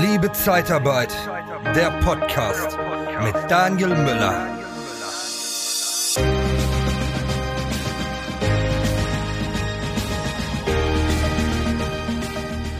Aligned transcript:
Liebe 0.00 0.32
Zeitarbeit, 0.32 1.14
der 1.76 1.90
Podcast 2.00 2.76
mit 3.22 3.34
Daniel 3.48 3.90
Müller. 3.90 4.48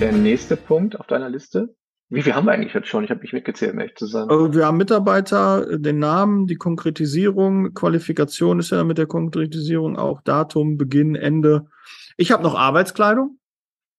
Der 0.01 0.11
nächste 0.11 0.57
Punkt 0.57 0.99
auf 0.99 1.07
deiner 1.07 1.29
Liste. 1.29 1.77
Wie 2.09 2.23
viel 2.23 2.35
haben 2.35 2.47
wir 2.47 2.53
eigentlich 2.53 2.75
jetzt 2.75 2.89
schon? 2.89 3.05
Ich 3.05 3.11
habe 3.11 3.21
nicht 3.21 3.33
mitgezählt, 3.33 3.75
um 3.75 3.79
ehrlich 3.79 3.95
zu 3.95 4.07
sein. 4.07 4.29
Also 4.29 4.53
wir 4.53 4.67
haben 4.67 4.77
Mitarbeiter, 4.77 5.79
den 5.79 6.01
Namen, 6.01 6.49
die 6.49 6.57
Konkretisierung, 6.57 7.75
Qualifikation 7.75 8.59
ist 8.59 8.71
ja 8.71 8.83
mit 8.83 8.99
der 8.99 9.07
Konkretisierung 9.07 9.97
auch 9.97 10.21
Datum, 10.23 10.79
Beginn, 10.79 11.15
Ende. 11.15 11.69
Ich 12.17 12.33
habe 12.33 12.43
noch 12.43 12.57
Arbeitskleidung, 12.57 13.39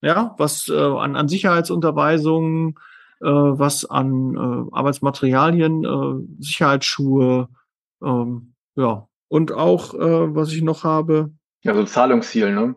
ja, 0.01 0.35
was 0.37 0.67
äh, 0.67 0.77
an, 0.77 1.15
an 1.15 1.29
Sicherheitsunterweisungen, 1.29 2.71
äh, 2.71 2.94
was 3.23 3.85
an 3.85 4.35
äh, 4.35 4.75
Arbeitsmaterialien, 4.75 5.83
äh, 5.83 6.43
Sicherheitsschuhe, 6.43 7.49
ähm, 8.03 8.53
ja, 8.75 9.07
und 9.27 9.51
auch, 9.51 9.93
äh, 9.93 10.35
was 10.35 10.51
ich 10.51 10.61
noch 10.61 10.83
habe. 10.83 11.31
Ja, 11.61 11.73
so 11.73 11.83
Zahlungsziel, 11.83 12.53
ne? 12.53 12.75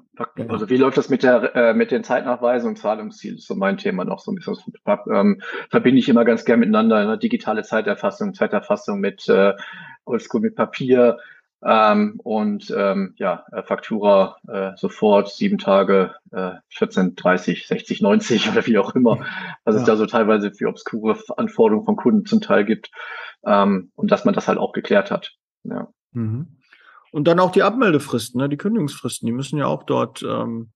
Also 0.48 0.70
wie 0.70 0.78
läuft 0.78 0.96
das 0.96 1.10
mit 1.10 1.22
der 1.22 1.54
äh, 1.54 1.74
mit 1.74 1.90
den 1.90 2.04
Zeitnachweisen 2.04 2.70
und 2.70 2.78
Zahlungsziel? 2.78 3.32
Das 3.32 3.42
ist 3.42 3.46
so 3.46 3.54
mein 3.54 3.76
Thema 3.76 4.04
noch 4.04 4.18
so 4.18 4.32
ein 4.32 4.36
bisschen. 4.36 4.56
Das 4.84 5.00
ähm, 5.12 5.42
verbinde 5.68 5.98
ich 5.98 6.08
immer 6.08 6.24
ganz 6.24 6.46
gern 6.46 6.60
miteinander. 6.60 7.04
Ne? 7.04 7.18
Digitale 7.18 7.62
Zeiterfassung, 7.62 8.32
Zeiterfassung 8.32 8.98
mit 8.98 9.28
äh, 9.28 9.52
Oldschool 10.06 10.40
mit 10.40 10.56
Papier, 10.56 11.18
ähm, 11.64 12.20
und 12.22 12.72
ähm, 12.76 13.14
ja, 13.16 13.44
äh, 13.50 13.62
Faktura 13.62 14.36
äh, 14.46 14.76
sofort 14.76 15.28
sieben 15.28 15.58
Tage, 15.58 16.14
äh, 16.30 16.52
14, 16.68 17.16
30, 17.16 17.66
60, 17.66 18.00
90 18.00 18.50
oder 18.50 18.64
wie 18.66 18.78
auch 18.78 18.94
immer, 18.94 19.18
was 19.64 19.74
ja. 19.74 19.80
es 19.80 19.86
da 19.86 19.96
so 19.96 20.06
teilweise 20.06 20.52
für 20.52 20.68
obskure 20.68 21.18
Anforderungen 21.36 21.84
von 21.84 21.96
Kunden 21.96 22.26
zum 22.26 22.40
Teil 22.40 22.64
gibt. 22.64 22.90
Ähm, 23.44 23.90
und 23.96 24.10
dass 24.10 24.24
man 24.24 24.34
das 24.34 24.46
halt 24.46 24.58
auch 24.58 24.72
geklärt 24.72 25.10
hat. 25.10 25.32
Ja. 25.64 25.88
Mhm. 26.12 26.58
Und 27.10 27.26
dann 27.26 27.40
auch 27.40 27.50
die 27.50 27.62
Abmeldefristen, 27.62 28.40
ne, 28.40 28.48
die 28.48 28.56
Kündigungsfristen, 28.56 29.26
die 29.26 29.32
müssen 29.32 29.58
ja 29.58 29.66
auch 29.66 29.82
dort 29.82 30.22
ähm, 30.22 30.70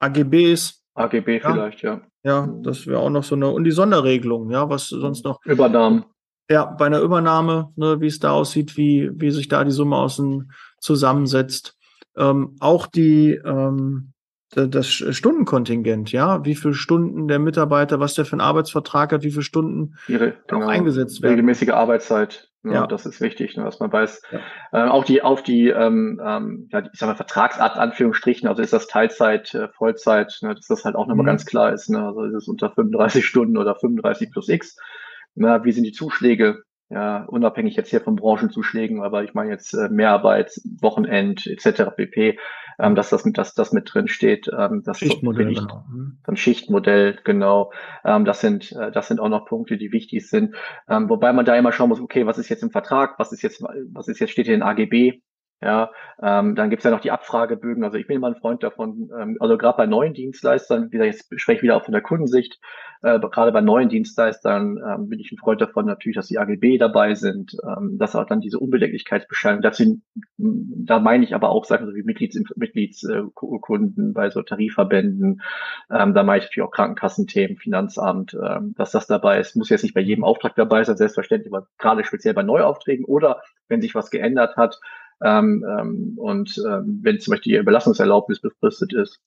AGBs. 0.00 0.82
AGB 0.94 1.40
ja. 1.42 1.52
vielleicht, 1.52 1.82
ja. 1.82 2.00
Ja, 2.24 2.48
das 2.62 2.86
wäre 2.86 3.00
auch 3.00 3.10
noch 3.10 3.24
so 3.24 3.34
eine, 3.34 3.50
und 3.50 3.64
die 3.64 3.70
Sonderregelung, 3.70 4.50
ja, 4.50 4.68
was 4.70 4.88
sonst 4.88 5.24
noch. 5.24 5.44
Übernahmen. 5.44 6.06
Ja, 6.50 6.66
bei 6.66 6.86
einer 6.86 7.00
Übernahme, 7.00 7.72
ne, 7.76 8.00
wie 8.00 8.06
es 8.06 8.18
da 8.18 8.32
aussieht, 8.32 8.76
wie, 8.76 9.10
wie 9.14 9.30
sich 9.30 9.48
da 9.48 9.64
die 9.64 9.70
Summe 9.70 9.96
außen 9.96 10.52
zusammensetzt. 10.78 11.76
Ähm, 12.16 12.56
auch 12.60 12.86
die, 12.86 13.40
ähm, 13.44 14.12
das 14.54 14.86
Stundenkontingent, 14.88 16.12
ja, 16.12 16.44
wie 16.44 16.54
viele 16.54 16.74
Stunden 16.74 17.28
der 17.28 17.38
Mitarbeiter, 17.38 18.00
was 18.00 18.14
der 18.14 18.24
für 18.24 18.34
einen 18.34 18.40
Arbeitsvertrag 18.40 19.12
hat, 19.12 19.22
wie 19.22 19.30
viele 19.30 19.42
Stunden 19.42 19.96
Ihre, 20.06 20.34
genau, 20.46 20.66
eingesetzt 20.66 21.22
werden. 21.22 21.32
Regelmäßige 21.32 21.70
Arbeitszeit, 21.70 22.50
ne, 22.62 22.74
ja. 22.74 22.86
das 22.86 23.06
ist 23.06 23.20
wichtig, 23.20 23.56
ne, 23.56 23.64
dass 23.64 23.80
man 23.80 23.92
weiß. 23.92 24.22
Ja. 24.30 24.40
Ähm, 24.72 24.90
auch 24.90 25.04
die, 25.04 25.22
auf 25.22 25.42
die, 25.42 25.68
ähm, 25.68 26.20
ähm, 26.24 26.68
ja, 26.70 26.82
ich 26.92 26.98
sag 26.98 27.08
mal, 27.08 27.16
Vertragsart, 27.16 27.76
Anführungsstrichen, 27.76 28.48
also 28.48 28.62
ist 28.62 28.72
das 28.72 28.86
Teilzeit, 28.86 29.54
äh, 29.54 29.68
Vollzeit, 29.68 30.38
ne, 30.42 30.54
dass 30.54 30.66
das 30.66 30.84
halt 30.84 30.94
auch 30.94 31.06
nochmal 31.06 31.24
mhm. 31.24 31.28
ganz 31.28 31.46
klar 31.46 31.72
ist, 31.72 31.90
ne, 31.90 32.06
also 32.06 32.24
ist 32.24 32.34
es 32.34 32.48
unter 32.48 32.70
35 32.70 33.26
Stunden 33.26 33.56
oder 33.56 33.74
35 33.74 34.30
plus 34.30 34.48
X 34.48 34.76
na, 35.34 35.64
wie 35.64 35.72
sind 35.72 35.84
die 35.84 35.92
Zuschläge? 35.92 36.62
Ja, 36.90 37.24
unabhängig 37.24 37.76
jetzt 37.76 37.90
hier 37.90 38.02
von 38.02 38.14
Branchenzuschlägen, 38.14 39.02
aber 39.02 39.24
ich 39.24 39.32
meine 39.32 39.50
jetzt 39.50 39.72
äh, 39.72 39.88
Mehrarbeit, 39.88 40.60
Wochenend 40.80 41.46
etc. 41.46 41.96
pp, 41.96 42.38
ähm, 42.78 42.94
dass 42.94 43.08
das 43.08 43.24
mit 43.24 43.38
dass 43.38 43.54
das 43.54 43.72
mit 43.72 43.92
drin 43.92 44.06
steht. 44.06 44.50
Ähm, 44.56 44.82
das 44.84 44.98
Schichtmodell, 44.98 45.50
ich, 45.50 45.58
genau. 45.58 45.84
Ein 46.24 46.36
Schichtmodell, 46.36 47.18
genau. 47.24 47.72
Ähm, 48.04 48.26
das 48.26 48.42
sind 48.42 48.72
äh, 48.72 48.92
das 48.92 49.08
sind 49.08 49.18
auch 49.18 49.30
noch 49.30 49.46
Punkte, 49.46 49.78
die 49.78 49.92
wichtig 49.92 50.28
sind. 50.28 50.54
Ähm, 50.86 51.08
wobei 51.08 51.32
man 51.32 51.46
da 51.46 51.56
immer 51.56 51.72
schauen 51.72 51.88
muss, 51.88 52.00
okay, 52.00 52.26
was 52.26 52.38
ist 52.38 52.50
jetzt 52.50 52.62
im 52.62 52.70
Vertrag, 52.70 53.18
was 53.18 53.32
ist 53.32 53.42
jetzt 53.42 53.62
was 53.62 54.08
ist 54.08 54.20
jetzt 54.20 54.30
steht 54.30 54.46
hier 54.46 54.54
in 54.54 54.62
AGB, 54.62 55.22
ja, 55.64 55.90
ähm, 56.22 56.54
dann 56.54 56.68
gibt's 56.68 56.84
ja 56.84 56.90
noch 56.90 57.00
die 57.00 57.10
Abfragebögen. 57.10 57.84
Also 57.84 57.96
ich 57.96 58.06
bin 58.06 58.16
immer 58.16 58.26
ein 58.26 58.36
Freund 58.36 58.62
davon, 58.62 59.10
ähm, 59.18 59.38
also 59.40 59.56
gerade 59.56 59.78
bei 59.78 59.86
neuen 59.86 60.12
Dienstleistern, 60.12 60.92
wie 60.92 60.98
gesagt, 60.98 61.14
jetzt 61.14 61.40
spreche 61.40 61.56
ich 61.56 61.62
wieder 61.62 61.76
auch 61.76 61.84
von 61.84 61.92
der 61.92 62.02
Kundensicht, 62.02 62.60
äh, 63.04 63.18
gerade 63.18 63.52
bei 63.52 63.60
neuen 63.60 63.88
Dienstleistern 63.88 64.78
ähm, 64.78 65.08
bin 65.08 65.20
ich 65.20 65.32
ein 65.32 65.38
Freund 65.38 65.60
davon 65.60 65.86
natürlich, 65.86 66.16
dass 66.16 66.28
die 66.28 66.38
AGB 66.38 66.78
dabei 66.78 67.14
sind, 67.14 67.56
ähm, 67.66 67.98
dass 67.98 68.14
auch 68.14 68.26
dann 68.26 68.40
diese 68.40 68.58
Unbedecklichkeitsbescheinigung, 68.58 69.62
dazu, 69.62 70.00
da 70.36 71.00
meine 71.00 71.24
ich 71.24 71.34
aber 71.34 71.48
auch 71.48 71.64
Sachen 71.64 71.86
so 71.86 71.94
wie 71.94 72.02
Mitglieds, 72.02 72.38
Mitgliedskunden 72.56 74.12
bei 74.12 74.28
so 74.28 74.42
Tarifverbänden, 74.42 75.42
ähm, 75.90 76.14
da 76.14 76.22
meine 76.22 76.38
ich 76.38 76.44
natürlich 76.44 76.66
auch 76.66 76.72
Krankenkassenthemen, 76.72 77.56
Finanzamt, 77.56 78.36
ähm, 78.42 78.74
dass 78.76 78.92
das 78.92 79.06
dabei 79.06 79.40
ist, 79.40 79.56
muss 79.56 79.70
jetzt 79.70 79.82
nicht 79.82 79.94
bei 79.94 80.00
jedem 80.00 80.24
Auftrag 80.24 80.54
dabei 80.56 80.84
sein, 80.84 80.96
selbstverständlich, 80.96 81.52
aber 81.52 81.66
gerade 81.78 82.04
speziell 82.04 82.34
bei 82.34 82.42
Neuaufträgen 82.42 83.04
oder 83.04 83.42
wenn 83.68 83.80
sich 83.80 83.94
was 83.94 84.10
geändert 84.10 84.56
hat, 84.56 84.80
und 85.24 86.62
ähm, 86.66 87.00
wenn 87.02 87.20
zum 87.20 87.32
Beispiel 87.32 87.54
die 87.54 87.58
Überlassungserlaubnis 87.58 88.40
befristet 88.40 88.92
ist, 88.92 89.20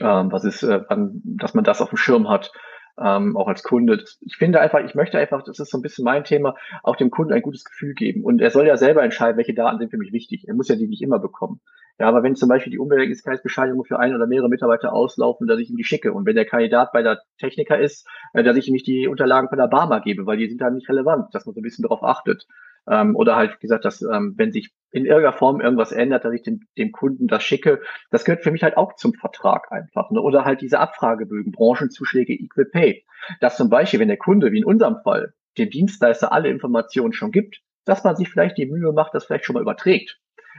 ähm, 0.00 0.30
was 0.30 0.44
ist, 0.44 0.62
äh, 0.62 0.82
dass 0.88 1.54
man 1.54 1.64
das 1.64 1.80
auf 1.80 1.88
dem 1.88 1.98
Schirm 1.98 2.28
hat, 2.28 2.52
ähm, 2.98 3.36
auch 3.36 3.48
als 3.48 3.62
Kunde. 3.62 4.04
Ich 4.20 4.36
finde 4.36 4.60
einfach, 4.60 4.80
ich 4.84 4.94
möchte 4.94 5.18
einfach, 5.18 5.42
das 5.42 5.58
ist 5.58 5.70
so 5.70 5.78
ein 5.78 5.82
bisschen 5.82 6.04
mein 6.04 6.24
Thema, 6.24 6.54
auch 6.82 6.96
dem 6.96 7.10
Kunden 7.10 7.32
ein 7.32 7.42
gutes 7.42 7.64
Gefühl 7.64 7.94
geben. 7.94 8.24
Und 8.24 8.40
er 8.40 8.50
soll 8.50 8.66
ja 8.66 8.76
selber 8.76 9.02
entscheiden, 9.02 9.38
welche 9.38 9.54
Daten 9.54 9.78
sind 9.78 9.90
für 9.90 9.96
mich 9.96 10.12
wichtig. 10.12 10.46
Er 10.46 10.54
muss 10.54 10.68
ja 10.68 10.76
die 10.76 10.86
nicht 10.86 11.02
immer 11.02 11.18
bekommen. 11.18 11.60
Ja, 11.98 12.08
aber 12.08 12.22
wenn 12.22 12.34
zum 12.34 12.48
Beispiel 12.48 12.70
die 12.70 12.78
Unbedenklichkeitsbescheinigung 12.78 13.84
für 13.84 13.98
ein 13.98 14.14
oder 14.14 14.26
mehrere 14.26 14.48
Mitarbeiter 14.48 14.92
auslaufen, 14.92 15.46
dass 15.46 15.58
ich 15.58 15.70
ihm 15.70 15.76
die 15.76 15.84
schicke. 15.84 16.12
Und 16.12 16.26
wenn 16.26 16.36
der 16.36 16.46
Kandidat 16.46 16.92
bei 16.92 17.02
der 17.02 17.20
Techniker 17.38 17.78
ist, 17.78 18.06
äh, 18.32 18.42
dass 18.42 18.56
ich 18.56 18.68
ihm 18.68 18.74
nicht 18.74 18.86
die 18.86 19.08
Unterlagen 19.08 19.48
von 19.48 19.58
der 19.58 19.68
Barmer 19.68 20.00
gebe, 20.00 20.26
weil 20.26 20.36
die 20.36 20.48
sind 20.48 20.60
dann 20.60 20.74
nicht 20.74 20.88
relevant, 20.88 21.34
dass 21.34 21.46
man 21.46 21.54
so 21.54 21.60
ein 21.60 21.62
bisschen 21.62 21.82
darauf 21.82 22.02
achtet. 22.02 22.46
Ähm, 22.88 23.16
oder 23.16 23.36
halt, 23.36 23.54
wie 23.54 23.60
gesagt, 23.60 23.84
dass 23.84 24.02
ähm, 24.02 24.34
wenn 24.36 24.52
sich 24.52 24.70
in 24.92 25.04
irgendeiner 25.04 25.36
Form 25.36 25.60
irgendwas 25.60 25.92
ändert, 25.92 26.24
dass 26.24 26.34
ich 26.34 26.42
dem, 26.42 26.60
dem 26.76 26.92
Kunden 26.92 27.28
das 27.28 27.42
schicke, 27.42 27.80
das 28.10 28.24
gehört 28.24 28.42
für 28.42 28.50
mich 28.50 28.62
halt 28.62 28.76
auch 28.76 28.96
zum 28.96 29.14
Vertrag 29.14 29.70
einfach. 29.70 30.10
Ne? 30.10 30.20
Oder 30.20 30.44
halt 30.44 30.60
diese 30.60 30.80
Abfragebögen, 30.80 31.52
Branchenzuschläge, 31.52 32.32
Equal 32.32 32.66
Pay. 32.66 33.04
Dass 33.40 33.56
zum 33.56 33.70
Beispiel, 33.70 34.00
wenn 34.00 34.08
der 34.08 34.16
Kunde, 34.16 34.52
wie 34.52 34.58
in 34.58 34.64
unserem 34.64 34.96
Fall, 35.02 35.34
dem 35.58 35.70
Dienstleister 35.70 36.32
alle 36.32 36.48
Informationen 36.48 37.12
schon 37.12 37.30
gibt, 37.30 37.60
dass 37.84 38.04
man 38.04 38.16
sich 38.16 38.28
vielleicht 38.28 38.58
die 38.58 38.66
Mühe 38.66 38.92
macht, 38.92 39.14
das 39.14 39.24
vielleicht 39.24 39.44
schon 39.44 39.54
mal 39.54 39.62
überträgt 39.62 40.18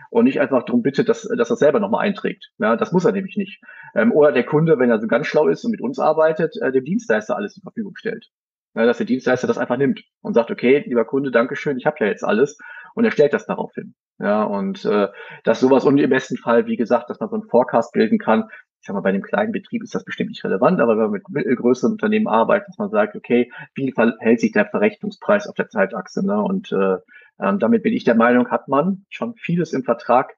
und 0.09 0.25
nicht 0.25 0.39
einfach 0.39 0.63
darum 0.63 0.81
bittet, 0.81 1.09
dass, 1.09 1.23
dass 1.23 1.49
er 1.49 1.55
selber 1.55 1.79
nochmal 1.79 2.05
einträgt. 2.05 2.51
Ja, 2.57 2.75
das 2.75 2.91
muss 2.91 3.05
er 3.05 3.13
nämlich 3.13 3.37
nicht. 3.37 3.61
Ähm, 3.95 4.11
oder 4.11 4.31
der 4.31 4.43
Kunde, 4.43 4.79
wenn 4.79 4.89
er 4.89 4.99
so 4.99 5.07
ganz 5.07 5.27
schlau 5.27 5.47
ist 5.47 5.63
und 5.63 5.71
mit 5.71 5.81
uns 5.81 5.99
arbeitet, 5.99 6.55
äh, 6.61 6.71
dem 6.71 6.85
Dienstleister 6.85 7.35
alles 7.35 7.53
zur 7.53 7.63
Verfügung 7.63 7.95
stellt 7.95 8.29
ja, 8.73 8.85
dass 8.85 8.97
der 8.97 9.05
Dienstleister 9.05 9.47
das 9.47 9.57
einfach 9.57 9.77
nimmt 9.77 10.03
und 10.21 10.33
sagt, 10.33 10.51
okay, 10.51 10.83
lieber 10.85 11.05
Kunde, 11.05 11.31
Dankeschön, 11.31 11.77
ich 11.77 11.85
habe 11.85 11.97
ja 11.99 12.07
jetzt 12.07 12.23
alles 12.23 12.57
und 12.95 13.05
er 13.05 13.11
stellt 13.11 13.33
das 13.33 13.45
darauf 13.45 13.73
hin. 13.73 13.95
Ja, 14.19 14.43
und 14.43 14.85
äh, 14.85 15.07
dass 15.43 15.59
sowas 15.59 15.83
und 15.83 15.97
im 15.97 16.09
besten 16.09 16.37
Fall, 16.37 16.67
wie 16.67 16.77
gesagt, 16.77 17.09
dass 17.09 17.19
man 17.19 17.29
so 17.29 17.35
einen 17.35 17.49
Forecast 17.49 17.91
bilden 17.91 18.19
kann. 18.19 18.49
Ich 18.79 18.87
sag 18.87 18.93
mal, 18.93 19.01
bei 19.01 19.09
einem 19.09 19.21
kleinen 19.21 19.51
Betrieb 19.51 19.83
ist 19.83 19.93
das 19.93 20.03
bestimmt 20.03 20.29
nicht 20.29 20.43
relevant, 20.43 20.79
aber 20.79 20.93
wenn 20.93 21.03
man 21.03 21.11
mit 21.11 21.29
mittelgrößeren 21.29 21.93
Unternehmen 21.93 22.27
arbeitet, 22.27 22.69
dass 22.69 22.77
man 22.77 22.89
sagt, 22.89 23.15
okay, 23.15 23.51
wie 23.75 23.91
verhält 23.91 24.39
sich 24.39 24.51
der 24.51 24.65
Verrechnungspreis 24.67 25.47
auf 25.47 25.55
der 25.55 25.69
Zeitachse? 25.69 26.25
Ne? 26.25 26.41
Und 26.41 26.71
äh, 26.71 26.97
ähm, 27.39 27.59
damit 27.59 27.83
bin 27.83 27.93
ich 27.93 28.03
der 28.03 28.15
Meinung, 28.15 28.49
hat 28.49 28.67
man 28.67 29.05
schon 29.09 29.35
vieles 29.35 29.73
im 29.73 29.83
Vertrag 29.83 30.35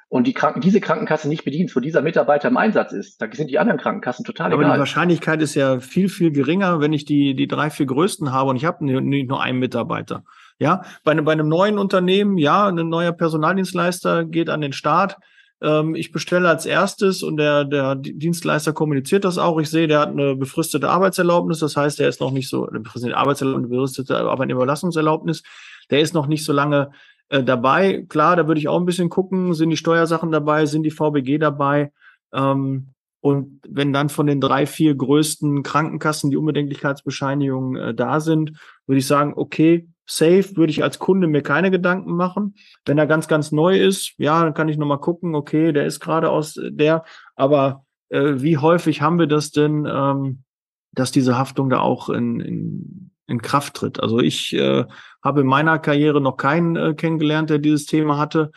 und 0.07 0.27
die 0.27 0.33
Kranken, 0.33 0.61
diese 0.61 0.79
Krankenkasse 0.79 1.27
nicht 1.27 1.45
bedient, 1.45 1.75
wo 1.75 1.79
dieser 1.79 2.01
Mitarbeiter 2.01 2.47
im 2.47 2.57
Einsatz 2.57 2.93
ist, 2.93 3.21
da 3.21 3.27
sind 3.31 3.49
die 3.49 3.59
anderen 3.59 3.79
Krankenkassen 3.79 4.23
total 4.23 4.53
Aber 4.53 4.61
egal. 4.61 4.75
die 4.75 4.79
Wahrscheinlichkeit 4.79 5.41
ist 5.41 5.55
ja 5.55 5.79
viel, 5.79 6.09
viel 6.09 6.31
geringer, 6.31 6.79
wenn 6.79 6.93
ich 6.93 7.05
die, 7.05 7.35
die 7.35 7.47
drei, 7.47 7.69
vier 7.69 7.85
größten 7.85 8.31
habe 8.31 8.51
und 8.51 8.55
ich 8.55 8.65
habe 8.65 8.85
nicht 8.85 9.27
nur 9.27 9.41
einen 9.41 9.59
Mitarbeiter. 9.59 10.23
Ja, 10.57 10.83
bei, 11.03 11.11
einem 11.11 11.25
bei 11.25 11.33
einem 11.33 11.49
neuen 11.49 11.77
Unternehmen, 11.77 12.37
ja, 12.37 12.67
ein 12.67 12.75
neuer 12.75 13.11
Personaldienstleister 13.11 14.23
geht 14.23 14.49
an 14.49 14.61
den 14.61 14.71
Start. 14.71 15.17
Ähm, 15.61 15.95
ich 15.95 16.11
bestelle 16.11 16.47
als 16.47 16.65
erstes 16.65 17.23
und 17.23 17.37
der, 17.37 17.65
der 17.65 17.95
Dienstleister 17.95 18.71
kommuniziert 18.71 19.25
das 19.25 19.37
auch. 19.37 19.59
Ich 19.59 19.69
sehe, 19.69 19.87
der 19.87 19.99
hat 19.99 20.09
eine 20.09 20.35
befristete 20.35 20.89
Arbeitserlaubnis. 20.89 21.59
Das 21.59 21.75
heißt, 21.75 21.99
der 21.99 22.07
ist 22.07 22.21
noch 22.21 22.31
nicht 22.31 22.47
so, 22.47 22.67
eine 22.67 22.79
befristete 22.79 23.17
Arbeitserlaubnis, 23.17 23.65
eine 23.65 23.75
befristete 23.75 24.17
Arbeitnehmerlassungserlaubnis. 24.17 25.43
Der 25.89 25.99
ist 25.99 26.13
noch 26.13 26.27
nicht 26.27 26.45
so 26.45 26.53
lange 26.53 26.91
äh, 27.29 27.43
dabei. 27.43 28.05
Klar, 28.07 28.35
da 28.35 28.47
würde 28.47 28.59
ich 28.59 28.67
auch 28.67 28.79
ein 28.79 28.85
bisschen 28.85 29.09
gucken, 29.09 29.53
sind 29.53 29.69
die 29.69 29.77
Steuersachen 29.77 30.31
dabei, 30.31 30.65
sind 30.65 30.83
die 30.83 30.91
VBG 30.91 31.37
dabei. 31.37 31.91
Ähm, 32.33 32.89
und 33.21 33.59
wenn 33.67 33.91
dann 33.91 34.09
von 34.09 34.27
den 34.27 34.39
drei, 34.39 34.67
vier 34.67 34.93
größten 34.93 35.63
Krankenkassen 35.63 36.29
die 36.29 36.37
Unbedenklichkeitsbescheinigungen 36.37 37.75
äh, 37.81 37.93
da 37.95 38.19
sind, 38.19 38.51
würde 38.85 38.99
ich 38.99 39.07
sagen, 39.07 39.33
okay, 39.35 39.87
safe 40.05 40.55
würde 40.55 40.69
ich 40.69 40.83
als 40.83 40.99
Kunde 40.99 41.27
mir 41.27 41.41
keine 41.41 41.71
Gedanken 41.71 42.15
machen. 42.15 42.55
Wenn 42.85 42.99
er 42.99 43.07
ganz, 43.07 43.27
ganz 43.27 43.51
neu 43.51 43.79
ist, 43.79 44.13
ja, 44.17 44.43
dann 44.43 44.53
kann 44.53 44.69
ich 44.69 44.77
nochmal 44.77 44.99
gucken, 44.99 45.33
okay, 45.33 45.71
der 45.71 45.85
ist 45.85 45.99
gerade 45.99 46.29
aus 46.29 46.59
der, 46.61 47.03
aber 47.35 47.85
äh, 48.09 48.33
wie 48.37 48.57
häufig 48.57 49.01
haben 49.01 49.17
wir 49.17 49.27
das 49.27 49.51
denn, 49.51 49.87
ähm, 49.89 50.43
dass 50.91 51.11
diese 51.11 51.37
Haftung 51.37 51.69
da 51.69 51.79
auch 51.79 52.09
in, 52.09 52.39
in, 52.39 53.11
in 53.27 53.41
Kraft 53.41 53.75
tritt? 53.75 53.99
Also 53.99 54.19
ich 54.19 54.53
äh, 54.53 54.85
habe 55.23 55.41
in 55.41 55.47
meiner 55.47 55.79
Karriere 55.79 56.21
noch 56.21 56.37
keinen 56.37 56.75
äh, 56.75 56.93
kennengelernt, 56.93 57.49
der 57.49 57.59
dieses 57.59 57.85
Thema 57.85 58.17
hatte. 58.17 58.51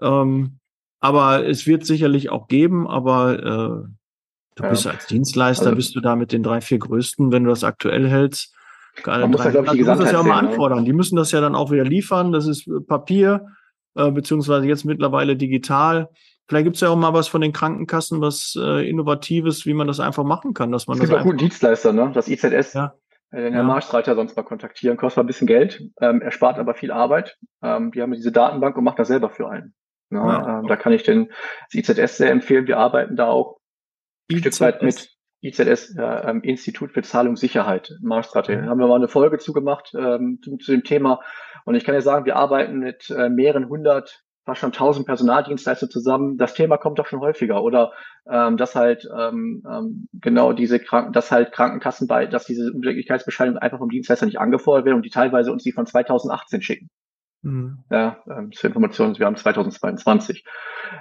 Ähm, 0.00 0.58
aber 1.00 1.46
es 1.46 1.66
wird 1.66 1.86
sicherlich 1.86 2.30
auch 2.30 2.46
geben, 2.48 2.86
aber 2.86 3.38
äh, 3.38 3.88
du 4.56 4.62
ja. 4.62 4.68
bist 4.68 4.86
als 4.86 5.06
Dienstleister, 5.06 5.66
also, 5.66 5.76
bist 5.76 5.96
du 5.96 6.00
da 6.00 6.16
mit 6.16 6.32
den 6.32 6.42
drei, 6.42 6.60
vier 6.60 6.78
größten, 6.78 7.32
wenn 7.32 7.44
du 7.44 7.50
das 7.50 7.64
aktuell 7.64 8.08
hältst, 8.08 8.54
man 9.06 9.30
muss 9.30 9.42
da, 9.42 9.50
glaube 9.50 9.66
ich, 9.66 9.72
die 9.72 9.78
Gesamtheit 9.78 10.06
das 10.06 10.12
ja 10.12 10.20
auch 10.20 10.24
mal 10.24 10.42
ne? 10.42 10.48
anfordern. 10.48 10.84
Die 10.84 10.92
müssen 10.92 11.16
das 11.16 11.32
ja 11.32 11.40
dann 11.40 11.54
auch 11.54 11.70
wieder 11.70 11.84
liefern. 11.84 12.32
Das 12.32 12.46
ist 12.46 12.68
Papier, 12.86 13.46
äh, 13.94 14.10
beziehungsweise 14.10 14.66
jetzt 14.66 14.84
mittlerweile 14.84 15.36
digital. 15.36 16.08
Vielleicht 16.46 16.64
gibt 16.64 16.76
es 16.76 16.82
ja 16.82 16.88
auch 16.88 16.96
mal 16.96 17.14
was 17.14 17.28
von 17.28 17.40
den 17.40 17.52
Krankenkassen, 17.52 18.20
was 18.20 18.58
äh, 18.60 18.88
Innovatives, 18.88 19.66
wie 19.66 19.74
man 19.74 19.86
das 19.86 20.00
einfach 20.00 20.24
machen 20.24 20.54
kann. 20.54 20.72
Dass 20.72 20.86
man 20.86 20.96
es 20.96 21.02
gibt 21.02 21.12
das 21.12 21.20
auch 21.20 21.24
guten 21.24 21.38
Dienstleister, 21.38 21.92
ne? 21.92 22.10
Das 22.12 22.28
IZS. 22.28 22.74
Ja. 22.74 22.94
Äh, 23.30 23.42
den 23.42 23.52
Herrn 23.52 23.66
ja. 23.66 23.72
Marstreiter 23.74 24.14
sonst 24.14 24.36
mal 24.36 24.42
kontaktieren. 24.42 24.96
Kostet 24.96 25.18
mal 25.18 25.24
ein 25.24 25.26
bisschen 25.26 25.46
Geld, 25.46 25.82
ähm, 26.00 26.20
erspart 26.20 26.58
aber 26.58 26.74
viel 26.74 26.90
Arbeit. 26.90 27.36
Ähm, 27.62 27.92
die 27.92 28.02
haben 28.02 28.12
diese 28.12 28.32
Datenbank 28.32 28.76
und 28.76 28.84
machen 28.84 28.98
das 28.98 29.08
selber 29.08 29.30
für 29.30 29.48
einen. 29.48 29.74
Ne? 30.10 30.18
Ja. 30.18 30.60
Ähm, 30.60 30.66
da 30.66 30.76
kann 30.76 30.92
ich 30.92 31.02
den 31.02 31.30
IZS 31.72 32.16
sehr 32.16 32.30
empfehlen. 32.30 32.66
Wir 32.66 32.78
arbeiten 32.78 33.16
da 33.16 33.28
auch 33.28 33.58
ein 34.30 34.36
IZS. 34.36 34.56
Stück 34.56 34.66
weit 34.66 34.82
mit. 34.82 35.10
IZS, 35.42 35.94
ja, 35.96 36.28
ähm, 36.28 36.42
Institut 36.42 36.92
für 36.92 37.02
Zahlungssicherheit, 37.02 37.96
Marstrate. 38.02 38.56
Mhm. 38.56 38.68
Haben 38.68 38.78
wir 38.78 38.86
mal 38.86 38.96
eine 38.96 39.08
Folge 39.08 39.38
zugemacht 39.38 39.92
ähm, 39.94 40.38
zu, 40.44 40.58
zu, 40.58 40.72
dem 40.72 40.84
Thema. 40.84 41.20
Und 41.64 41.76
ich 41.76 41.84
kann 41.84 41.94
ja 41.94 42.02
sagen, 42.02 42.26
wir 42.26 42.36
arbeiten 42.36 42.78
mit 42.78 43.08
äh, 43.10 43.30
mehreren 43.30 43.68
hundert, 43.68 44.22
fast 44.50 44.60
schon 44.60 44.72
tausend 44.72 45.06
Personaldienstleister 45.06 45.88
zusammen. 45.88 46.36
Das 46.36 46.54
Thema 46.54 46.76
kommt 46.76 46.98
doch 46.98 47.06
schon 47.06 47.20
häufiger. 47.20 47.62
Oder 47.62 47.92
ähm, 48.28 48.56
dass 48.56 48.74
halt 48.74 49.08
ähm, 49.16 49.62
ähm, 49.70 50.08
genau 50.12 50.52
diese 50.52 50.80
Kranken, 50.80 51.12
dass 51.12 51.30
halt 51.30 51.52
Krankenkassen 51.52 52.08
bei, 52.08 52.26
dass 52.26 52.46
diese 52.46 52.72
Unbedenklichkeitsbescheinigung 52.72 53.58
einfach 53.60 53.78
vom 53.78 53.90
Dienstleister 53.90 54.26
nicht 54.26 54.40
angefordert 54.40 54.86
werden 54.86 54.96
und 54.96 55.04
die 55.04 55.10
teilweise 55.10 55.52
uns 55.52 55.62
die 55.62 55.70
von 55.70 55.86
2018 55.86 56.62
schicken. 56.62 56.90
Mhm. 57.42 57.84
Ja, 57.90 58.18
ähm, 58.28 58.50
zur 58.50 58.68
Information, 58.68 59.16
wir 59.16 59.26
haben 59.26 59.36
2022. 59.36 60.44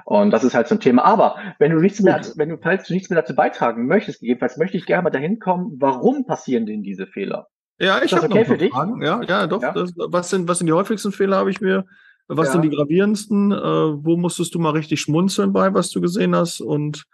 Und 0.05 0.29
das 0.29 0.43
ist 0.43 0.53
halt 0.53 0.67
so 0.67 0.75
ein 0.75 0.79
Thema. 0.79 1.03
Aber 1.03 1.37
wenn 1.57 1.71
du 1.71 1.79
nichts 1.79 2.01
mehr, 2.01 2.21
wenn 2.35 2.49
du, 2.49 2.57
falls 2.61 2.87
du 2.87 2.93
nichts 2.93 3.09
mehr 3.09 3.19
dazu 3.19 3.33
beitragen 3.33 3.87
möchtest, 3.87 4.19
gegebenenfalls 4.19 4.57
möchte 4.57 4.77
ich 4.77 4.85
gerne 4.85 5.03
mal 5.03 5.09
dahin 5.09 5.39
kommen, 5.39 5.77
warum 5.79 6.27
passieren 6.27 6.67
denn 6.67 6.83
diese 6.83 7.07
Fehler? 7.07 7.47
Ja, 7.79 8.03
ich 8.03 8.13
habe 8.13 8.27
okay 8.27 8.41
noch 8.41 8.45
für 8.45 8.57
dich? 8.57 8.71
Fragen. 8.71 9.01
Ja, 9.01 9.21
ja, 9.23 9.47
doch. 9.47 9.63
Ja? 9.63 9.71
Das, 9.71 9.93
was 9.95 10.29
sind, 10.29 10.47
was 10.47 10.59
sind 10.59 10.67
die 10.67 10.73
häufigsten 10.73 11.11
Fehler, 11.11 11.37
habe 11.37 11.49
ich 11.49 11.61
mir, 11.61 11.85
was 12.29 12.47
ja. 12.47 12.53
sind 12.53 12.61
die 12.61 12.69
gravierendsten? 12.69 13.51
Äh, 13.51 13.55
wo 13.57 14.15
musstest 14.15 14.55
du 14.55 14.59
mal 14.59 14.71
richtig 14.71 15.01
schmunzeln 15.01 15.51
bei, 15.51 15.73
was 15.73 15.89
du 15.89 15.99
gesehen 15.99 16.35
hast? 16.35 16.61
Und 16.61 17.05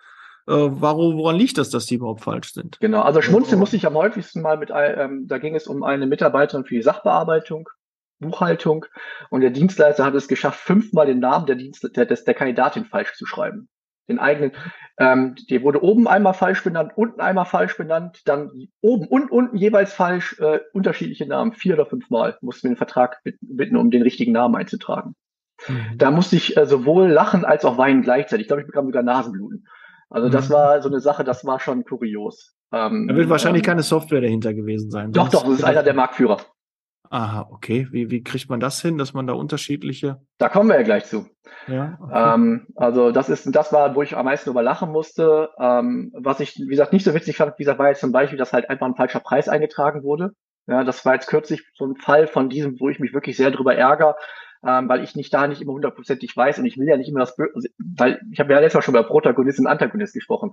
äh, 0.48 0.54
warum, 0.54 1.18
woran 1.18 1.38
liegt 1.38 1.58
das, 1.58 1.70
dass 1.70 1.86
die 1.86 1.96
überhaupt 1.96 2.22
falsch 2.22 2.54
sind? 2.54 2.80
Genau, 2.80 3.02
also 3.02 3.22
schmunzeln 3.22 3.60
musste 3.60 3.78
ich 3.78 3.88
am 3.88 3.96
häufigsten 3.96 4.42
mal 4.42 4.58
mit, 4.58 4.72
ähm, 4.74 5.26
da 5.28 5.38
ging 5.38 5.56
es 5.56 5.68
um 5.68 5.84
eine 5.84 6.06
Mitarbeiterin 6.06 6.66
für 6.66 6.76
die 6.76 6.82
Sachbearbeitung 6.82 7.70
Buchhaltung 8.20 8.86
und 9.30 9.42
der 9.42 9.50
Dienstleister 9.50 10.06
hat 10.06 10.16
es 10.16 10.28
geschafft, 10.28 10.60
fünfmal 10.60 11.06
den 11.06 11.20
Namen 11.20 11.46
der, 11.46 11.56
Dienst 11.56 11.90
der, 11.96 12.06
der 12.06 12.34
Kandidatin 12.34 12.86
falsch 12.86 13.14
zu 13.14 13.26
schreiben. 13.26 13.68
Den 14.08 14.20
eigenen, 14.20 14.52
ähm, 15.00 15.36
der 15.50 15.64
wurde 15.64 15.84
oben 15.84 16.08
einmal 16.08 16.34
falsch 16.34 16.64
benannt, 16.64 16.92
unten 16.96 17.20
einmal 17.22 17.46
falsch 17.46 17.76
benannt, 17.76 18.22
dann 18.26 18.52
oben 18.82 19.08
und 19.08 19.32
unten 19.32 19.58
jeweils 19.58 19.94
falsch, 19.94 20.40
äh, 20.40 20.60
unterschiedliche 20.74 21.26
Namen, 21.26 21.54
vier 21.54 21.74
oder 21.74 21.86
fünfmal. 21.86 22.38
Mussten 22.42 22.68
wir 22.68 22.74
den 22.74 22.78
Vertrag 22.78 23.22
bitten, 23.42 23.78
um 23.78 23.90
den 23.90 24.04
richtigen 24.04 24.32
Namen 24.32 24.56
einzutragen. 24.56 25.16
Mhm. 25.68 25.98
Da 25.98 26.12
musste 26.12 26.36
ich 26.36 26.56
äh, 26.58 26.66
sowohl 26.66 27.08
lachen 27.08 27.46
als 27.46 27.66
auch 27.66 27.78
weinen 27.78 28.02
gleichzeitig. 28.02 28.44
Ich 28.44 28.48
glaube, 28.48 28.62
ich 28.62 28.68
bekam 28.68 28.86
sogar 28.86 29.04
Nasenbluten. 29.04 29.68
Also 30.10 30.30
das 30.30 30.50
mhm. 30.50 30.54
war 30.54 30.82
so 30.82 30.90
eine 30.90 31.00
Sache, 31.00 31.24
das 31.24 31.46
war 31.46 31.60
schon 31.60 31.84
kurios. 31.84 32.56
Ähm, 32.72 33.08
da 33.08 33.16
wird 33.16 33.30
wahrscheinlich 33.30 33.64
ähm, 33.64 33.68
keine 33.68 33.84
Software 33.84 34.22
dahinter 34.22 34.54
gewesen 34.54 34.92
sein. 34.92 35.12
Doch, 35.12 35.30
doch, 35.30 35.44
das 35.44 35.60
ist 35.60 35.64
einer 35.64 35.84
der 35.84 35.94
Marktführer. 35.94 36.38
Aha, 37.10 37.48
okay. 37.52 37.88
Wie, 37.92 38.10
wie 38.10 38.24
kriegt 38.24 38.50
man 38.50 38.60
das 38.60 38.82
hin, 38.82 38.98
dass 38.98 39.14
man 39.14 39.28
da 39.28 39.34
unterschiedliche. 39.34 40.22
Da 40.38 40.50
kommen 40.50 40.70
wir 40.70 40.78
ja 40.78 40.84
gleich 40.84 41.06
zu. 41.06 41.28
Ja, 41.68 41.98
okay. 42.02 42.34
ähm, 42.34 42.68
also 42.76 43.12
das 43.12 43.30
ist, 43.30 43.54
das 43.56 43.72
war, 43.74 43.96
wo 43.96 44.02
ich 44.02 44.16
am 44.16 44.26
meisten 44.26 44.50
überlachen 44.50 44.92
musste. 44.92 45.50
Ähm, 45.60 46.12
was 46.14 46.40
ich, 46.40 46.56
wie 46.56 46.68
gesagt, 46.68 46.94
nicht 46.94 47.04
so 47.04 47.14
witzig 47.14 47.38
fand, 47.38 47.54
wie 47.58 47.64
gesagt, 47.64 47.80
war 47.80 47.90
jetzt 47.90 48.02
zum 48.02 48.12
Beispiel, 48.12 48.38
dass 48.38 48.54
halt 48.54 48.70
einfach 48.70 48.86
ein 48.86 48.96
falscher 48.96 49.20
Preis 49.20 49.50
eingetragen 49.50 50.04
wurde. 50.04 50.32
Ja, 50.68 50.84
das 50.84 51.06
war 51.06 51.14
jetzt 51.14 51.28
kürzlich 51.28 51.64
so 51.76 51.86
ein 51.86 51.96
Fall 51.96 52.28
von 52.28 52.50
diesem, 52.50 52.80
wo 52.80 52.90
ich 52.90 53.00
mich 53.00 53.14
wirklich 53.14 53.38
sehr 53.38 53.52
drüber 53.52 53.76
ärgere, 53.76 54.16
ähm, 54.66 54.90
weil 54.90 55.04
ich 55.04 55.16
nicht 55.16 55.32
da 55.34 55.48
nicht 55.48 55.62
immer 55.62 55.74
hundertprozentig 55.74 56.36
weiß 56.36 56.58
und 56.58 56.66
ich 56.66 56.78
will 56.78 56.88
ja 56.88 56.98
nicht 56.98 57.10
immer 57.10 57.20
das, 57.20 57.38
also, 57.38 57.68
weil 57.78 58.20
ich 58.32 58.40
habe 58.40 58.52
ja 58.52 58.60
letztes 58.60 58.76
Mal 58.76 58.82
schon 58.82 58.96
über 58.96 59.04
Protagonist 59.04 59.60
und 59.60 59.68
Antagonist 59.68 60.16
gesprochen. 60.16 60.52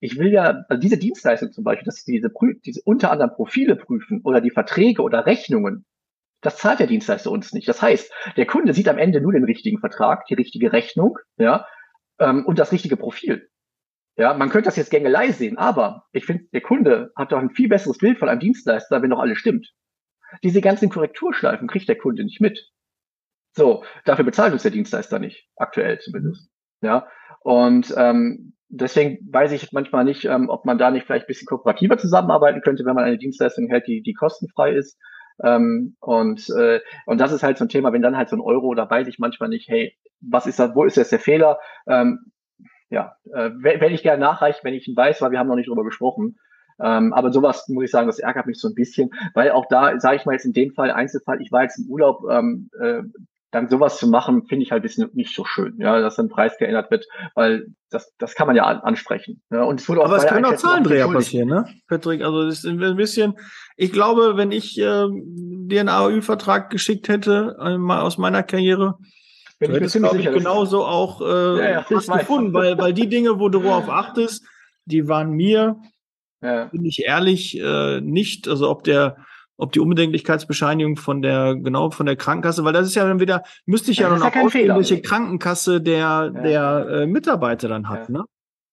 Ich 0.00 0.18
will 0.18 0.32
ja, 0.32 0.64
also 0.68 0.80
diese 0.80 0.96
Dienstleistung 0.96 1.52
zum 1.52 1.64
Beispiel, 1.64 1.84
dass 1.84 2.04
diese, 2.04 2.30
diese 2.64 2.80
unter 2.84 3.10
anderem 3.10 3.32
Profile 3.34 3.76
prüfen 3.76 4.22
oder 4.24 4.40
die 4.40 4.50
Verträge 4.50 5.02
oder 5.02 5.26
Rechnungen, 5.26 5.84
das 6.40 6.56
zahlt 6.56 6.80
der 6.80 6.86
Dienstleister 6.86 7.30
uns 7.30 7.52
nicht. 7.52 7.68
Das 7.68 7.82
heißt, 7.82 8.12
der 8.36 8.46
Kunde 8.46 8.72
sieht 8.72 8.88
am 8.88 8.98
Ende 8.98 9.20
nur 9.20 9.32
den 9.32 9.44
richtigen 9.44 9.78
Vertrag, 9.78 10.26
die 10.26 10.34
richtige 10.34 10.72
Rechnung, 10.72 11.18
ja, 11.36 11.66
ähm, 12.18 12.46
und 12.46 12.58
das 12.58 12.72
richtige 12.72 12.96
Profil. 12.96 13.48
Ja, 14.16 14.34
man 14.34 14.50
könnte 14.50 14.66
das 14.66 14.76
jetzt 14.76 14.90
Gängelei 14.90 15.32
sehen, 15.32 15.56
aber 15.56 16.04
ich 16.12 16.26
finde, 16.26 16.44
der 16.52 16.60
Kunde 16.60 17.12
hat 17.16 17.32
doch 17.32 17.38
ein 17.38 17.50
viel 17.50 17.68
besseres 17.68 17.98
Bild 17.98 18.18
von 18.18 18.28
einem 18.28 18.40
Dienstleister, 18.40 19.00
wenn 19.02 19.10
doch 19.10 19.20
alles 19.20 19.38
stimmt. 19.38 19.72
Diese 20.44 20.60
ganzen 20.60 20.90
Korrekturschleifen 20.90 21.68
kriegt 21.68 21.88
der 21.88 21.98
Kunde 21.98 22.24
nicht 22.24 22.40
mit. 22.40 22.70
So, 23.52 23.84
dafür 24.04 24.24
bezahlt 24.24 24.52
uns 24.52 24.62
der 24.62 24.70
Dienstleister 24.70 25.18
nicht, 25.18 25.48
aktuell 25.56 25.98
zumindest. 25.98 26.50
Ja, 26.82 27.08
und 27.40 27.92
ähm, 27.96 28.54
deswegen 28.68 29.18
weiß 29.32 29.52
ich 29.52 29.72
manchmal 29.72 30.04
nicht, 30.04 30.24
ähm, 30.24 30.48
ob 30.48 30.64
man 30.64 30.78
da 30.78 30.90
nicht 30.90 31.06
vielleicht 31.06 31.24
ein 31.24 31.28
bisschen 31.28 31.46
kooperativer 31.46 31.98
zusammenarbeiten 31.98 32.62
könnte, 32.62 32.84
wenn 32.84 32.94
man 32.94 33.04
eine 33.04 33.18
Dienstleistung 33.18 33.68
hält, 33.68 33.86
die, 33.86 34.02
die 34.02 34.14
kostenfrei 34.14 34.72
ist. 34.72 34.98
Ähm, 35.42 35.96
und, 36.00 36.48
äh, 36.50 36.80
und 37.06 37.20
das 37.20 37.32
ist 37.32 37.42
halt 37.42 37.58
so 37.58 37.64
ein 37.64 37.68
Thema, 37.68 37.92
wenn 37.92 38.02
dann 38.02 38.16
halt 38.16 38.28
so 38.28 38.36
ein 38.36 38.42
Euro, 38.42 38.74
da 38.74 38.88
weiß 38.88 39.06
ich 39.08 39.18
manchmal 39.18 39.48
nicht, 39.48 39.68
hey, 39.68 39.96
was 40.20 40.46
ist 40.46 40.58
da, 40.58 40.74
wo 40.74 40.84
ist 40.84 40.96
jetzt 40.96 41.12
der 41.12 41.18
Fehler? 41.18 41.58
Ähm, 41.86 42.32
ja, 42.90 43.16
äh, 43.32 43.50
werde 43.60 43.94
ich 43.94 44.02
gerne 44.02 44.20
nachreichen, 44.20 44.60
wenn 44.64 44.74
ich 44.74 44.88
ihn 44.88 44.96
weiß, 44.96 45.22
weil 45.22 45.30
wir 45.30 45.38
haben 45.38 45.48
noch 45.48 45.56
nicht 45.56 45.68
drüber 45.68 45.84
gesprochen. 45.84 46.36
Ähm, 46.82 47.12
aber 47.12 47.30
sowas 47.30 47.68
muss 47.68 47.84
ich 47.84 47.90
sagen, 47.90 48.06
das 48.06 48.18
ärgert 48.18 48.46
mich 48.46 48.58
so 48.58 48.68
ein 48.68 48.74
bisschen, 48.74 49.10
weil 49.34 49.50
auch 49.50 49.66
da, 49.68 49.98
sage 50.00 50.16
ich 50.16 50.24
mal 50.24 50.32
jetzt 50.32 50.46
in 50.46 50.52
dem 50.52 50.72
Fall, 50.72 50.90
Einzelfall, 50.90 51.40
ich 51.40 51.52
war 51.52 51.62
jetzt 51.62 51.78
im 51.78 51.90
Urlaub, 51.90 52.22
ähm, 52.30 52.70
äh, 52.80 53.02
dann 53.50 53.68
sowas 53.68 53.98
zu 53.98 54.08
machen, 54.08 54.46
finde 54.46 54.64
ich 54.64 54.70
halt 54.70 54.80
ein 54.80 54.82
bisschen 54.82 55.10
nicht 55.12 55.34
so 55.34 55.44
schön, 55.44 55.76
ja, 55.78 56.00
dass 56.00 56.18
ein 56.18 56.28
Preis 56.28 56.56
geändert 56.58 56.90
wird, 56.90 57.06
weil 57.34 57.66
das, 57.90 58.14
das 58.18 58.34
kann 58.34 58.46
man 58.46 58.54
ja 58.54 58.64
ansprechen. 58.64 59.42
Ja, 59.50 59.64
und 59.64 59.80
es 59.80 59.88
wurde 59.88 60.02
auch 60.02 60.06
Aber 60.06 60.16
es 60.16 60.26
können 60.26 60.44
auch 60.44 60.54
Zahlendreher 60.54 61.08
passieren, 61.08 61.48
ne, 61.48 61.66
Patrick? 61.88 62.22
Also 62.22 62.46
das 62.46 62.64
ist 62.64 62.66
ein 62.66 62.96
bisschen, 62.96 63.34
ich 63.76 63.92
glaube, 63.92 64.36
wenn 64.36 64.52
ich 64.52 64.78
äh, 64.78 65.06
dir 65.08 65.80
einen 65.80 65.88
AOÜ-Vertrag 65.88 66.70
geschickt 66.70 67.08
hätte, 67.08 67.56
äh, 67.60 67.76
mal 67.76 68.02
aus 68.02 68.18
meiner 68.18 68.44
Karriere, 68.44 68.98
bin 69.58 69.70
du 69.70 69.76
hättest, 69.76 69.96
glaube 69.96 70.18
ich, 70.18 70.26
genauso 70.26 70.84
auch 70.84 71.20
äh, 71.20 71.58
ja, 71.58 71.70
ja, 71.70 71.86
was 71.90 72.06
gefunden, 72.06 72.54
weil, 72.54 72.78
weil 72.78 72.94
die 72.94 73.08
Dinge, 73.08 73.40
wo 73.40 73.48
du 73.48 73.60
darauf 73.60 73.88
achtest, 73.88 74.44
die 74.84 75.08
waren 75.08 75.32
mir, 75.32 75.76
ja. 76.40 76.66
bin 76.66 76.84
ich 76.84 77.04
ehrlich, 77.04 77.60
äh, 77.60 78.00
nicht, 78.00 78.48
also 78.48 78.70
ob 78.70 78.84
der 78.84 79.16
ob 79.60 79.72
die 79.72 79.80
Unbedenklichkeitsbescheinigung 79.80 80.96
von 80.96 81.22
der, 81.22 81.54
genau, 81.56 81.90
von 81.90 82.06
der 82.06 82.16
Krankenkasse, 82.16 82.64
weil 82.64 82.72
das 82.72 82.86
ist 82.86 82.94
ja 82.94 83.06
dann 83.06 83.20
wieder, 83.20 83.42
müsste 83.66 83.90
ich 83.90 83.98
ja, 83.98 84.08
ja 84.08 84.16
noch 84.16 84.34
ja 84.34 84.42
ausgehen, 84.42 84.74
welche 84.74 85.02
Krankenkasse 85.02 85.80
der, 85.80 85.98
ja. 85.98 86.28
der 86.30 86.86
äh, 86.88 87.06
Mitarbeiter 87.06 87.68
dann 87.68 87.88
hat, 87.88 88.08
ne? 88.08 88.24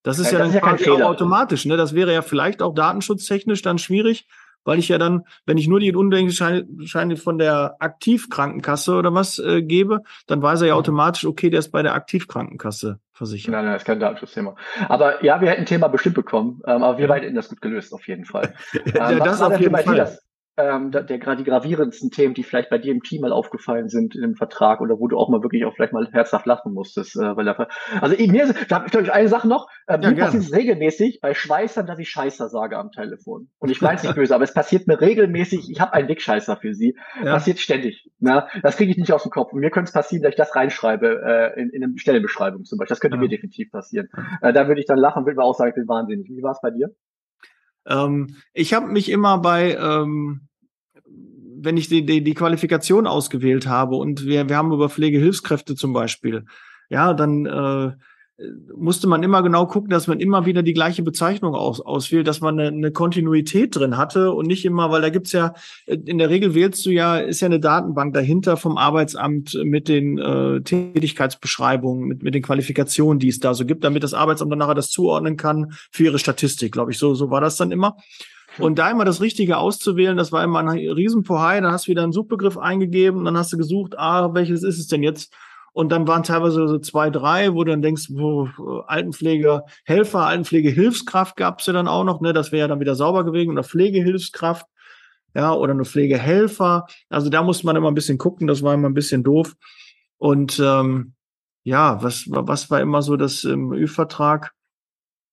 Das 0.02 0.18
ist 0.18 0.32
ja, 0.32 0.38
das 0.38 0.52
dann 0.52 0.76
ist 0.76 0.88
auch 0.88 1.00
automatisch, 1.00 1.66
ne? 1.66 1.76
Das 1.76 1.94
wäre 1.94 2.12
ja 2.12 2.22
vielleicht 2.22 2.62
auch 2.62 2.74
datenschutztechnisch 2.74 3.62
dann 3.62 3.78
schwierig, 3.78 4.26
weil 4.64 4.78
ich 4.78 4.88
ja 4.88 4.96
dann, 4.98 5.24
wenn 5.44 5.58
ich 5.58 5.68
nur 5.68 5.80
die 5.80 5.94
Unbedenklichkeitsbescheinigung 5.94 7.22
von 7.22 7.38
der 7.38 7.76
Aktivkrankenkasse 7.80 8.94
oder 8.94 9.12
was 9.12 9.38
äh, 9.38 9.62
gebe, 9.62 10.02
dann 10.26 10.40
weiß 10.40 10.62
er 10.62 10.68
ja 10.68 10.74
automatisch, 10.74 11.26
okay, 11.26 11.50
der 11.50 11.58
ist 11.58 11.70
bei 11.70 11.82
der 11.82 11.94
Aktivkrankenkasse 11.94 12.98
versichern. 13.12 13.52
Nein, 13.52 13.64
nein, 13.64 13.74
das 13.74 13.82
ist 13.82 13.86
kein 13.86 14.00
Datenschutzthema. 14.00 14.56
Aber 14.88 15.22
ja, 15.24 15.40
wir 15.40 15.50
hätten 15.50 15.62
ein 15.62 15.66
Thema 15.66 15.88
bestimmt 15.88 16.14
bekommen, 16.14 16.62
ähm, 16.66 16.82
aber 16.82 16.96
wir 16.96 17.06
ja. 17.06 17.08
beide 17.08 17.26
hätten 17.26 17.36
das 17.36 17.48
gut 17.48 17.60
gelöst, 17.60 17.92
auf 17.92 18.06
jeden 18.08 18.24
Fall. 18.24 18.54
ja, 18.94 19.10
ähm, 19.10 19.18
das 19.18 19.42
auf 19.42 19.60
jeden 19.60 19.76
Fall. 19.76 20.18
Ähm, 20.58 20.90
der, 20.90 21.04
der 21.04 21.18
gerade 21.18 21.44
die 21.44 21.48
gravierendsten 21.48 22.10
Themen, 22.10 22.34
die 22.34 22.42
vielleicht 22.42 22.68
bei 22.68 22.78
dir 22.78 22.90
im 22.90 23.04
Team 23.04 23.20
mal 23.20 23.30
aufgefallen 23.30 23.88
sind 23.88 24.16
in 24.16 24.22
dem 24.22 24.34
Vertrag 24.34 24.80
oder 24.80 24.98
wo 24.98 25.06
du 25.06 25.16
auch 25.16 25.28
mal 25.28 25.40
wirklich 25.40 25.64
auch 25.64 25.72
vielleicht 25.76 25.92
mal 25.92 26.08
herzhaft 26.10 26.46
lachen 26.46 26.74
musstest, 26.74 27.14
äh, 27.14 27.36
weil 27.36 27.46
er, 27.46 27.68
also 28.00 28.16
ich, 28.18 28.28
mir, 28.28 28.52
da 28.68 28.76
habe 28.76 28.86
ich 28.86 28.90
glaube 28.90 29.06
ich 29.06 29.12
eine 29.12 29.28
Sache 29.28 29.46
noch, 29.46 29.68
äh, 29.86 30.00
ja, 30.00 30.10
mir 30.10 30.16
passiert 30.16 30.42
es 30.42 30.52
regelmäßig 30.52 31.20
bei 31.20 31.32
Schweißern, 31.32 31.86
dass 31.86 32.00
ich 32.00 32.08
Scheißer 32.08 32.48
sage 32.48 32.76
am 32.76 32.90
Telefon. 32.90 33.50
Und 33.58 33.70
ich 33.70 33.80
meine 33.80 33.98
es 33.98 34.02
nicht 34.02 34.14
böse, 34.16 34.34
aber 34.34 34.42
es 34.42 34.52
passiert 34.52 34.88
mir 34.88 35.00
regelmäßig, 35.00 35.70
ich 35.70 35.80
habe 35.80 35.92
einen 35.92 36.08
Dickscheißer 36.08 36.56
für 36.56 36.74
sie, 36.74 36.96
ja. 37.22 37.34
passiert 37.34 37.60
ständig. 37.60 38.10
Na, 38.18 38.48
das 38.64 38.76
kriege 38.76 38.90
ich 38.90 38.98
nicht 38.98 39.12
aus 39.12 39.22
dem 39.22 39.30
Kopf. 39.30 39.52
Und 39.52 39.60
mir 39.60 39.70
könnte 39.70 39.90
es 39.90 39.94
passieren, 39.94 40.24
dass 40.24 40.30
ich 40.30 40.36
das 40.36 40.56
reinschreibe 40.56 41.54
äh, 41.56 41.60
in, 41.60 41.70
in 41.70 41.84
eine 41.84 41.98
Stellenbeschreibung 41.98 42.64
zum 42.64 42.78
Beispiel. 42.78 42.94
Das 42.94 43.00
könnte 43.00 43.16
ja. 43.16 43.20
mir 43.20 43.28
definitiv 43.28 43.70
passieren. 43.70 44.08
Äh, 44.42 44.52
da 44.52 44.66
würde 44.66 44.80
ich 44.80 44.86
dann 44.86 44.98
lachen, 44.98 45.24
würde 45.24 45.36
mir 45.36 45.44
auch 45.44 45.54
sagen, 45.54 45.70
ich 45.70 45.76
bin 45.76 45.86
wahnsinnig. 45.86 46.28
Wie 46.28 46.42
war 46.42 46.50
es 46.50 46.60
bei 46.60 46.72
dir? 46.72 46.88
Ähm, 47.86 48.36
ich 48.52 48.74
habe 48.74 48.88
mich 48.88 49.08
immer 49.08 49.38
bei 49.38 49.76
ähm 49.76 50.47
wenn 51.60 51.76
ich 51.76 51.88
die, 51.88 52.04
die, 52.04 52.22
die 52.22 52.34
Qualifikation 52.34 53.06
ausgewählt 53.06 53.66
habe 53.66 53.96
und 53.96 54.24
wir, 54.24 54.48
wir 54.48 54.56
haben 54.56 54.72
über 54.72 54.88
Pflegehilfskräfte 54.88 55.74
zum 55.74 55.92
Beispiel, 55.92 56.44
ja, 56.88 57.14
dann 57.14 57.46
äh, 57.46 57.92
musste 58.76 59.08
man 59.08 59.24
immer 59.24 59.42
genau 59.42 59.66
gucken, 59.66 59.90
dass 59.90 60.06
man 60.06 60.20
immer 60.20 60.46
wieder 60.46 60.62
die 60.62 60.72
gleiche 60.72 61.02
Bezeichnung 61.02 61.54
aus, 61.54 61.80
auswählt, 61.80 62.28
dass 62.28 62.40
man 62.40 62.58
eine, 62.58 62.68
eine 62.68 62.92
Kontinuität 62.92 63.74
drin 63.74 63.96
hatte 63.96 64.32
und 64.32 64.46
nicht 64.46 64.64
immer, 64.64 64.92
weil 64.92 65.02
da 65.02 65.08
gibt's 65.08 65.32
ja, 65.32 65.54
in 65.86 66.18
der 66.18 66.30
Regel 66.30 66.54
wählst 66.54 66.86
du 66.86 66.90
ja, 66.90 67.18
ist 67.18 67.40
ja 67.40 67.46
eine 67.46 67.58
Datenbank 67.58 68.14
dahinter 68.14 68.56
vom 68.56 68.78
Arbeitsamt 68.78 69.58
mit 69.64 69.88
den 69.88 70.18
äh, 70.18 70.60
Tätigkeitsbeschreibungen, 70.60 72.06
mit, 72.06 72.22
mit 72.22 72.34
den 72.34 72.42
Qualifikationen, 72.42 73.18
die 73.18 73.28
es 73.28 73.40
da 73.40 73.54
so 73.54 73.66
gibt, 73.66 73.82
damit 73.82 74.04
das 74.04 74.14
Arbeitsamt 74.14 74.52
dann 74.52 74.60
nachher 74.60 74.74
das 74.74 74.90
zuordnen 74.90 75.36
kann 75.36 75.72
für 75.90 76.04
ihre 76.04 76.20
Statistik, 76.20 76.70
glaube 76.70 76.92
ich. 76.92 76.98
So, 76.98 77.14
so 77.14 77.30
war 77.30 77.40
das 77.40 77.56
dann 77.56 77.72
immer. 77.72 77.96
Und 78.58 78.78
da 78.78 78.90
immer 78.90 79.04
das 79.04 79.20
Richtige 79.20 79.58
auszuwählen, 79.58 80.16
das 80.16 80.32
war 80.32 80.42
immer 80.42 80.60
ein 80.60 80.68
Riesenpohai. 80.68 81.60
Dann 81.60 81.72
hast 81.72 81.86
du 81.86 81.90
wieder 81.90 82.02
einen 82.02 82.12
Suchbegriff 82.12 82.58
eingegeben, 82.58 83.24
dann 83.24 83.36
hast 83.36 83.52
du 83.52 83.56
gesucht, 83.56 83.98
ah, 83.98 84.34
welches 84.34 84.62
ist 84.62 84.78
es 84.78 84.86
denn 84.86 85.02
jetzt? 85.02 85.32
Und 85.72 85.92
dann 85.92 86.08
waren 86.08 86.24
teilweise 86.24 86.66
so 86.66 86.78
zwei, 86.78 87.08
drei, 87.08 87.54
wo 87.54 87.62
du 87.62 87.70
dann 87.70 87.82
denkst, 87.82 88.08
wo 88.10 88.48
Altenpflege, 88.86 89.62
Helfer, 89.84 90.26
Altenpflegehilfskraft 90.26 91.36
gab 91.36 91.60
es 91.60 91.66
ja 91.66 91.72
dann 91.72 91.86
auch 91.86 92.02
noch, 92.04 92.20
ne? 92.20 92.32
Das 92.32 92.50
wäre 92.50 92.60
ja 92.62 92.68
dann 92.68 92.80
wieder 92.80 92.96
sauber 92.96 93.24
gewesen 93.24 93.52
oder 93.52 93.62
Pflegehilfskraft, 93.62 94.66
ja, 95.34 95.52
oder 95.52 95.74
eine 95.74 95.84
Pflegehelfer. 95.84 96.86
Also 97.08 97.30
da 97.30 97.42
musste 97.42 97.66
man 97.66 97.76
immer 97.76 97.92
ein 97.92 97.94
bisschen 97.94 98.18
gucken, 98.18 98.48
das 98.48 98.62
war 98.62 98.74
immer 98.74 98.88
ein 98.88 98.94
bisschen 98.94 99.22
doof. 99.22 99.54
Und 100.16 100.58
ähm, 100.58 101.14
ja, 101.62 102.02
was, 102.02 102.24
was 102.28 102.70
war 102.70 102.80
immer 102.80 103.02
so 103.02 103.16
das 103.16 103.44
im 103.44 103.72
Ü-Vertrag? 103.72 104.52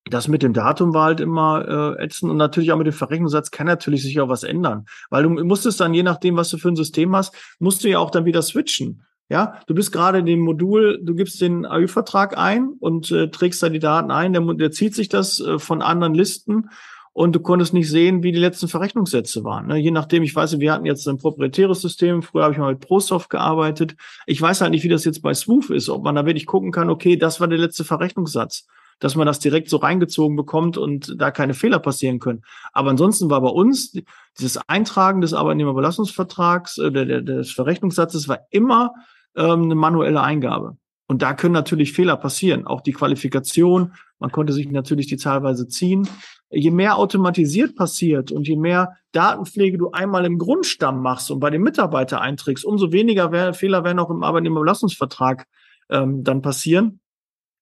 Das 0.10 0.28
mit 0.28 0.44
dem 0.44 0.54
Datum 0.54 0.94
war 0.94 1.06
halt 1.06 1.20
immer 1.20 1.96
äh, 1.98 2.04
ätzend 2.04 2.32
und 2.32 2.38
natürlich 2.38 2.72
auch 2.72 2.78
mit 2.78 2.88
dem 2.88 2.94
Verrechnungssatz 2.94 3.50
kann 3.50 3.66
natürlich 3.66 4.04
sich 4.04 4.20
auch 4.20 4.30
was 4.30 4.44
ändern, 4.44 4.86
weil 5.10 5.24
du 5.24 5.30
musstest 5.30 5.80
dann 5.80 5.94
je 5.94 6.04
nachdem, 6.04 6.38
was 6.38 6.50
du 6.50 6.58
für 6.58 6.70
ein 6.70 6.76
System 6.76 7.16
hast, 7.16 7.34
musst 7.60 7.84
du 7.84 7.90
ja 7.90 8.00
auch 8.00 8.12
dann 8.12 8.26
wieder 8.26 8.42
switchen. 8.42 9.04
Ja, 9.28 9.60
du 9.66 9.74
bist 9.74 9.92
gerade 9.92 10.20
in 10.20 10.28
dem 10.28 10.42
Modul, 10.42 11.00
du 11.02 11.16
gibst 11.16 11.42
den 11.42 11.66
AÜ-Vertrag 11.66 12.38
ein 12.38 12.74
und 12.80 13.10
äh, 13.10 13.30
trägst 13.30 13.64
da 13.64 13.70
die 13.70 13.80
Daten 13.80 14.12
ein, 14.12 14.34
der, 14.34 14.42
der 14.54 14.70
zieht 14.70 14.94
sich 14.94 15.10
das 15.10 15.40
äh, 15.40 15.58
von 15.58 15.82
anderen 15.82 16.14
Listen 16.14 16.70
und 17.12 17.36
du 17.36 17.40
konntest 17.40 17.74
nicht 17.74 17.90
sehen, 17.90 18.22
wie 18.22 18.32
die 18.32 18.40
letzten 18.40 18.68
Verrechnungssätze 18.68 19.44
waren. 19.44 19.66
Ne? 19.66 19.78
Je 19.78 19.90
nachdem, 19.90 20.22
ich 20.22 20.36
weiß, 20.36 20.60
wir 20.60 20.72
hatten 20.72 20.86
jetzt 20.86 21.08
ein 21.08 21.18
proprietäres 21.18 21.82
System, 21.82 22.22
früher 22.22 22.44
habe 22.44 22.54
ich 22.54 22.60
mal 22.60 22.74
mit 22.74 22.82
ProSoft 22.82 23.32
gearbeitet. 23.32 23.96
Ich 24.28 24.40
weiß 24.40 24.62
halt 24.62 24.70
nicht, 24.70 24.84
wie 24.84 24.90
das 24.90 25.06
jetzt 25.06 25.24
bei 25.24 25.34
Swoof 25.34 25.72
ist, 25.72 25.90
ob 25.90 26.04
man 26.04 26.14
da 26.14 26.28
wirklich 26.28 26.46
gucken 26.46 26.72
kann, 26.72 26.92
okay, 26.92 27.18
das 27.18 27.40
war 27.40 27.48
der 27.48 27.58
letzte 27.58 27.84
Verrechnungssatz 27.84 28.68
dass 29.00 29.16
man 29.16 29.28
das 29.28 29.40
direkt 29.40 29.70
so 29.70 29.78
reingezogen 29.78 30.36
bekommt 30.36 30.78
und 30.78 31.16
da 31.20 31.32
keine 31.32 31.54
Fehler 31.54 31.80
passieren 31.80 32.20
können. 32.20 32.44
Aber 32.72 32.92
ansonsten 32.92 33.30
war 33.30 33.42
bei 33.42 33.50
uns 33.50 33.94
dieses 34.40 34.58
Eintragen 34.68 35.22
des 35.22 35.34
Arbeitnehmerbelastungsvertrags, 35.34 36.78
äh, 36.78 36.92
der, 36.92 37.22
des 37.22 37.52
Verrechnungssatzes 37.52 38.28
war 38.28 38.40
immer 38.52 38.94
ähm, 39.36 39.64
eine 39.64 39.76
manuelle 39.76 40.22
Eingabe. 40.22 40.78
Und 41.08 41.22
da 41.22 41.34
können 41.34 41.54
natürlich 41.54 41.94
Fehler 41.94 42.18
passieren. 42.18 42.66
Auch 42.66 42.82
die 42.82 42.94
Qualifikation, 42.94 43.94
man 44.18 44.32
konnte 44.32 44.54
sich 44.54 44.70
natürlich 44.72 45.08
die 45.08 45.18
zahlweise 45.18 45.68
ziehen. 45.68 46.08
Je 46.50 46.72
mehr 46.72 46.98
automatisiert 46.98 47.76
passiert 47.76 48.32
und 48.32 48.48
je 48.48 48.56
mehr 48.56 48.94
Datenpflege 49.12 49.78
du 49.78 49.92
einmal 49.92 50.26
im 50.26 50.40
Grundstamm 50.40 51.02
machst 51.02 51.30
und 51.30 51.40
bei 51.40 51.50
den 51.50 51.62
Mitarbeiter 51.62 52.22
einträgst, 52.22 52.66
umso 52.66 52.92
weniger 52.92 53.54
Fehler 53.54 53.84
werden 53.84 54.00
auch 54.00 54.10
im 54.10 54.24
Arbeitnehmerbelastungsvertrag 54.24 55.46
ähm, 55.90 56.24
dann 56.24 56.42
passieren. 56.42 57.00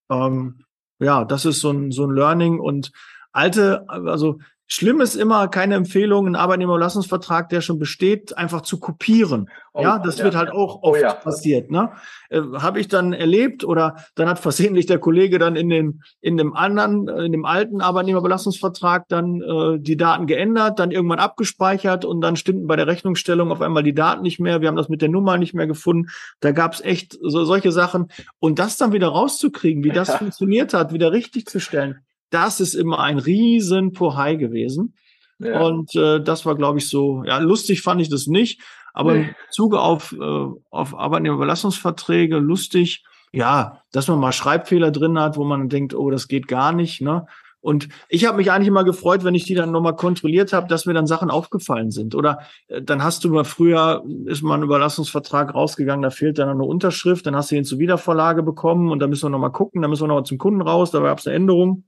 Ähm, 0.09 0.63
ja, 0.99 1.25
das 1.25 1.45
ist 1.45 1.59
so 1.59 1.71
ein, 1.71 1.91
so 1.91 2.05
ein 2.05 2.15
Learning 2.15 2.59
und 2.59 2.91
alte, 3.31 3.87
also 3.89 4.39
Schlimm 4.73 5.01
ist 5.01 5.13
immer 5.13 5.49
keine 5.49 5.75
Empfehlung, 5.75 6.25
einen 6.25 6.35
Arbeitnehmerlassungsvertrag, 6.35 7.47
der 7.49 7.61
schon 7.61 7.77
besteht, 7.77 8.35
einfach 8.35 8.61
zu 8.61 8.79
kopieren. 8.79 9.47
Oh, 9.71 9.83
ja, 9.83 9.99
das 9.99 10.17
ja. 10.17 10.23
wird 10.23 10.35
halt 10.35 10.49
auch 10.49 10.79
oh 10.81 10.89
oft 10.89 10.99
oh, 10.99 11.03
ja. 11.03 11.13
passiert. 11.13 11.69
Ne? 11.69 11.91
Äh, 12.31 12.41
Habe 12.55 12.79
ich 12.79 12.87
dann 12.87 13.13
erlebt 13.13 13.63
oder 13.63 13.97
dann 14.15 14.27
hat 14.27 14.39
versehentlich 14.39 14.87
der 14.87 14.97
Kollege 14.97 15.37
dann 15.37 15.55
in 15.55 15.69
dem 15.69 16.01
in 16.21 16.37
dem 16.37 16.55
anderen, 16.55 17.07
in 17.07 17.31
dem 17.31 17.45
alten 17.45 17.81
Arbeitnehmerbelastungsvertrag 17.81 19.07
dann 19.09 19.41
äh, 19.41 19.79
die 19.79 19.95
Daten 19.95 20.25
geändert, 20.25 20.79
dann 20.79 20.89
irgendwann 20.89 21.19
abgespeichert 21.19 22.03
und 22.03 22.21
dann 22.21 22.35
stimmten 22.35 22.65
bei 22.65 22.75
der 22.75 22.87
Rechnungsstellung 22.87 23.51
auf 23.51 23.61
einmal 23.61 23.83
die 23.83 23.93
Daten 23.93 24.23
nicht 24.23 24.39
mehr. 24.39 24.61
Wir 24.61 24.69
haben 24.69 24.75
das 24.75 24.89
mit 24.89 25.03
der 25.03 25.09
Nummer 25.09 25.37
nicht 25.37 25.53
mehr 25.53 25.67
gefunden. 25.67 26.09
Da 26.39 26.51
gab 26.51 26.73
es 26.73 26.81
echt 26.81 27.15
so, 27.21 27.45
solche 27.45 27.71
Sachen 27.71 28.07
und 28.39 28.57
das 28.57 28.77
dann 28.77 28.91
wieder 28.91 29.09
rauszukriegen, 29.09 29.83
wie 29.83 29.91
das 29.91 30.15
funktioniert 30.15 30.73
hat, 30.73 30.93
wieder 30.93 31.11
richtig 31.11 31.45
zu 31.45 31.59
stellen 31.59 31.99
das 32.33 32.59
ist 32.59 32.73
immer 32.73 32.99
ein 32.99 33.19
riesen 33.19 33.93
Pohai 33.93 34.35
gewesen. 34.35 34.95
Ja. 35.39 35.61
Und 35.61 35.95
äh, 35.95 36.21
das 36.21 36.45
war, 36.45 36.55
glaube 36.55 36.79
ich, 36.79 36.89
so, 36.89 37.23
ja, 37.25 37.37
lustig 37.37 37.81
fand 37.81 38.01
ich 38.01 38.09
das 38.09 38.27
nicht, 38.27 38.61
aber 38.93 39.13
nee. 39.13 39.21
im 39.21 39.35
Zuge 39.51 39.79
auf, 39.79 40.13
äh, 40.13 40.45
auf 40.69 40.97
Arbeitnehmerüberlassungsverträge 40.97 42.37
lustig, 42.37 43.03
ja, 43.31 43.81
dass 43.91 44.07
man 44.07 44.19
mal 44.19 44.31
Schreibfehler 44.31 44.91
drin 44.91 45.19
hat, 45.19 45.37
wo 45.37 45.43
man 45.43 45.69
denkt, 45.69 45.93
oh, 45.95 46.09
das 46.09 46.27
geht 46.27 46.47
gar 46.47 46.71
nicht, 46.71 47.01
ne? 47.01 47.25
Und 47.61 47.87
ich 48.09 48.25
habe 48.25 48.35
mich 48.35 48.51
eigentlich 48.51 48.67
immer 48.67 48.83
gefreut, 48.83 49.23
wenn 49.23 49.35
ich 49.35 49.45
die 49.45 49.55
dann 49.55 49.71
nochmal 49.71 49.95
kontrolliert 49.95 50.51
habe, 50.51 50.67
dass 50.67 50.85
mir 50.85 50.93
dann 50.93 51.07
Sachen 51.07 51.31
aufgefallen 51.31 51.91
sind. 51.91 52.13
Oder 52.13 52.39
äh, 52.67 52.81
dann 52.81 53.03
hast 53.03 53.23
du 53.23 53.29
mal 53.29 53.45
früher, 53.45 54.03
ist 54.25 54.41
mal 54.41 54.55
ein 54.55 54.63
Überlassungsvertrag 54.63 55.55
rausgegangen, 55.55 56.03
da 56.03 56.09
fehlt 56.09 56.39
dann 56.39 56.49
eine 56.49 56.63
Unterschrift, 56.63 57.25
dann 57.25 57.37
hast 57.37 57.51
du 57.51 57.55
ihn 57.55 57.63
zur 57.63 57.79
Wiedervorlage 57.79 58.43
bekommen 58.43 58.91
und 58.91 58.99
dann 58.99 59.09
müssen 59.09 59.25
wir 59.25 59.29
nochmal 59.29 59.53
gucken, 59.53 59.81
dann 59.81 59.89
müssen 59.89 60.03
wir 60.03 60.07
nochmal 60.07 60.25
zum 60.25 60.37
Kunden 60.37 60.61
raus, 60.61 60.91
da 60.91 60.99
gab 60.99 61.19
es 61.19 61.27
eine 61.27 61.37
Änderung 61.37 61.85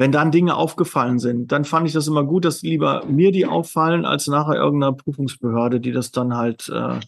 wenn 0.00 0.12
dann 0.12 0.30
Dinge 0.30 0.56
aufgefallen 0.56 1.18
sind, 1.18 1.52
dann 1.52 1.66
fand 1.66 1.86
ich 1.86 1.92
das 1.92 2.08
immer 2.08 2.24
gut, 2.24 2.46
dass 2.46 2.62
lieber 2.62 3.04
mir 3.04 3.32
die 3.32 3.44
auffallen, 3.44 4.06
als 4.06 4.28
nachher 4.28 4.54
irgendeiner 4.54 4.94
Prüfungsbehörde, 4.94 5.78
die 5.78 5.92
das 5.92 6.10
dann 6.10 6.38
halt 6.38 6.70
äh, 6.74 7.00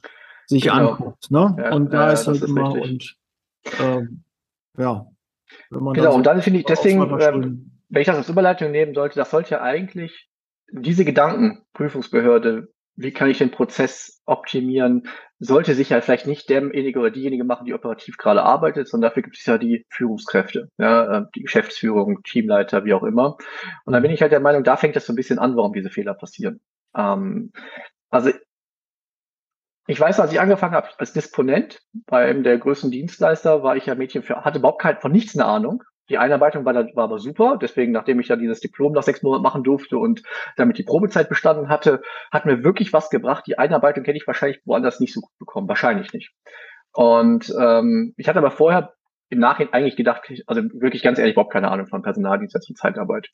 sich 0.47 0.65
genau. 0.65 0.91
anguckt. 0.91 1.31
Ne? 1.31 1.57
Ja, 1.59 1.73
und 1.73 1.91
da 1.95 2.09
ja, 2.09 2.13
ist 2.13 2.27
halt 2.27 2.43
ist 2.43 2.49
immer 2.51 2.75
richtig. 2.75 3.17
und 3.63 3.81
äh, 3.81 4.03
ja. 4.79 5.07
genau, 5.71 6.11
so 6.11 6.17
und 6.19 6.27
dann 6.27 6.43
finde 6.43 6.59
ich 6.59 6.67
deswegen, 6.67 7.01
ähm, 7.19 7.71
wenn 7.89 8.03
ich 8.03 8.07
das 8.07 8.19
als 8.19 8.29
Überleitung 8.29 8.71
nehmen 8.71 8.93
sollte, 8.93 9.19
das 9.19 9.31
sollte 9.31 9.53
ja 9.53 9.63
eigentlich 9.63 10.29
diese 10.71 11.07
Gedanken, 11.07 11.63
Prüfungsbehörde, 11.73 12.75
wie 12.97 13.13
kann 13.13 13.31
ich 13.31 13.39
den 13.39 13.51
Prozess 13.51 14.23
optimieren, 14.27 15.09
sollte 15.39 15.75
sich 15.75 15.91
ja 15.91 16.01
vielleicht 16.01 16.27
nicht 16.27 16.49
derjenige 16.49 17.01
oder 17.01 17.11
diejenige 17.11 17.45
machen, 17.45 17.65
die 17.65 17.75
operativ 17.75 18.17
gerade 18.17 18.43
arbeitet, 18.43 18.89
sondern 18.89 19.11
dafür 19.11 19.23
gibt 19.23 19.37
es 19.37 19.47
ja 19.47 19.59
die 19.59 19.85
Führungskräfte, 19.89 20.69
ja, 20.79 21.19
äh, 21.19 21.25
die 21.35 21.43
Geschäftsführung, 21.43 22.23
Teamleiter, 22.23 22.85
wie 22.85 22.95
auch 22.95 23.03
immer. 23.03 23.37
Und 23.85 23.93
da 23.93 24.01
bin 24.01 24.11
ich 24.11 24.23
halt 24.23 24.33
der 24.33 24.41
Meinung, 24.41 24.63
da 24.63 24.77
fängt 24.77 24.95
das 24.95 25.07
so 25.07 25.13
ein 25.13 25.17
bisschen 25.17 25.39
an, 25.39 25.57
warum 25.57 25.73
diese 25.73 25.91
Fehler 25.91 26.15
passieren. 26.15 26.61
Ähm, 26.95 27.53
also 28.11 28.31
ich 29.89 29.99
weiß, 29.99 30.21
als 30.21 30.33
ich 30.33 30.41
angefangen 30.41 30.75
habe 30.75 30.89
als 30.99 31.13
Disponent 31.13 31.83
bei 32.07 32.25
einem 32.25 32.45
der 32.45 32.59
größten 32.59 32.91
Dienstleister, 32.91 33.63
war 33.63 33.77
ich 33.77 33.87
ja 33.87 33.95
Mädchen 33.95 34.23
für, 34.23 34.45
hatte 34.45 34.59
überhaupt 34.61 34.81
kein, 34.81 34.99
von 35.01 35.11
nichts 35.11 35.37
eine 35.37 35.47
Ahnung. 35.47 35.83
Die 36.09 36.19
Einarbeitung 36.19 36.65
war, 36.65 36.75
war 36.75 37.05
aber 37.05 37.19
super. 37.19 37.59
Deswegen, 37.61 37.93
nachdem 37.93 38.21
ich 38.21 38.29
ja 38.29 38.37
dieses 38.37 38.61
Diplom 38.61 38.93
nach 38.93 39.03
sechs 39.03 39.23
Monaten 39.23 39.43
machen 39.43 39.63
durfte 39.63 39.99
und 39.99 40.23
damit 40.57 40.79
die 40.79 40.83
Probezeit 40.83 41.29
bestanden 41.29 41.69
hatte, 41.69 42.03
hat 42.31 42.45
mir 42.45 42.65
wirklich 42.65 42.93
was 42.93 43.09
gebracht. 43.09 43.45
Die 43.47 43.59
Einarbeitung 43.59 44.05
hätte 44.05 44.17
ich 44.17 44.27
wahrscheinlich 44.27 44.61
woanders 44.65 45.01
nicht 45.01 45.15
so 45.15 45.21
gut 45.21 45.39
bekommen. 45.39 45.69
Wahrscheinlich 45.69 46.13
nicht. 46.13 46.33
Und 46.93 47.55
ähm, 47.59 48.15
ich 48.17 48.29
hatte 48.29 48.39
aber 48.39 48.51
vorher 48.51 48.95
im 49.29 49.39
Nachhinein 49.39 49.73
eigentlich 49.73 49.97
gedacht, 49.97 50.31
also 50.47 50.63
wirklich 50.75 51.03
ganz 51.03 51.19
ehrlich, 51.19 51.35
überhaupt 51.35 51.53
keine 51.53 51.71
Ahnung 51.71 51.87
von 51.87 52.03
Personaldienst 52.03 52.69
und 52.69 52.77
Zeitarbeit. 52.77 53.29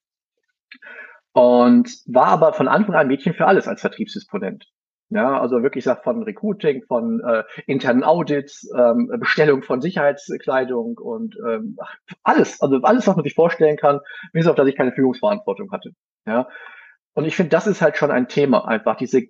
Und 1.33 1.91
war 2.07 2.29
aber 2.29 2.53
von 2.53 2.69
Anfang 2.69 2.95
an 2.95 3.09
Mädchen 3.09 3.35
für 3.35 3.47
alles 3.47 3.67
als 3.67 3.81
Vertriebsdisponent. 3.81 4.67
Ja, 5.11 5.41
also 5.41 5.63
wirklich 5.63 5.85
sagt 5.85 6.05
von 6.05 6.23
Recruiting, 6.23 6.83
von 6.83 7.21
äh, 7.21 7.45
internen 7.67 8.05
Audits, 8.05 8.69
ähm, 8.77 9.11
Bestellung 9.19 9.63
von 9.63 9.81
Sicherheitskleidung 9.81 10.99
und 10.99 11.35
ähm, 11.49 11.79
alles, 12.23 12.61
also 12.61 12.83
alles, 12.83 13.07
was 13.07 13.17
man 13.17 13.25
sich 13.25 13.35
vorstellen 13.35 13.79
kann, 13.79 14.01
bis 14.33 14.47
auf, 14.47 14.55
dass 14.55 14.69
ich 14.69 14.77
keine 14.77 14.93
Führungsverantwortung 14.93 15.73
hatte. 15.73 15.93
Ja, 16.27 16.49
und 17.15 17.25
ich 17.25 17.37
finde, 17.37 17.51
das 17.51 17.67
ist 17.67 17.81
halt 17.81 17.97
schon 17.97 18.11
ein 18.11 18.29
Thema, 18.29 18.69
einfach 18.69 18.97
diese 18.97 19.23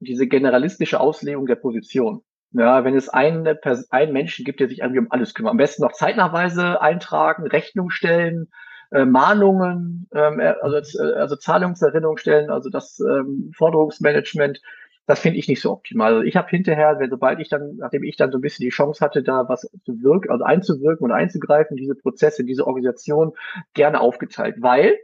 diese 0.00 0.26
generalistische 0.26 1.00
Auslegung 1.00 1.46
der 1.46 1.56
Position. 1.56 2.22
Ja, 2.52 2.84
wenn 2.84 2.96
es 2.96 3.08
einen, 3.08 3.46
einen 3.90 4.12
Menschen 4.12 4.44
gibt, 4.44 4.60
der 4.60 4.68
sich 4.68 4.78
irgendwie 4.78 5.00
um 5.00 5.10
alles 5.10 5.34
kümmert. 5.34 5.50
Am 5.50 5.56
besten 5.58 5.82
noch 5.82 5.92
Zeitnachweise 5.92 6.80
eintragen, 6.80 7.46
Rechnung 7.46 7.90
stellen, 7.90 8.48
äh, 8.92 9.04
Mahnungen, 9.04 10.08
ähm, 10.14 10.40
äh, 10.40 10.54
also, 10.62 10.76
äh, 10.76 11.14
also 11.14 11.36
Zahlungserinnerung 11.36 12.16
stellen, 12.16 12.50
also 12.50 12.70
das 12.70 12.98
ähm, 13.00 13.50
Forderungsmanagement, 13.54 14.60
das 15.06 15.20
finde 15.20 15.38
ich 15.38 15.48
nicht 15.48 15.60
so 15.60 15.72
optimal. 15.72 16.14
Also 16.14 16.22
ich 16.24 16.36
habe 16.36 16.48
hinterher, 16.48 16.98
wenn 16.98 17.10
sobald 17.10 17.38
ich 17.38 17.48
dann, 17.48 17.76
nachdem 17.76 18.02
ich 18.02 18.16
dann 18.16 18.32
so 18.32 18.38
ein 18.38 18.40
bisschen 18.40 18.64
die 18.64 18.70
Chance 18.70 19.04
hatte, 19.04 19.22
da 19.22 19.48
was 19.48 19.62
zu 19.84 20.02
wirken, 20.02 20.30
also 20.30 20.44
einzuwirken 20.44 21.04
und 21.04 21.12
einzugreifen, 21.12 21.76
diese 21.76 21.94
Prozesse, 21.94 22.44
diese 22.44 22.66
Organisation 22.66 23.32
gerne 23.74 24.00
aufgeteilt, 24.00 24.56
weil 24.60 24.98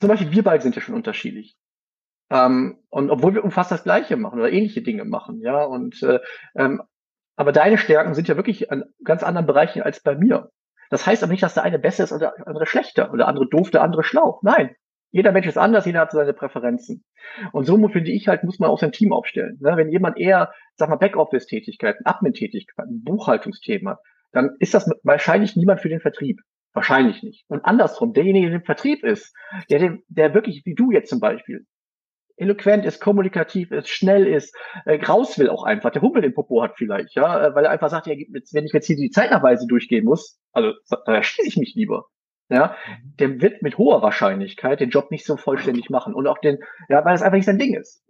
zum 0.00 0.08
Beispiel 0.08 0.32
wir 0.32 0.42
beide 0.42 0.62
sind 0.62 0.74
ja 0.74 0.82
schon 0.82 0.94
unterschiedlich. 0.94 1.56
Ähm, 2.30 2.78
und 2.90 3.10
obwohl 3.10 3.34
wir 3.34 3.50
fast 3.50 3.70
das 3.70 3.84
Gleiche 3.84 4.16
machen 4.16 4.38
oder 4.38 4.52
ähnliche 4.52 4.82
Dinge 4.82 5.04
machen, 5.04 5.40
ja, 5.40 5.64
und 5.64 6.02
äh, 6.02 6.20
ähm, 6.56 6.82
aber 7.36 7.52
deine 7.52 7.78
Stärken 7.78 8.14
sind 8.14 8.26
ja 8.26 8.36
wirklich 8.36 8.72
an 8.72 8.84
ganz 9.04 9.22
anderen 9.22 9.46
Bereichen 9.46 9.82
als 9.82 10.02
bei 10.02 10.16
mir. 10.16 10.50
Das 10.90 11.06
heißt 11.06 11.22
aber 11.22 11.30
nicht, 11.30 11.42
dass 11.42 11.54
der 11.54 11.62
eine 11.62 11.78
besser 11.78 12.04
ist 12.04 12.12
oder 12.12 12.32
der 12.36 12.48
andere 12.48 12.66
schlechter 12.66 13.08
oder 13.10 13.18
der 13.18 13.28
andere 13.28 13.48
doof, 13.48 13.70
der 13.70 13.82
andere 13.82 14.02
schlau. 14.02 14.40
Nein. 14.42 14.74
Jeder 15.10 15.32
Mensch 15.32 15.46
ist 15.46 15.56
anders, 15.56 15.86
jeder 15.86 16.00
hat 16.00 16.12
seine 16.12 16.34
Präferenzen. 16.34 17.04
Und 17.52 17.64
so 17.64 17.76
finde 17.88 18.10
ich 18.10 18.28
halt, 18.28 18.44
muss 18.44 18.58
man 18.58 18.70
auch 18.70 18.78
sein 18.78 18.92
Team 18.92 19.12
aufstellen. 19.12 19.58
Ne? 19.60 19.76
Wenn 19.76 19.90
jemand 19.90 20.18
eher, 20.18 20.52
sag 20.76 20.90
mal, 20.90 20.96
Backoffice-Tätigkeiten, 20.96 22.04
Admin-Tätigkeiten, 22.04 23.02
Buchhaltungsthemen 23.04 23.88
hat, 23.88 24.00
dann 24.32 24.56
ist 24.58 24.74
das 24.74 24.90
wahrscheinlich 25.02 25.56
niemand 25.56 25.80
für 25.80 25.88
den 25.88 26.00
Vertrieb. 26.00 26.40
Wahrscheinlich 26.74 27.22
nicht. 27.22 27.44
Und 27.48 27.64
andersrum, 27.64 28.12
derjenige, 28.12 28.48
der 28.48 28.56
im 28.56 28.64
Vertrieb 28.64 29.02
ist, 29.02 29.34
der, 29.70 29.98
der 30.08 30.34
wirklich, 30.34 30.62
wie 30.66 30.74
du 30.74 30.90
jetzt 30.90 31.08
zum 31.08 31.20
Beispiel, 31.20 31.66
eloquent 32.38 32.84
ist, 32.84 33.00
kommunikativ 33.00 33.72
ist, 33.72 33.88
schnell 33.88 34.26
ist, 34.26 34.54
äh, 34.84 35.02
raus 35.04 35.38
will 35.38 35.50
auch 35.50 35.64
einfach, 35.64 35.90
der 35.90 36.02
Hummel 36.02 36.24
im 36.24 36.34
Popo 36.34 36.62
hat 36.62 36.76
vielleicht, 36.76 37.14
ja, 37.14 37.48
äh, 37.48 37.54
weil 37.54 37.64
er 37.64 37.70
einfach 37.70 37.90
sagt, 37.90 38.06
ja, 38.06 38.14
wenn 38.14 38.64
ich 38.64 38.72
jetzt 38.72 38.86
hier 38.86 38.96
die 38.96 39.10
Zeitnachweise 39.10 39.66
durchgehen 39.66 40.04
muss, 40.04 40.38
also 40.52 40.72
da 41.06 41.22
schließe 41.22 41.48
ich 41.48 41.56
mich 41.56 41.74
lieber. 41.74 42.06
Ja, 42.48 42.74
mhm. 42.86 43.16
der 43.18 43.40
wird 43.40 43.62
mit 43.62 43.78
hoher 43.78 44.02
Wahrscheinlichkeit 44.02 44.80
den 44.80 44.90
Job 44.90 45.10
nicht 45.10 45.26
so 45.26 45.36
vollständig 45.36 45.90
machen 45.90 46.14
und 46.14 46.26
auch 46.26 46.38
den, 46.38 46.58
ja, 46.88 47.04
weil 47.04 47.14
es 47.14 47.22
einfach 47.22 47.36
nicht 47.36 47.46
sein 47.46 47.58
Ding 47.58 47.74
ist. 47.74 48.04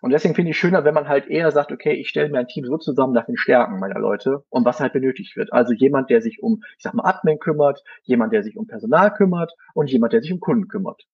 Und 0.00 0.10
deswegen 0.10 0.34
finde 0.34 0.52
ich 0.52 0.58
schöner, 0.58 0.84
wenn 0.84 0.94
man 0.94 1.08
halt 1.08 1.26
eher 1.26 1.50
sagt, 1.50 1.72
okay, 1.72 1.92
ich 1.92 2.08
stelle 2.08 2.30
mir 2.30 2.38
ein 2.38 2.46
Team 2.46 2.64
so 2.64 2.78
zusammen 2.78 3.12
nach 3.12 3.26
den 3.26 3.36
Stärken 3.36 3.80
meiner 3.80 3.98
Leute 3.98 4.44
und 4.48 4.64
was 4.64 4.80
halt 4.80 4.92
benötigt 4.92 5.36
wird. 5.36 5.52
Also 5.52 5.72
jemand, 5.74 6.08
der 6.08 6.22
sich 6.22 6.42
um, 6.42 6.62
ich 6.76 6.82
sag 6.82 6.94
mal, 6.94 7.04
Admin 7.04 7.38
kümmert, 7.38 7.82
jemand, 8.04 8.32
der 8.32 8.42
sich 8.42 8.56
um 8.56 8.66
Personal 8.66 9.12
kümmert 9.12 9.52
und 9.74 9.90
jemand, 9.90 10.12
der 10.12 10.22
sich 10.22 10.32
um 10.32 10.40
Kunden 10.40 10.68
kümmert. 10.68 11.06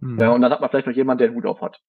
Mhm. 0.00 0.18
Ja, 0.20 0.30
und 0.30 0.42
dann 0.42 0.52
hat 0.52 0.60
man 0.60 0.70
vielleicht 0.70 0.86
noch 0.86 0.94
jemand, 0.94 1.20
der 1.20 1.28
den 1.28 1.36
Hut 1.36 1.46
auf 1.46 1.60
hat 1.62 1.80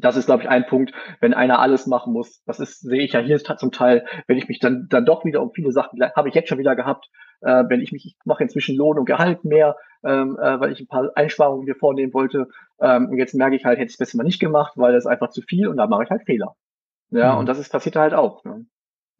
das 0.00 0.16
ist, 0.16 0.26
glaube 0.26 0.42
ich, 0.42 0.48
ein 0.48 0.66
Punkt, 0.66 0.92
wenn 1.20 1.34
einer 1.34 1.58
alles 1.58 1.86
machen 1.86 2.12
muss. 2.12 2.42
Das 2.44 2.60
ist, 2.60 2.80
sehe 2.80 3.02
ich 3.02 3.12
ja 3.12 3.20
hier 3.20 3.38
zum 3.38 3.72
Teil, 3.72 4.06
wenn 4.26 4.38
ich 4.38 4.48
mich 4.48 4.58
dann, 4.58 4.86
dann 4.88 5.04
doch 5.04 5.24
wieder 5.24 5.42
um 5.42 5.52
viele 5.52 5.72
Sachen, 5.72 6.00
habe 6.14 6.28
ich 6.28 6.34
jetzt 6.34 6.48
schon 6.48 6.58
wieder 6.58 6.76
gehabt, 6.76 7.08
äh, 7.40 7.64
wenn 7.68 7.80
ich 7.80 7.92
mich, 7.92 8.06
ich 8.06 8.16
mache 8.24 8.42
inzwischen 8.42 8.76
Lohn 8.76 8.98
und 8.98 9.04
Gehalt 9.04 9.44
mehr, 9.44 9.76
ähm, 10.04 10.38
äh, 10.40 10.60
weil 10.60 10.72
ich 10.72 10.80
ein 10.80 10.88
paar 10.88 11.10
Einsparungen 11.14 11.64
hier 11.64 11.76
vornehmen 11.76 12.14
wollte. 12.14 12.48
Ähm, 12.80 13.08
und 13.10 13.18
jetzt 13.18 13.34
merke 13.34 13.56
ich 13.56 13.64
halt, 13.64 13.78
hätte 13.78 13.88
ich 13.88 13.94
es 13.94 13.98
besser 13.98 14.16
mal 14.16 14.24
nicht 14.24 14.40
gemacht, 14.40 14.72
weil 14.76 14.92
das 14.92 15.04
ist 15.04 15.10
einfach 15.10 15.30
zu 15.30 15.42
viel 15.42 15.68
und 15.68 15.76
da 15.76 15.86
mache 15.86 16.04
ich 16.04 16.10
halt 16.10 16.22
Fehler. 16.24 16.54
Ja, 17.10 17.32
mhm. 17.32 17.40
und 17.40 17.46
das 17.46 17.58
ist 17.58 17.70
passiert 17.70 17.96
halt 17.96 18.14
auch. 18.14 18.44
Ne? 18.44 18.66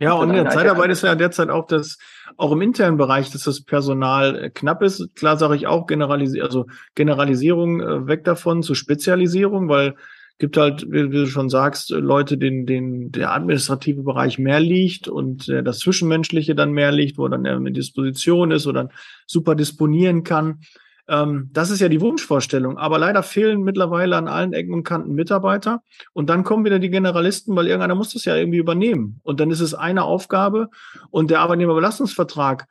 Ja, 0.02 0.14
und 0.14 0.30
in 0.30 0.34
der 0.34 0.48
Zeitarbeit 0.48 0.90
ist 0.90 1.04
ja 1.04 1.14
derzeit 1.14 1.48
auch 1.48 1.64
das, 1.66 1.96
auch 2.36 2.50
im 2.50 2.60
internen 2.60 2.96
Bereich, 2.96 3.30
dass 3.30 3.44
das 3.44 3.62
Personal 3.62 4.36
äh, 4.36 4.50
knapp 4.50 4.82
ist. 4.82 5.14
Klar 5.14 5.36
sage 5.36 5.54
ich 5.54 5.68
auch 5.68 5.86
Generalisierung, 5.86 6.44
also 6.44 6.66
Generalisierung 6.96 7.80
äh, 7.80 8.06
weg 8.08 8.24
davon 8.24 8.64
zu 8.64 8.74
Spezialisierung, 8.74 9.68
weil 9.68 9.94
gibt 10.38 10.56
halt, 10.56 10.90
wie, 10.90 11.08
du 11.08 11.26
schon 11.26 11.48
sagst, 11.48 11.90
Leute, 11.90 12.38
denen, 12.38 12.66
denen 12.66 13.12
der 13.12 13.32
administrative 13.32 14.02
Bereich 14.02 14.38
mehr 14.38 14.60
liegt 14.60 15.08
und 15.08 15.48
äh, 15.48 15.62
das 15.62 15.78
Zwischenmenschliche 15.78 16.54
dann 16.54 16.72
mehr 16.72 16.92
liegt, 16.92 17.18
wo 17.18 17.28
dann 17.28 17.44
er 17.44 17.60
mit 17.60 17.76
Disposition 17.76 18.50
ist 18.50 18.66
oder 18.66 18.88
super 19.26 19.54
disponieren 19.54 20.24
kann. 20.24 20.60
Ähm, 21.08 21.50
das 21.52 21.70
ist 21.70 21.80
ja 21.80 21.88
die 21.88 22.00
Wunschvorstellung. 22.00 22.78
Aber 22.78 22.98
leider 22.98 23.22
fehlen 23.22 23.62
mittlerweile 23.62 24.16
an 24.16 24.28
allen 24.28 24.52
Ecken 24.52 24.74
und 24.74 24.84
Kanten 24.84 25.12
Mitarbeiter. 25.14 25.82
Und 26.12 26.30
dann 26.30 26.44
kommen 26.44 26.64
wieder 26.64 26.78
die 26.78 26.90
Generalisten, 26.90 27.54
weil 27.56 27.66
irgendeiner 27.66 27.94
muss 27.94 28.12
das 28.12 28.24
ja 28.24 28.36
irgendwie 28.36 28.58
übernehmen. 28.58 29.20
Und 29.22 29.40
dann 29.40 29.50
ist 29.50 29.60
es 29.60 29.74
eine 29.74 30.04
Aufgabe. 30.04 30.68
Und 31.10 31.30
der 31.30 31.40
Arbeitnehmerbelastungsvertrag 31.40 32.66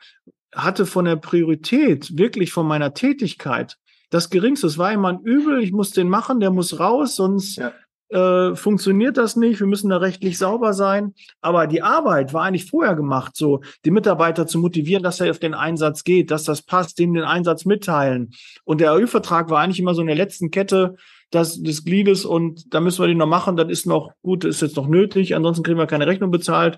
hatte 0.54 0.86
von 0.86 1.06
der 1.06 1.16
Priorität, 1.16 2.18
wirklich 2.18 2.52
von 2.52 2.68
meiner 2.68 2.94
Tätigkeit, 2.94 3.78
das 4.12 4.30
Geringste. 4.30 4.68
Es 4.68 4.78
war 4.78 4.92
immer 4.94 5.10
ein 5.10 5.22
Übel, 5.22 5.64
ich 5.64 5.72
muss 5.72 5.90
den 5.92 6.10
machen, 6.10 6.40
der 6.40 6.52
muss 6.52 6.80
raus, 6.80 7.16
sonst 7.16 7.58
ja. 7.58 7.72
äh, 8.10 8.56
funktioniert 8.56 9.18
das 9.18 9.36
nicht. 9.36 9.60
Wir 9.60 9.68
müssen 9.68 9.90
da 9.90 9.98
rechtlich 9.98 10.38
sauber 10.38 10.74
sein. 10.74 11.16
Aber 11.42 11.66
die 11.66 11.82
Arbeit 11.82 12.34
war 12.34 12.44
eigentlich 12.44 12.70
vorher 12.70 12.96
gemacht, 12.96 13.36
so 13.36 13.62
die 13.86 13.92
Mitarbeiter 13.92 14.46
zu 14.46 14.60
motivieren, 14.60 15.02
dass 15.02 15.20
er 15.20 15.32
auf 15.32 15.40
den 15.40 15.56
Einsatz 15.56 16.04
geht, 16.04 16.30
dass 16.30 16.44
das 16.44 16.62
passt, 16.62 17.00
denen 17.00 17.16
den 17.16 17.24
Einsatz 17.24 17.66
mitteilen. 17.66 18.32
Und 18.66 18.82
der 18.82 18.92
AÜ-Vertrag 18.92 19.50
war 19.50 19.62
eigentlich 19.62 19.80
immer 19.80 19.96
so 19.96 20.02
in 20.02 20.08
der 20.08 20.16
letzten 20.16 20.52
Kette 20.52 20.96
das, 21.32 21.64
des 21.64 21.86
Gliedes 21.86 22.26
und 22.26 22.74
da 22.74 22.82
müssen 22.82 23.02
wir 23.02 23.08
den 23.08 23.18
noch 23.18 23.26
machen, 23.26 23.56
das 23.56 23.70
ist 23.70 23.86
noch 23.86 24.12
gut, 24.22 24.44
ist 24.44 24.62
jetzt 24.62 24.76
noch 24.76 24.88
nötig, 24.88 25.34
ansonsten 25.34 25.64
kriegen 25.64 25.80
wir 25.80 25.88
keine 25.88 26.06
Rechnung 26.06 26.30
bezahlt. 26.30 26.78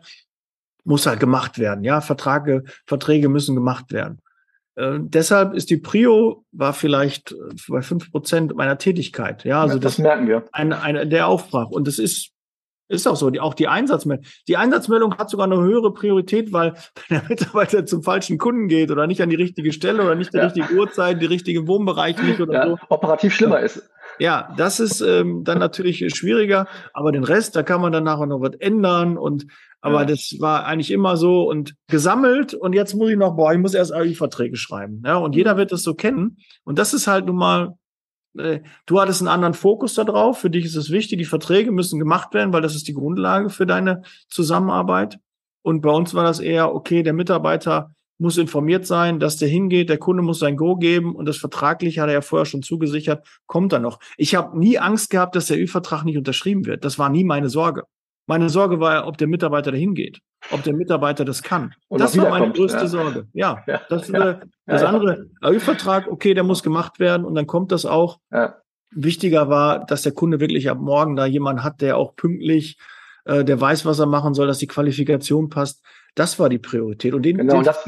Muss 0.85 1.07
halt 1.07 1.19
gemacht 1.19 1.57
werden, 1.57 1.83
ja. 1.83 2.01
Verträge, 2.01 2.63
Verträge 2.85 3.29
müssen 3.29 3.55
gemacht 3.55 3.91
werden. 3.91 4.21
Äh, 4.75 4.99
deshalb 4.99 5.53
ist 5.53 5.69
die 5.69 5.77
Prio 5.77 6.45
war 6.51 6.73
vielleicht 6.73 7.31
äh, 7.31 7.35
bei 7.67 7.81
fünf 7.81 8.11
Prozent 8.11 8.55
meiner 8.55 8.77
Tätigkeit. 8.77 9.43
Ja, 9.43 9.61
also 9.61 9.75
ja, 9.75 9.79
das, 9.79 9.97
das, 9.97 10.03
merken 10.03 10.27
wir. 10.27 10.45
Ein, 10.51 10.73
ein, 10.73 11.09
der 11.09 11.27
Aufbrach. 11.27 11.69
Und 11.69 11.87
das 11.87 11.99
ist, 11.99 12.31
ist 12.87 13.07
auch 13.07 13.15
so. 13.15 13.29
Die, 13.29 13.39
auch 13.39 13.53
die 13.53 13.67
Einsatzmeldung. 13.67 14.25
Die 14.47 14.57
Einsatzmeldung 14.57 15.17
hat 15.17 15.29
sogar 15.29 15.45
eine 15.45 15.57
höhere 15.57 15.93
Priorität, 15.93 16.51
weil 16.53 16.73
wenn 17.09 17.19
der 17.19 17.29
Mitarbeiter 17.29 17.85
zum 17.85 18.03
falschen 18.03 18.37
Kunden 18.37 18.67
geht 18.67 18.89
oder 18.89 19.05
nicht 19.07 19.21
an 19.21 19.29
die 19.29 19.35
richtige 19.35 19.73
Stelle 19.73 20.03
oder 20.03 20.15
nicht 20.15 20.33
die 20.33 20.37
ja. 20.37 20.45
richtige 20.45 20.73
Uhrzeit, 20.73 21.21
die 21.21 21.27
richtige 21.27 21.67
Wohnbereich 21.67 22.21
nicht 22.23 22.41
oder 22.41 22.53
ja, 22.53 22.67
so. 22.67 22.77
Operativ 22.89 23.33
schlimmer 23.33 23.59
ist. 23.59 23.89
Ja, 24.19 24.53
das 24.57 24.79
ist 24.79 25.01
ähm, 25.01 25.43
dann 25.43 25.59
natürlich 25.59 26.05
schwieriger, 26.15 26.67
aber 26.93 27.11
den 27.11 27.23
Rest, 27.23 27.55
da 27.55 27.63
kann 27.63 27.81
man 27.81 27.91
dann 27.91 28.03
nachher 28.03 28.25
noch 28.25 28.41
was 28.41 28.55
ändern 28.59 29.17
und 29.17 29.47
aber 29.81 30.01
ja. 30.01 30.05
das 30.05 30.37
war 30.39 30.65
eigentlich 30.65 30.91
immer 30.91 31.17
so 31.17 31.49
und 31.49 31.75
gesammelt 31.89 32.53
und 32.53 32.71
jetzt 32.71 32.93
muss 32.93 33.09
ich 33.09 33.17
noch, 33.17 33.35
boah, 33.35 33.51
ich 33.51 33.59
muss 33.59 33.73
erst 33.73 33.93
AI-Verträge 33.93 34.55
schreiben. 34.55 35.03
Ja, 35.05 35.17
und 35.17 35.35
jeder 35.35 35.57
wird 35.57 35.73
das 35.73 35.83
so 35.83 35.93
kennen. 35.93 36.37
Und 36.63 36.79
das 36.79 36.93
ist 36.93 37.07
halt 37.07 37.25
nun 37.25 37.35
mal, 37.35 37.73
äh, 38.37 38.61
du 38.85 39.01
hattest 39.01 39.21
einen 39.21 39.27
anderen 39.27 39.53
Fokus 39.53 39.95
darauf. 39.95 40.39
Für 40.39 40.49
dich 40.49 40.63
ist 40.63 40.77
es 40.77 40.89
wichtig, 40.89 41.17
die 41.17 41.25
Verträge 41.25 41.73
müssen 41.73 41.99
gemacht 41.99 42.33
werden, 42.33 42.53
weil 42.53 42.61
das 42.61 42.75
ist 42.75 42.87
die 42.87 42.93
Grundlage 42.93 43.49
für 43.49 43.65
deine 43.65 44.03
Zusammenarbeit. 44.29 45.19
Und 45.63 45.81
bei 45.81 45.91
uns 45.91 46.13
war 46.13 46.23
das 46.23 46.39
eher, 46.39 46.73
okay, 46.73 47.03
der 47.03 47.13
Mitarbeiter 47.13 47.93
muss 48.17 48.37
informiert 48.37 48.85
sein, 48.85 49.19
dass 49.19 49.37
der 49.37 49.47
hingeht, 49.47 49.89
der 49.89 49.97
Kunde 49.97 50.23
muss 50.23 50.39
sein 50.39 50.55
Go 50.55 50.75
geben 50.75 51.15
und 51.15 51.27
das 51.27 51.37
vertragliche 51.37 52.01
hat 52.01 52.09
er 52.09 52.13
ja 52.13 52.21
vorher 52.21 52.45
schon 52.45 52.61
zugesichert, 52.61 53.25
kommt 53.47 53.73
dann 53.73 53.81
noch. 53.81 53.99
Ich 54.17 54.35
habe 54.35 54.57
nie 54.57 54.79
Angst 54.79 55.09
gehabt, 55.09 55.35
dass 55.35 55.47
der 55.47 55.59
Ü-Vertrag 55.59 56.03
nicht 56.05 56.17
unterschrieben 56.17 56.65
wird. 56.65 56.85
Das 56.85 56.99
war 56.99 57.09
nie 57.09 57.23
meine 57.23 57.49
Sorge. 57.49 57.83
Meine 58.25 58.49
Sorge 58.49 58.79
war, 58.79 59.05
ob 59.07 59.17
der 59.17 59.27
Mitarbeiter 59.27 59.71
dahin 59.71 59.95
geht, 59.95 60.19
ob 60.51 60.63
der 60.63 60.73
Mitarbeiter 60.73 61.25
das 61.25 61.43
kann. 61.43 61.73
Und 61.89 61.99
das 61.99 62.17
war 62.17 62.29
meine 62.29 62.53
größte 62.53 62.79
ja. 62.79 62.87
Sorge. 62.87 63.27
Ja, 63.33 63.63
ja 63.67 63.81
das, 63.89 64.07
ja. 64.07 64.29
Äh, 64.31 64.39
das 64.65 64.83
andere, 64.83 65.27
AÜ-Vertrag, 65.41 66.07
okay, 66.07 66.33
der 66.33 66.43
muss 66.43 66.63
gemacht 66.63 66.99
werden 66.99 67.25
und 67.25 67.35
dann 67.35 67.47
kommt 67.47 67.71
das 67.71 67.85
auch. 67.85 68.19
Wichtiger 68.95 69.49
war, 69.49 69.85
dass 69.85 70.03
der 70.03 70.13
Kunde 70.13 70.39
wirklich 70.39 70.69
ab 70.69 70.77
morgen 70.79 71.15
da 71.15 71.25
jemanden 71.25 71.63
hat, 71.63 71.81
der 71.81 71.97
auch 71.97 72.15
pünktlich, 72.15 72.77
äh, 73.25 73.43
der 73.43 73.59
weiß, 73.59 73.85
was 73.85 73.99
er 73.99 74.05
machen 74.05 74.33
soll, 74.33 74.47
dass 74.47 74.59
die 74.59 74.67
Qualifikation 74.67 75.49
passt. 75.49 75.83
Das 76.15 76.39
war 76.39 76.49
die 76.49 76.59
Priorität. 76.59 77.13
Und 77.13 77.23
den, 77.23 77.37
genau, 77.37 77.55
den 77.55 77.63
das, 77.63 77.85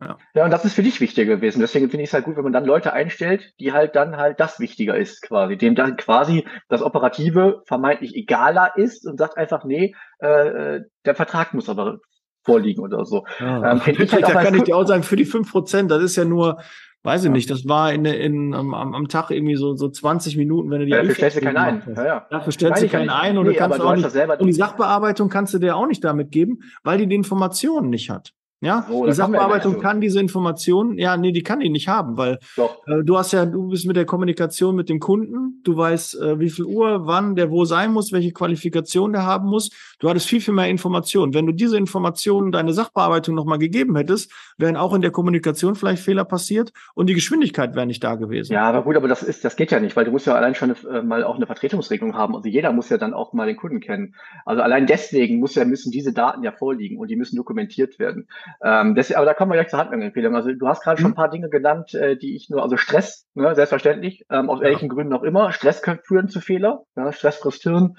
ja. 0.00 0.18
ja, 0.34 0.44
und 0.44 0.50
das 0.50 0.64
ist 0.64 0.74
für 0.74 0.82
dich 0.82 1.00
wichtiger 1.00 1.36
gewesen. 1.36 1.60
Deswegen 1.60 1.88
finde 1.88 2.04
ich 2.04 2.10
es 2.10 2.14
halt 2.14 2.24
gut, 2.24 2.36
wenn 2.36 2.44
man 2.44 2.52
dann 2.52 2.64
Leute 2.64 2.92
einstellt, 2.92 3.54
die 3.60 3.72
halt 3.72 3.94
dann 3.96 4.16
halt 4.16 4.40
das 4.40 4.60
wichtiger 4.60 4.96
ist, 4.96 5.22
quasi, 5.22 5.56
dem 5.56 5.74
dann 5.74 5.96
quasi 5.96 6.46
das 6.68 6.82
Operative 6.82 7.62
vermeintlich 7.66 8.14
egaler 8.14 8.76
ist 8.76 9.06
und 9.06 9.18
sagt 9.18 9.36
einfach, 9.36 9.64
nee, 9.64 9.94
äh, 10.18 10.80
der 11.04 11.14
Vertrag 11.14 11.54
muss 11.54 11.68
aber 11.68 11.98
vorliegen 12.42 12.82
oder 12.82 13.04
so. 13.04 13.24
Ja. 13.40 13.72
Ähm, 13.72 13.80
ich 13.86 14.12
halt 14.12 14.24
da 14.24 14.42
kann 14.42 14.54
ich 14.54 14.64
dir 14.64 14.76
auch 14.76 14.86
sagen, 14.86 15.02
für 15.02 15.16
die 15.16 15.24
fünf 15.24 15.50
Prozent, 15.50 15.90
das 15.90 16.02
ist 16.02 16.16
ja 16.16 16.24
nur, 16.24 16.60
weiß 17.04 17.22
ich 17.22 17.26
ja. 17.26 17.32
nicht, 17.32 17.50
das 17.50 17.68
war 17.68 17.92
in, 17.92 18.04
in, 18.06 18.54
am, 18.54 18.74
am 18.74 19.08
Tag 19.08 19.30
irgendwie 19.30 19.56
so, 19.56 19.76
so 19.76 19.88
20 19.88 20.36
Minuten, 20.36 20.70
wenn 20.70 20.80
du 20.80 20.86
die 20.86 20.92
ja, 20.92 20.98
Dafür 20.98 21.14
stellst 21.14 21.36
du 21.36 21.40
keinen 21.42 21.56
ein. 21.56 21.82
Ja, 21.94 22.06
ja. 22.06 22.26
Dafür 22.30 22.52
stellst 22.52 22.82
du 22.82 22.88
keinen 22.88 23.10
ein 23.10 23.36
und 23.38 23.46
nee, 23.46 23.52
du 23.52 23.58
kannst 23.58 23.80
auch 23.80 23.94
nicht, 23.94 24.06
und 24.40 24.46
die 24.46 24.52
Sachbearbeitung 24.52 25.28
kannst 25.28 25.52
du 25.54 25.58
dir 25.58 25.76
auch 25.76 25.86
nicht 25.86 26.02
damit 26.02 26.32
geben, 26.32 26.60
weil 26.82 26.98
die 26.98 27.06
die 27.06 27.14
Informationen 27.14 27.90
nicht 27.90 28.10
hat. 28.10 28.32
Ja, 28.60 28.86
so, 28.88 29.04
die 29.04 29.12
Sachbearbeitung 29.12 29.80
kann 29.80 30.00
diese 30.00 30.20
Informationen, 30.20 30.96
ja, 30.98 31.16
nee, 31.16 31.32
die 31.32 31.42
kann 31.42 31.60
die 31.60 31.68
nicht 31.68 31.88
haben, 31.88 32.16
weil 32.16 32.38
äh, 32.56 33.02
du 33.04 33.18
hast 33.18 33.32
ja, 33.32 33.44
du 33.44 33.68
bist 33.68 33.86
mit 33.86 33.96
der 33.96 34.06
Kommunikation 34.06 34.74
mit 34.74 34.88
dem 34.88 35.00
Kunden, 35.00 35.60
du 35.64 35.76
weißt, 35.76 36.20
äh, 36.20 36.40
wie 36.40 36.48
viel 36.48 36.64
Uhr, 36.64 37.06
wann 37.06 37.36
der 37.36 37.50
wo 37.50 37.66
sein 37.66 37.92
muss, 37.92 38.12
welche 38.12 38.32
Qualifikation 38.32 39.12
der 39.12 39.26
haben 39.26 39.48
muss. 39.48 39.70
Du 39.98 40.08
hattest 40.08 40.28
viel, 40.28 40.40
viel 40.40 40.54
mehr 40.54 40.68
Informationen. 40.68 41.34
Wenn 41.34 41.46
du 41.46 41.52
diese 41.52 41.76
Informationen 41.76 42.52
deine 42.52 42.72
Sachbearbeitung 42.72 43.34
nochmal 43.34 43.58
gegeben 43.58 43.96
hättest, 43.96 44.32
wären 44.56 44.76
auch 44.76 44.94
in 44.94 45.02
der 45.02 45.10
Kommunikation 45.10 45.74
vielleicht 45.74 46.02
Fehler 46.02 46.24
passiert 46.24 46.72
und 46.94 47.08
die 47.08 47.14
Geschwindigkeit 47.14 47.74
wäre 47.74 47.86
nicht 47.86 48.02
da 48.02 48.14
gewesen. 48.14 48.54
Ja, 48.54 48.62
aber 48.62 48.82
gut, 48.82 48.96
aber 48.96 49.08
das 49.08 49.22
ist, 49.22 49.44
das 49.44 49.56
geht 49.56 49.72
ja 49.72 49.80
nicht, 49.80 49.94
weil 49.94 50.06
du 50.06 50.10
musst 50.10 50.26
ja 50.26 50.34
allein 50.34 50.54
schon 50.54 50.74
eine, 50.74 50.98
äh, 50.98 51.02
mal 51.02 51.24
auch 51.24 51.36
eine 51.36 51.46
Vertretungsregelung 51.46 52.14
haben. 52.14 52.34
Also 52.34 52.48
jeder 52.48 52.72
muss 52.72 52.88
ja 52.88 52.96
dann 52.96 53.12
auch 53.12 53.34
mal 53.34 53.46
den 53.46 53.56
Kunden 53.56 53.80
kennen. 53.80 54.14
Also 54.46 54.62
allein 54.62 54.86
deswegen 54.86 55.38
muss 55.38 55.54
ja, 55.54 55.66
müssen 55.66 55.90
diese 55.90 56.14
Daten 56.14 56.42
ja 56.42 56.52
vorliegen 56.52 56.98
und 56.98 57.08
die 57.08 57.16
müssen 57.16 57.36
dokumentiert 57.36 57.98
werden. 57.98 58.26
Ähm, 58.62 58.94
das, 58.94 59.12
aber 59.12 59.26
da 59.26 59.34
kommen 59.34 59.50
wir 59.50 59.56
gleich 59.56 59.68
zur 59.68 59.78
Handlungsempfehlung. 59.78 60.34
Also 60.34 60.52
du 60.52 60.68
hast 60.68 60.82
gerade 60.82 61.00
schon 61.00 61.10
ein 61.10 61.12
mhm. 61.12 61.16
paar 61.16 61.30
Dinge 61.30 61.48
genannt, 61.48 61.94
äh, 61.94 62.16
die 62.16 62.36
ich 62.36 62.48
nur, 62.50 62.62
also 62.62 62.76
Stress, 62.76 63.26
ne, 63.34 63.54
selbstverständlich, 63.54 64.26
ähm, 64.30 64.50
aus 64.50 64.60
ja. 64.60 64.66
welchen 64.66 64.88
Gründen 64.88 65.12
auch 65.12 65.22
immer. 65.22 65.52
Stress 65.52 65.82
kann 65.82 66.00
führen 66.02 66.28
zu 66.28 66.40
Fehler, 66.40 66.84
ja, 66.96 67.12
Stress 67.12 67.36
frisst 67.36 67.62
Hirn. 67.62 67.96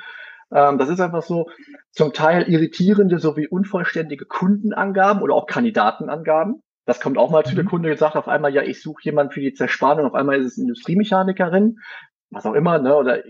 Ähm, 0.54 0.78
das 0.78 0.90
ist 0.90 1.00
einfach 1.00 1.24
so 1.24 1.50
zum 1.92 2.14
Teil 2.14 2.44
irritierende 2.44 3.20
sowie 3.20 3.48
unvollständige 3.48 4.26
Kundenangaben 4.26 5.22
oder 5.22 5.36
auch 5.36 5.48
Kandidatenangaben. 5.48 6.62
Das 6.86 7.02
kommt 7.02 7.18
auch 7.18 7.32
mal 7.32 7.42
mhm. 7.46 7.50
zu 7.50 7.56
der 7.56 7.66
Kunde 7.66 7.90
gesagt, 7.90 8.16
auf 8.16 8.28
einmal, 8.28 8.54
ja, 8.54 8.62
ich 8.62 8.82
suche 8.82 9.04
jemanden 9.04 9.34
für 9.34 9.42
die 9.42 9.54
Zerspannung, 9.54 10.06
auf 10.06 10.14
einmal 10.14 10.40
ist 10.40 10.46
es 10.46 10.58
Industriemechanikerin, 10.58 11.80
was 12.30 12.46
auch 12.46 12.54
immer, 12.54 12.80
ne, 12.80 12.96
oder 12.96 13.24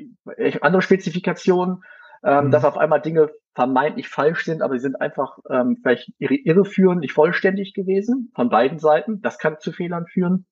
andere 0.62 0.82
Spezifikationen 0.82 1.84
ähm, 2.26 2.46
mhm. 2.46 2.52
dass 2.52 2.66
auf 2.66 2.78
einmal 2.78 3.02
Dinge 3.02 3.30
vermeintlich 3.54 4.10
falsch 4.10 4.46
sind, 4.46 4.62
aber 4.62 4.74
sie 4.74 4.82
sind 4.82 5.00
einfach 5.00 5.38
ähm, 5.50 5.78
vielleicht 5.82 6.12
irreführend, 6.18 7.02
nicht 7.02 7.14
vollständig 7.14 7.74
gewesen 7.74 8.32
von 8.36 8.50
beiden 8.50 8.80
Seiten. 8.80 9.22
Das 9.22 9.38
kann 9.38 9.60
zu 9.60 9.72
Fehlern 9.72 10.08
führen. 10.08 10.48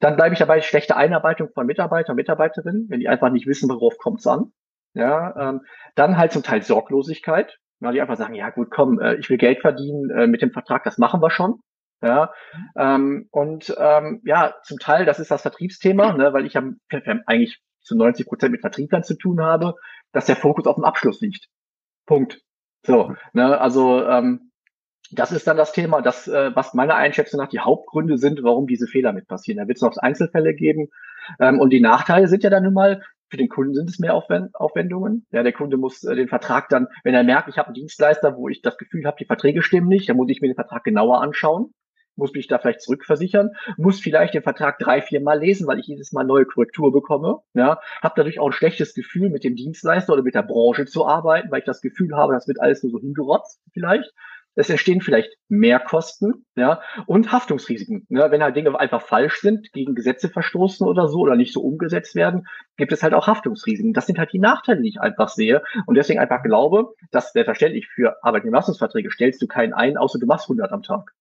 Dann 0.00 0.16
bleibe 0.16 0.34
ich 0.34 0.40
dabei, 0.40 0.60
schlechte 0.60 0.96
Einarbeitung 0.96 1.48
von 1.54 1.66
Mitarbeiter, 1.66 2.14
Mitarbeiterinnen, 2.14 2.86
wenn 2.90 3.00
die 3.00 3.08
einfach 3.08 3.30
nicht 3.30 3.46
wissen, 3.46 3.70
worauf 3.70 3.96
kommt 3.96 4.20
es 4.20 4.26
an. 4.26 4.52
Ja, 4.92 5.34
ähm, 5.36 5.62
dann 5.94 6.18
halt 6.18 6.32
zum 6.32 6.42
Teil 6.42 6.62
Sorglosigkeit, 6.62 7.58
weil 7.80 7.94
die 7.94 8.00
einfach 8.00 8.16
sagen, 8.16 8.34
ja 8.34 8.50
gut, 8.50 8.70
komm, 8.70 9.00
äh, 9.00 9.14
ich 9.14 9.30
will 9.30 9.38
Geld 9.38 9.60
verdienen 9.60 10.10
äh, 10.10 10.26
mit 10.26 10.42
dem 10.42 10.52
Vertrag, 10.52 10.84
das 10.84 10.98
machen 10.98 11.22
wir 11.22 11.30
schon. 11.30 11.60
Ja, 12.02 12.32
ähm, 12.76 13.28
und 13.30 13.74
ähm, 13.78 14.20
ja, 14.24 14.54
zum 14.62 14.78
Teil, 14.78 15.06
das 15.06 15.20
ist 15.20 15.30
das 15.30 15.42
Vertriebsthema, 15.42 16.12
ne, 16.12 16.32
weil 16.32 16.44
ich 16.44 16.52
ja 16.52 16.62
eigentlich 17.26 17.62
zu 17.84 17.96
90 17.96 18.26
Prozent 18.26 18.52
mit 18.52 18.60
Vertrieblern 18.60 19.04
zu 19.04 19.16
tun 19.16 19.40
habe 19.40 19.74
dass 20.14 20.26
der 20.26 20.36
Fokus 20.36 20.66
auf 20.66 20.76
dem 20.76 20.84
Abschluss 20.84 21.20
liegt. 21.20 21.48
Punkt. 22.06 22.40
So, 22.86 23.14
ne, 23.32 23.60
also 23.60 24.02
ähm, 24.06 24.52
das 25.10 25.32
ist 25.32 25.46
dann 25.46 25.56
das 25.56 25.72
Thema, 25.72 26.00
das, 26.00 26.28
äh, 26.28 26.54
was 26.54 26.74
meiner 26.74 26.94
Einschätzung 26.94 27.38
nach 27.38 27.48
die 27.48 27.60
Hauptgründe 27.60 28.16
sind, 28.16 28.42
warum 28.42 28.66
diese 28.66 28.86
Fehler 28.86 29.12
mit 29.12 29.26
passieren. 29.26 29.58
Da 29.58 29.68
wird 29.68 29.76
es 29.76 29.82
noch 29.82 29.96
Einzelfälle 29.96 30.54
geben. 30.54 30.88
Ähm, 31.40 31.60
und 31.60 31.70
die 31.70 31.80
Nachteile 31.80 32.28
sind 32.28 32.42
ja 32.42 32.50
dann 32.50 32.62
nun 32.62 32.74
mal, 32.74 33.02
für 33.30 33.36
den 33.36 33.48
Kunden 33.48 33.74
sind 33.74 33.88
es 33.88 33.98
mehr 33.98 34.14
Aufwend 34.14 34.54
Aufwendungen. 34.54 35.26
Ja, 35.30 35.42
der 35.42 35.52
Kunde 35.52 35.76
muss 35.76 36.04
äh, 36.04 36.14
den 36.14 36.28
Vertrag 36.28 36.68
dann, 36.68 36.88
wenn 37.02 37.14
er 37.14 37.24
merkt, 37.24 37.48
ich 37.48 37.58
habe 37.58 37.68
einen 37.68 37.74
Dienstleister, 37.74 38.36
wo 38.36 38.48
ich 38.48 38.62
das 38.62 38.78
Gefühl 38.78 39.06
habe, 39.06 39.16
die 39.18 39.26
Verträge 39.26 39.62
stimmen 39.62 39.88
nicht, 39.88 40.08
dann 40.08 40.16
muss 40.16 40.30
ich 40.30 40.40
mir 40.40 40.48
den 40.48 40.54
Vertrag 40.54 40.84
genauer 40.84 41.22
anschauen 41.22 41.72
muss 42.16 42.32
mich 42.32 42.48
da 42.48 42.58
vielleicht 42.58 42.82
zurückversichern, 42.82 43.50
muss 43.76 44.00
vielleicht 44.00 44.34
den 44.34 44.42
Vertrag 44.42 44.78
drei, 44.78 45.02
vier 45.02 45.20
Mal 45.20 45.40
lesen, 45.40 45.66
weil 45.66 45.78
ich 45.78 45.86
jedes 45.86 46.12
Mal 46.12 46.24
neue 46.24 46.44
Korrektur 46.44 46.92
bekomme. 46.92 47.40
Ja, 47.54 47.80
habe 48.02 48.14
dadurch 48.16 48.38
auch 48.38 48.46
ein 48.46 48.52
schlechtes 48.52 48.94
Gefühl, 48.94 49.30
mit 49.30 49.44
dem 49.44 49.56
Dienstleister 49.56 50.12
oder 50.12 50.22
mit 50.22 50.34
der 50.34 50.42
Branche 50.42 50.86
zu 50.86 51.06
arbeiten, 51.06 51.50
weil 51.50 51.60
ich 51.60 51.64
das 51.64 51.80
Gefühl 51.80 52.16
habe, 52.16 52.34
das 52.34 52.48
wird 52.48 52.60
alles 52.60 52.82
nur 52.82 52.92
so 52.92 53.00
hingerotzt 53.00 53.60
vielleicht. 53.72 54.12
Es 54.56 54.70
entstehen 54.70 55.00
vielleicht 55.00 55.36
Mehrkosten, 55.48 56.46
ja, 56.54 56.80
und 57.06 57.32
Haftungsrisiken. 57.32 58.06
Ne? 58.08 58.30
Wenn 58.30 58.42
halt 58.42 58.54
Dinge 58.54 58.78
einfach 58.78 59.02
falsch 59.02 59.40
sind, 59.40 59.72
gegen 59.72 59.94
Gesetze 59.94 60.28
verstoßen 60.28 60.86
oder 60.86 61.08
so 61.08 61.20
oder 61.20 61.34
nicht 61.34 61.52
so 61.52 61.60
umgesetzt 61.60 62.14
werden, 62.14 62.46
gibt 62.76 62.92
es 62.92 63.02
halt 63.02 63.14
auch 63.14 63.26
Haftungsrisiken. 63.26 63.94
Das 63.94 64.06
sind 64.06 64.18
halt 64.18 64.32
die 64.32 64.38
Nachteile, 64.38 64.82
die 64.82 64.90
ich 64.90 65.00
einfach 65.00 65.28
sehe 65.28 65.62
und 65.86 65.96
deswegen 65.96 66.20
einfach 66.20 66.42
glaube, 66.42 66.94
dass 67.10 67.32
selbstverständlich 67.32 67.88
für 67.88 68.22
Arbeitnehmerleistungsverträge 68.22 69.10
stellst 69.10 69.42
du 69.42 69.48
keinen 69.48 69.74
ein, 69.74 69.96
außer 69.96 70.20
du 70.20 70.26
machst 70.26 70.44
100 70.44 70.70
am 70.70 70.82
Tag. 70.82 71.12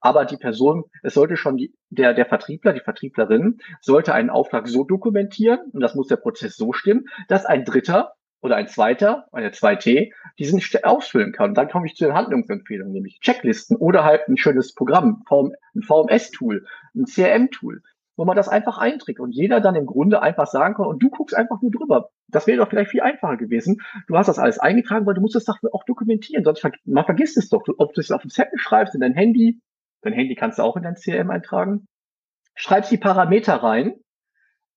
Aber 0.00 0.24
die 0.24 0.36
Person, 0.36 0.84
es 1.02 1.14
sollte 1.14 1.36
schon 1.36 1.56
die, 1.56 1.74
der, 1.90 2.14
der 2.14 2.26
Vertriebler, 2.26 2.72
die 2.72 2.80
Vertrieblerin, 2.80 3.58
sollte 3.80 4.14
einen 4.14 4.30
Auftrag 4.30 4.68
so 4.68 4.84
dokumentieren, 4.84 5.70
und 5.72 5.80
das 5.80 5.94
muss 5.94 6.08
der 6.08 6.16
Prozess 6.16 6.56
so 6.56 6.72
stimmen, 6.72 7.06
dass 7.28 7.46
ein 7.46 7.64
Dritter 7.64 8.14
oder 8.40 8.56
ein 8.56 8.68
Zweiter, 8.68 9.26
eine 9.32 9.50
2T, 9.50 10.12
diesen 10.38 10.62
ausfüllen 10.84 11.32
kann. 11.32 11.50
Und 11.50 11.58
dann 11.58 11.68
komme 11.68 11.86
ich 11.86 11.96
zu 11.96 12.04
den 12.04 12.14
Handlungsempfehlungen, 12.14 12.92
nämlich 12.92 13.18
Checklisten 13.20 13.76
oder 13.76 14.04
halt 14.04 14.28
ein 14.28 14.36
schönes 14.36 14.74
Programm, 14.74 15.24
ein 15.28 15.82
VMS-Tool, 15.82 16.64
ein 16.94 17.06
CRM-Tool, 17.06 17.82
wo 18.16 18.24
man 18.24 18.36
das 18.36 18.48
einfach 18.48 18.78
einträgt 18.78 19.20
und 19.20 19.32
jeder 19.32 19.60
dann 19.60 19.74
im 19.74 19.86
Grunde 19.86 20.22
einfach 20.22 20.46
sagen 20.46 20.74
kann, 20.74 20.86
und 20.86 21.02
du 21.02 21.10
guckst 21.10 21.36
einfach 21.36 21.60
nur 21.62 21.72
drüber. 21.72 22.10
Das 22.28 22.46
wäre 22.46 22.58
doch 22.58 22.68
vielleicht 22.68 22.90
viel 22.90 23.00
einfacher 23.00 23.36
gewesen. 23.36 23.80
Du 24.06 24.16
hast 24.16 24.28
das 24.28 24.38
alles 24.38 24.58
eingetragen, 24.58 25.06
weil 25.06 25.14
du 25.14 25.20
musst 25.20 25.36
es 25.36 25.44
doch 25.44 25.58
auch 25.72 25.84
dokumentieren, 25.84 26.44
sonst 26.44 26.60
ver 26.60 26.70
man 26.84 27.04
vergisst 27.04 27.36
es 27.38 27.48
doch. 27.48 27.62
Ob 27.78 27.94
du 27.94 28.00
es 28.00 28.12
auf 28.12 28.22
dem 28.22 28.30
Zettel 28.30 28.58
schreibst, 28.58 28.94
in 28.94 29.00
dein 29.00 29.14
Handy, 29.14 29.60
Dein 30.02 30.12
Handy 30.12 30.34
kannst 30.34 30.58
du 30.58 30.62
auch 30.62 30.76
in 30.76 30.82
dein 30.82 30.94
CRM 30.94 31.30
eintragen. 31.30 31.88
Schreibst 32.54 32.90
die 32.90 32.98
Parameter 32.98 33.54
rein. 33.54 33.94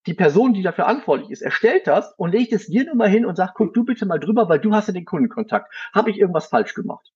Die 0.07 0.15
Person, 0.15 0.53
die 0.53 0.63
dafür 0.63 0.85
verantwortlich 0.85 1.29
ist, 1.29 1.41
erstellt 1.43 1.85
das 1.85 2.13
und 2.17 2.31
legt 2.31 2.53
es 2.53 2.67
dir 2.67 2.85
nur 2.85 2.95
mal 2.95 3.09
hin 3.09 3.25
und 3.25 3.35
sagt, 3.35 3.53
guck 3.53 3.73
du 3.73 3.83
bitte 3.83 4.07
mal 4.07 4.19
drüber, 4.19 4.49
weil 4.49 4.59
du 4.59 4.73
hast 4.73 4.87
ja 4.87 4.93
den 4.93 5.05
Kundenkontakt. 5.05 5.71
Habe 5.93 6.09
ich 6.09 6.17
irgendwas 6.17 6.47
falsch 6.47 6.73
gemacht? 6.73 7.11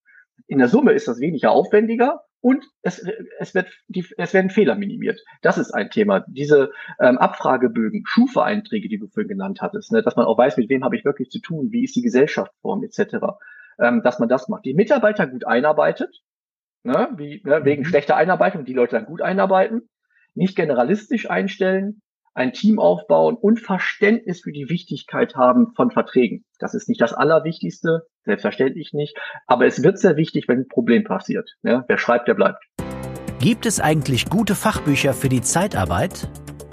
In 0.46 0.58
der 0.58 0.68
Summe 0.68 0.92
ist 0.92 1.08
das 1.08 1.18
weniger 1.18 1.50
aufwendiger 1.50 2.22
und 2.40 2.64
es, 2.82 3.04
es, 3.40 3.54
wird 3.54 3.72
die, 3.88 4.06
es 4.18 4.32
werden 4.32 4.50
Fehler 4.50 4.76
minimiert. 4.76 5.20
Das 5.42 5.58
ist 5.58 5.72
ein 5.72 5.90
Thema. 5.90 6.24
Diese 6.28 6.70
ähm, 7.00 7.18
Abfragebögen, 7.18 8.04
Schufa-Einträge, 8.06 8.88
die 8.88 8.98
du 8.98 9.08
vorhin 9.08 9.28
genannt 9.28 9.62
hattest, 9.62 9.90
ne, 9.90 10.02
dass 10.02 10.14
man 10.14 10.26
auch 10.26 10.38
weiß, 10.38 10.56
mit 10.56 10.68
wem 10.68 10.84
habe 10.84 10.96
ich 10.96 11.04
wirklich 11.04 11.30
zu 11.30 11.40
tun, 11.40 11.72
wie 11.72 11.82
ist 11.82 11.96
die 11.96 12.02
Gesellschaftsform 12.02 12.84
etc., 12.84 13.16
ähm, 13.80 14.02
dass 14.04 14.20
man 14.20 14.28
das 14.28 14.48
macht. 14.48 14.64
Die 14.64 14.74
Mitarbeiter 14.74 15.26
gut 15.26 15.44
einarbeitet, 15.44 16.22
ne, 16.86 17.08
wie, 17.16 17.42
ne, 17.44 17.64
wegen 17.64 17.82
mhm. 17.82 17.86
schlechter 17.86 18.16
Einarbeitung, 18.16 18.64
die 18.64 18.74
Leute 18.74 18.96
dann 18.96 19.06
gut 19.06 19.22
einarbeiten, 19.22 19.88
nicht 20.34 20.56
generalistisch 20.56 21.28
einstellen, 21.28 22.00
ein 22.34 22.52
Team 22.52 22.78
aufbauen 22.78 23.34
und 23.34 23.60
Verständnis 23.60 24.42
für 24.42 24.52
die 24.52 24.68
Wichtigkeit 24.68 25.36
haben 25.36 25.72
von 25.74 25.90
Verträgen. 25.90 26.44
Das 26.58 26.74
ist 26.74 26.88
nicht 26.88 27.00
das 27.00 27.14
Allerwichtigste, 27.14 28.02
selbstverständlich 28.24 28.92
nicht, 28.92 29.16
aber 29.46 29.66
es 29.66 29.82
wird 29.82 29.98
sehr 29.98 30.16
wichtig, 30.16 30.46
wenn 30.46 30.60
ein 30.60 30.68
Problem 30.68 31.04
passiert. 31.04 31.50
Ne? 31.62 31.84
Wer 31.88 31.98
schreibt, 31.98 32.28
der 32.28 32.34
bleibt. 32.34 32.62
Gibt 33.40 33.64
es 33.64 33.80
eigentlich 33.80 34.28
gute 34.28 34.54
Fachbücher 34.54 35.14
für 35.14 35.30
die 35.30 35.40
Zeitarbeit? 35.40 36.28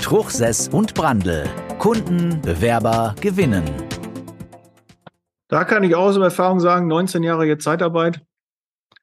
Truchsess 0.02 0.70
und 0.70 0.94
Brandel. 0.94 1.44
Kunden, 1.80 2.40
Bewerber 2.42 3.16
gewinnen. 3.20 3.66
Da 5.48 5.66
kann 5.66 5.84
ich 5.84 5.96
aus 5.96 6.18
Erfahrung 6.18 6.60
sagen, 6.60 6.88
19 6.88 7.24
Jahre 7.24 7.46
jetzt 7.46 7.64
Zeitarbeit. 7.64 8.22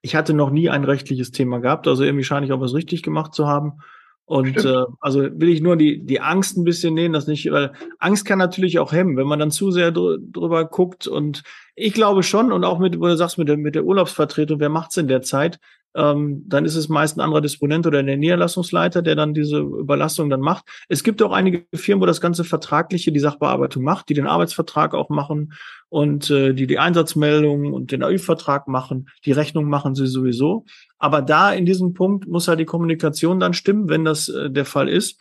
Ich 0.01 0.15
hatte 0.15 0.33
noch 0.33 0.49
nie 0.49 0.69
ein 0.69 0.83
rechtliches 0.83 1.31
Thema 1.31 1.59
gehabt, 1.59 1.87
also 1.87 2.03
irgendwie 2.03 2.25
scheine 2.25 2.45
ich 2.45 2.51
auch 2.51 2.59
was 2.59 2.73
richtig 2.73 3.03
gemacht 3.03 3.33
zu 3.33 3.47
haben. 3.47 3.79
Und 4.25 4.63
äh, 4.63 4.83
also 5.01 5.21
will 5.21 5.49
ich 5.49 5.61
nur 5.61 5.75
die, 5.75 6.03
die 6.03 6.21
Angst 6.21 6.57
ein 6.57 6.63
bisschen 6.63 6.93
nehmen, 6.93 7.13
dass 7.13 7.27
nicht, 7.27 7.51
weil 7.51 7.73
Angst 7.99 8.25
kann 8.25 8.39
natürlich 8.39 8.79
auch 8.79 8.93
hemmen, 8.93 9.17
wenn 9.17 9.27
man 9.27 9.39
dann 9.39 9.51
zu 9.51 9.71
sehr 9.71 9.91
dr 9.91 10.17
drüber 10.19 10.65
guckt. 10.65 11.07
Und 11.07 11.43
ich 11.75 11.93
glaube 11.93 12.23
schon, 12.23 12.51
und 12.51 12.63
auch 12.63 12.79
mit, 12.79 12.99
wo 12.99 13.07
du 13.07 13.17
sagst, 13.17 13.37
mit 13.37 13.49
der, 13.49 13.57
mit 13.57 13.75
der 13.75 13.83
Urlaubsvertretung, 13.83 14.59
wer 14.59 14.69
macht's 14.69 14.97
in 14.97 15.07
der 15.07 15.21
Zeit? 15.21 15.59
Ähm, 15.95 16.43
dann 16.47 16.65
ist 16.65 16.75
es 16.75 16.89
meist 16.89 17.17
ein 17.17 17.21
anderer 17.21 17.41
Disponent 17.41 17.85
oder 17.85 18.01
der 18.01 18.17
Niederlassungsleiter, 18.17 19.01
der 19.01 19.15
dann 19.15 19.33
diese 19.33 19.59
Überlastung 19.59 20.29
dann 20.29 20.39
macht. 20.39 20.65
Es 20.89 21.03
gibt 21.03 21.21
auch 21.21 21.31
einige 21.31 21.65
Firmen, 21.73 22.01
wo 22.01 22.05
das 22.05 22.21
ganze 22.21 22.43
Vertragliche 22.43 23.11
die 23.11 23.19
Sachbearbeitung 23.19 23.83
macht, 23.83 24.09
die 24.09 24.13
den 24.13 24.27
Arbeitsvertrag 24.27 24.93
auch 24.95 25.09
machen 25.09 25.53
und 25.89 26.29
äh, 26.29 26.53
die 26.53 26.67
die 26.67 26.79
Einsatzmeldungen 26.79 27.73
und 27.73 27.91
den 27.91 28.03
AÜ-Vertrag 28.03 28.67
machen. 28.67 29.09
Die 29.25 29.31
Rechnung 29.31 29.65
machen 29.65 29.93
sie 29.93 30.07
sowieso. 30.07 30.65
Aber 30.97 31.21
da 31.21 31.51
in 31.51 31.65
diesem 31.65 31.93
Punkt 31.93 32.27
muss 32.27 32.47
halt 32.47 32.59
die 32.59 32.65
Kommunikation 32.65 33.39
dann 33.39 33.53
stimmen, 33.53 33.89
wenn 33.89 34.03
das 34.03 34.29
äh, 34.29 34.49
der 34.49 34.65
Fall 34.65 34.89
ist. 34.89 35.19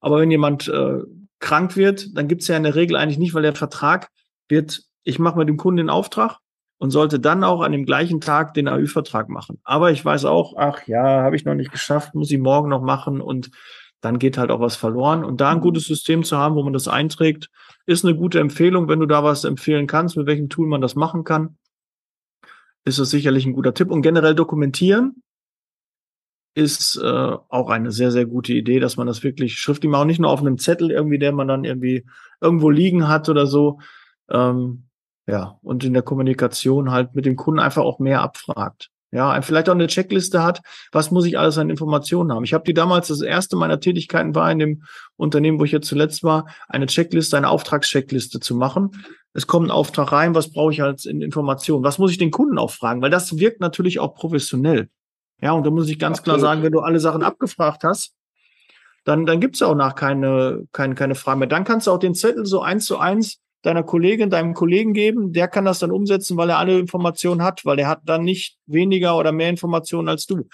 Aber 0.00 0.20
wenn 0.20 0.30
jemand 0.30 0.68
äh, 0.68 0.98
krank 1.40 1.76
wird, 1.76 2.16
dann 2.16 2.28
gibt 2.28 2.42
es 2.42 2.48
ja 2.48 2.56
in 2.56 2.62
der 2.62 2.74
Regel 2.74 2.96
eigentlich 2.96 3.18
nicht, 3.18 3.34
weil 3.34 3.42
der 3.42 3.54
Vertrag 3.54 4.08
wird, 4.48 4.82
ich 5.02 5.18
mache 5.18 5.38
mit 5.38 5.48
dem 5.48 5.56
Kunden 5.56 5.78
den 5.78 5.90
Auftrag 5.90 6.38
und 6.78 6.90
sollte 6.90 7.20
dann 7.20 7.44
auch 7.44 7.60
an 7.60 7.72
dem 7.72 7.84
gleichen 7.84 8.20
Tag 8.20 8.54
den 8.54 8.68
AÜ-Vertrag 8.68 9.28
machen. 9.28 9.58
Aber 9.64 9.90
ich 9.90 10.04
weiß 10.04 10.24
auch, 10.24 10.54
ach 10.56 10.86
ja, 10.86 11.22
habe 11.22 11.36
ich 11.36 11.44
noch 11.44 11.54
nicht 11.54 11.72
geschafft, 11.72 12.14
muss 12.14 12.30
ich 12.30 12.38
morgen 12.38 12.68
noch 12.68 12.82
machen 12.82 13.20
und 13.20 13.50
dann 14.00 14.18
geht 14.20 14.38
halt 14.38 14.50
auch 14.50 14.60
was 14.60 14.76
verloren. 14.76 15.24
Und 15.24 15.40
da 15.40 15.50
ein 15.50 15.60
gutes 15.60 15.84
System 15.84 16.22
zu 16.22 16.38
haben, 16.38 16.54
wo 16.54 16.62
man 16.62 16.72
das 16.72 16.86
einträgt, 16.86 17.50
ist 17.84 18.04
eine 18.04 18.16
gute 18.16 18.38
Empfehlung. 18.38 18.88
Wenn 18.88 19.00
du 19.00 19.06
da 19.06 19.24
was 19.24 19.44
empfehlen 19.44 19.88
kannst, 19.88 20.16
mit 20.16 20.26
welchem 20.26 20.48
Tool 20.48 20.68
man 20.68 20.80
das 20.80 20.94
machen 20.94 21.24
kann, 21.24 21.58
ist 22.84 23.00
das 23.00 23.10
sicherlich 23.10 23.44
ein 23.44 23.54
guter 23.54 23.74
Tipp. 23.74 23.90
Und 23.90 24.02
generell 24.02 24.36
dokumentieren 24.36 25.22
ist 26.54 26.96
äh, 26.96 27.36
auch 27.48 27.70
eine 27.70 27.90
sehr, 27.90 28.10
sehr 28.10 28.26
gute 28.26 28.52
Idee, 28.52 28.80
dass 28.80 28.96
man 28.96 29.06
das 29.06 29.22
wirklich 29.22 29.58
schriftlich 29.58 29.90
macht, 29.90 30.06
nicht 30.06 30.20
nur 30.20 30.30
auf 30.30 30.40
einem 30.40 30.58
Zettel 30.58 30.90
irgendwie, 30.90 31.18
der 31.18 31.32
man 31.32 31.48
dann 31.48 31.64
irgendwie 31.64 32.06
irgendwo 32.40 32.70
liegen 32.70 33.08
hat 33.08 33.28
oder 33.28 33.46
so. 33.46 33.80
Ähm, 34.30 34.87
ja, 35.28 35.58
und 35.62 35.84
in 35.84 35.92
der 35.92 36.02
Kommunikation 36.02 36.90
halt 36.90 37.14
mit 37.14 37.26
dem 37.26 37.36
Kunden 37.36 37.60
einfach 37.60 37.82
auch 37.82 37.98
mehr 37.98 38.22
abfragt. 38.22 38.90
Ja, 39.10 39.40
vielleicht 39.40 39.68
auch 39.68 39.74
eine 39.74 39.86
Checkliste 39.86 40.42
hat, 40.42 40.60
was 40.92 41.10
muss 41.10 41.24
ich 41.24 41.38
alles 41.38 41.56
an 41.56 41.70
Informationen 41.70 42.32
haben. 42.32 42.44
Ich 42.44 42.52
habe 42.52 42.64
die 42.64 42.74
damals, 42.74 43.08
das 43.08 43.22
erste 43.22 43.56
meiner 43.56 43.80
Tätigkeiten 43.80 44.34
war 44.34 44.50
in 44.50 44.58
dem 44.58 44.82
Unternehmen, 45.16 45.58
wo 45.60 45.64
ich 45.64 45.72
jetzt 45.72 45.88
zuletzt 45.88 46.24
war, 46.24 46.46
eine 46.68 46.86
Checkliste, 46.86 47.36
eine 47.36 47.48
Auftragscheckliste 47.48 48.40
zu 48.40 48.54
machen. 48.54 48.90
Es 49.32 49.46
kommt 49.46 49.68
ein 49.68 49.70
Auftrag 49.70 50.12
rein, 50.12 50.34
was 50.34 50.50
brauche 50.50 50.72
ich 50.72 50.82
als 50.82 51.06
Information? 51.06 51.84
Was 51.84 51.98
muss 51.98 52.10
ich 52.10 52.18
den 52.18 52.30
Kunden 52.30 52.58
auch 52.58 52.70
fragen? 52.70 53.00
Weil 53.00 53.10
das 53.10 53.38
wirkt 53.38 53.60
natürlich 53.60 53.98
auch 53.98 54.14
professionell. 54.14 54.88
Ja, 55.40 55.52
und 55.52 55.64
da 55.64 55.70
muss 55.70 55.88
ich 55.88 55.98
ganz 55.98 56.18
Absolut. 56.18 56.40
klar 56.40 56.50
sagen, 56.50 56.62
wenn 56.62 56.72
du 56.72 56.80
alle 56.80 57.00
Sachen 57.00 57.22
abgefragt 57.22 57.84
hast, 57.84 58.14
dann, 59.04 59.24
dann 59.24 59.40
gibt's 59.40 59.62
auch 59.62 59.74
nach 59.74 59.94
keine, 59.94 60.66
keine, 60.72 60.94
keine 60.94 61.14
Frage 61.14 61.38
mehr. 61.38 61.48
Dann 61.48 61.64
kannst 61.64 61.86
du 61.86 61.92
auch 61.92 61.98
den 61.98 62.14
Zettel 62.14 62.44
so 62.44 62.60
eins 62.60 62.84
zu 62.84 62.98
eins 62.98 63.40
deiner 63.62 63.82
Kollegin, 63.82 64.30
deinem 64.30 64.54
Kollegen 64.54 64.92
geben. 64.92 65.32
Der 65.32 65.48
kann 65.48 65.64
das 65.64 65.78
dann 65.78 65.90
umsetzen, 65.90 66.36
weil 66.36 66.50
er 66.50 66.58
alle 66.58 66.78
Informationen 66.78 67.42
hat, 67.42 67.64
weil 67.64 67.78
er 67.78 67.88
hat 67.88 68.00
dann 68.04 68.22
nicht 68.22 68.56
weniger 68.66 69.16
oder 69.16 69.32
mehr 69.32 69.50
Informationen 69.50 70.08
als 70.08 70.26
du. 70.26 70.48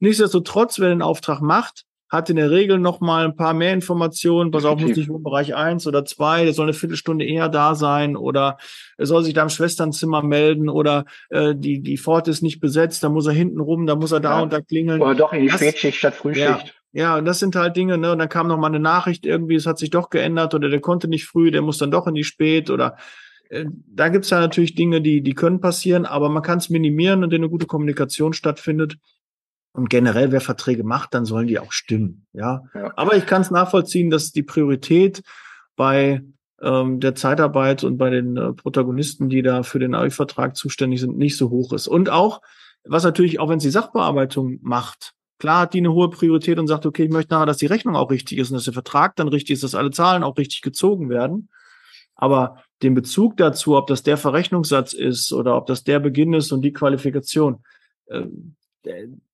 Nichtsdestotrotz, 0.00 0.78
wer 0.78 0.88
den 0.88 1.02
Auftrag 1.02 1.40
macht, 1.40 1.84
hat 2.08 2.30
in 2.30 2.36
der 2.36 2.50
Regel 2.50 2.78
noch 2.78 3.00
mal 3.00 3.26
ein 3.26 3.36
paar 3.36 3.52
mehr 3.52 3.74
Informationen. 3.74 4.50
Pass 4.50 4.64
auf, 4.64 4.80
muss 4.80 4.96
nicht 4.96 5.08
nur 5.08 5.22
Bereich 5.22 5.54
eins 5.54 5.86
oder 5.86 6.04
zwei, 6.04 6.44
der 6.44 6.54
soll 6.54 6.66
eine 6.66 6.72
Viertelstunde 6.72 7.24
eher 7.26 7.48
da 7.48 7.74
sein 7.74 8.16
oder 8.16 8.56
er 8.96 9.06
soll 9.06 9.24
sich 9.24 9.34
da 9.34 9.42
im 9.42 9.50
Schwesternzimmer 9.50 10.22
melden 10.22 10.70
oder 10.70 11.04
äh, 11.28 11.54
die, 11.54 11.82
die 11.82 11.98
Pforte 11.98 12.30
ist 12.30 12.42
nicht 12.42 12.60
besetzt, 12.60 13.02
da 13.02 13.10
muss 13.10 13.26
er 13.26 13.34
hinten 13.34 13.60
rum, 13.60 13.86
da 13.86 13.94
muss 13.94 14.12
er 14.12 14.20
da 14.20 14.38
ja. 14.38 14.42
und 14.42 14.52
da 14.52 14.62
klingeln. 14.62 15.02
Oder 15.02 15.14
doch 15.14 15.32
in 15.34 15.42
die 15.42 15.48
das, 15.48 15.56
Spätschicht 15.56 15.98
statt 15.98 16.14
Frühschicht. 16.14 16.46
Ja. 16.46 16.60
Ja, 16.98 17.20
das 17.20 17.38
sind 17.38 17.54
halt 17.54 17.76
Dinge, 17.76 17.96
ne? 17.96 18.10
Und 18.10 18.18
dann 18.18 18.28
kam 18.28 18.48
noch 18.48 18.58
mal 18.58 18.66
eine 18.66 18.80
Nachricht 18.80 19.24
irgendwie, 19.24 19.54
es 19.54 19.66
hat 19.66 19.78
sich 19.78 19.90
doch 19.90 20.10
geändert 20.10 20.52
oder 20.52 20.68
der 20.68 20.80
konnte 20.80 21.06
nicht 21.06 21.26
früh, 21.26 21.52
der 21.52 21.62
muss 21.62 21.78
dann 21.78 21.92
doch 21.92 22.08
in 22.08 22.14
die 22.16 22.24
Spät 22.24 22.70
oder 22.70 22.96
äh, 23.50 23.66
da 23.86 24.08
gibt's 24.08 24.30
ja 24.30 24.40
natürlich 24.40 24.74
Dinge, 24.74 25.00
die, 25.00 25.22
die 25.22 25.34
können 25.34 25.60
passieren, 25.60 26.06
aber 26.06 26.28
man 26.28 26.42
kann 26.42 26.58
es 26.58 26.70
minimieren 26.70 27.22
und 27.22 27.32
eine 27.32 27.48
gute 27.48 27.66
Kommunikation 27.66 28.32
stattfindet. 28.32 28.96
Und 29.70 29.90
generell, 29.90 30.32
wer 30.32 30.40
Verträge 30.40 30.82
macht, 30.82 31.14
dann 31.14 31.24
sollen 31.24 31.46
die 31.46 31.60
auch 31.60 31.70
stimmen. 31.70 32.26
Ja. 32.32 32.64
ja. 32.74 32.92
Aber 32.96 33.14
ich 33.14 33.26
kann 33.26 33.42
es 33.42 33.52
nachvollziehen, 33.52 34.10
dass 34.10 34.32
die 34.32 34.42
Priorität 34.42 35.22
bei 35.76 36.24
ähm, 36.60 36.98
der 36.98 37.14
Zeitarbeit 37.14 37.84
und 37.84 37.96
bei 37.96 38.10
den 38.10 38.36
äh, 38.36 38.54
Protagonisten, 38.54 39.28
die 39.28 39.42
da 39.42 39.62
für 39.62 39.78
den 39.78 39.94
AI-Vertrag 39.94 40.56
zuständig 40.56 40.98
sind, 40.98 41.16
nicht 41.16 41.36
so 41.36 41.50
hoch 41.50 41.72
ist. 41.72 41.86
Und 41.86 42.10
auch, 42.10 42.40
was 42.82 43.04
natürlich, 43.04 43.38
auch 43.38 43.50
wenn 43.50 43.60
sie 43.60 43.70
Sachbearbeitung 43.70 44.58
macht, 44.62 45.14
klar 45.38 45.62
hat 45.62 45.74
die 45.74 45.78
eine 45.78 45.92
hohe 45.92 46.10
Priorität 46.10 46.58
und 46.58 46.66
sagt, 46.66 46.86
okay, 46.86 47.04
ich 47.04 47.10
möchte 47.10 47.32
nachher, 47.32 47.46
dass 47.46 47.58
die 47.58 47.66
Rechnung 47.66 47.96
auch 47.96 48.10
richtig 48.10 48.38
ist 48.38 48.50
und 48.50 48.56
dass 48.56 48.64
der 48.64 48.72
Vertrag 48.72 49.16
dann 49.16 49.28
richtig 49.28 49.54
ist, 49.54 49.62
dass 49.64 49.74
alle 49.74 49.90
Zahlen 49.90 50.22
auch 50.22 50.36
richtig 50.36 50.62
gezogen 50.62 51.08
werden. 51.08 51.48
Aber 52.14 52.62
den 52.82 52.94
Bezug 52.94 53.36
dazu, 53.36 53.76
ob 53.76 53.86
das 53.86 54.02
der 54.02 54.16
Verrechnungssatz 54.16 54.92
ist 54.92 55.32
oder 55.32 55.56
ob 55.56 55.66
das 55.66 55.84
der 55.84 56.00
Beginn 56.00 56.34
ist 56.34 56.50
und 56.52 56.62
die 56.62 56.72
Qualifikation, 56.72 57.62
äh, 58.06 58.22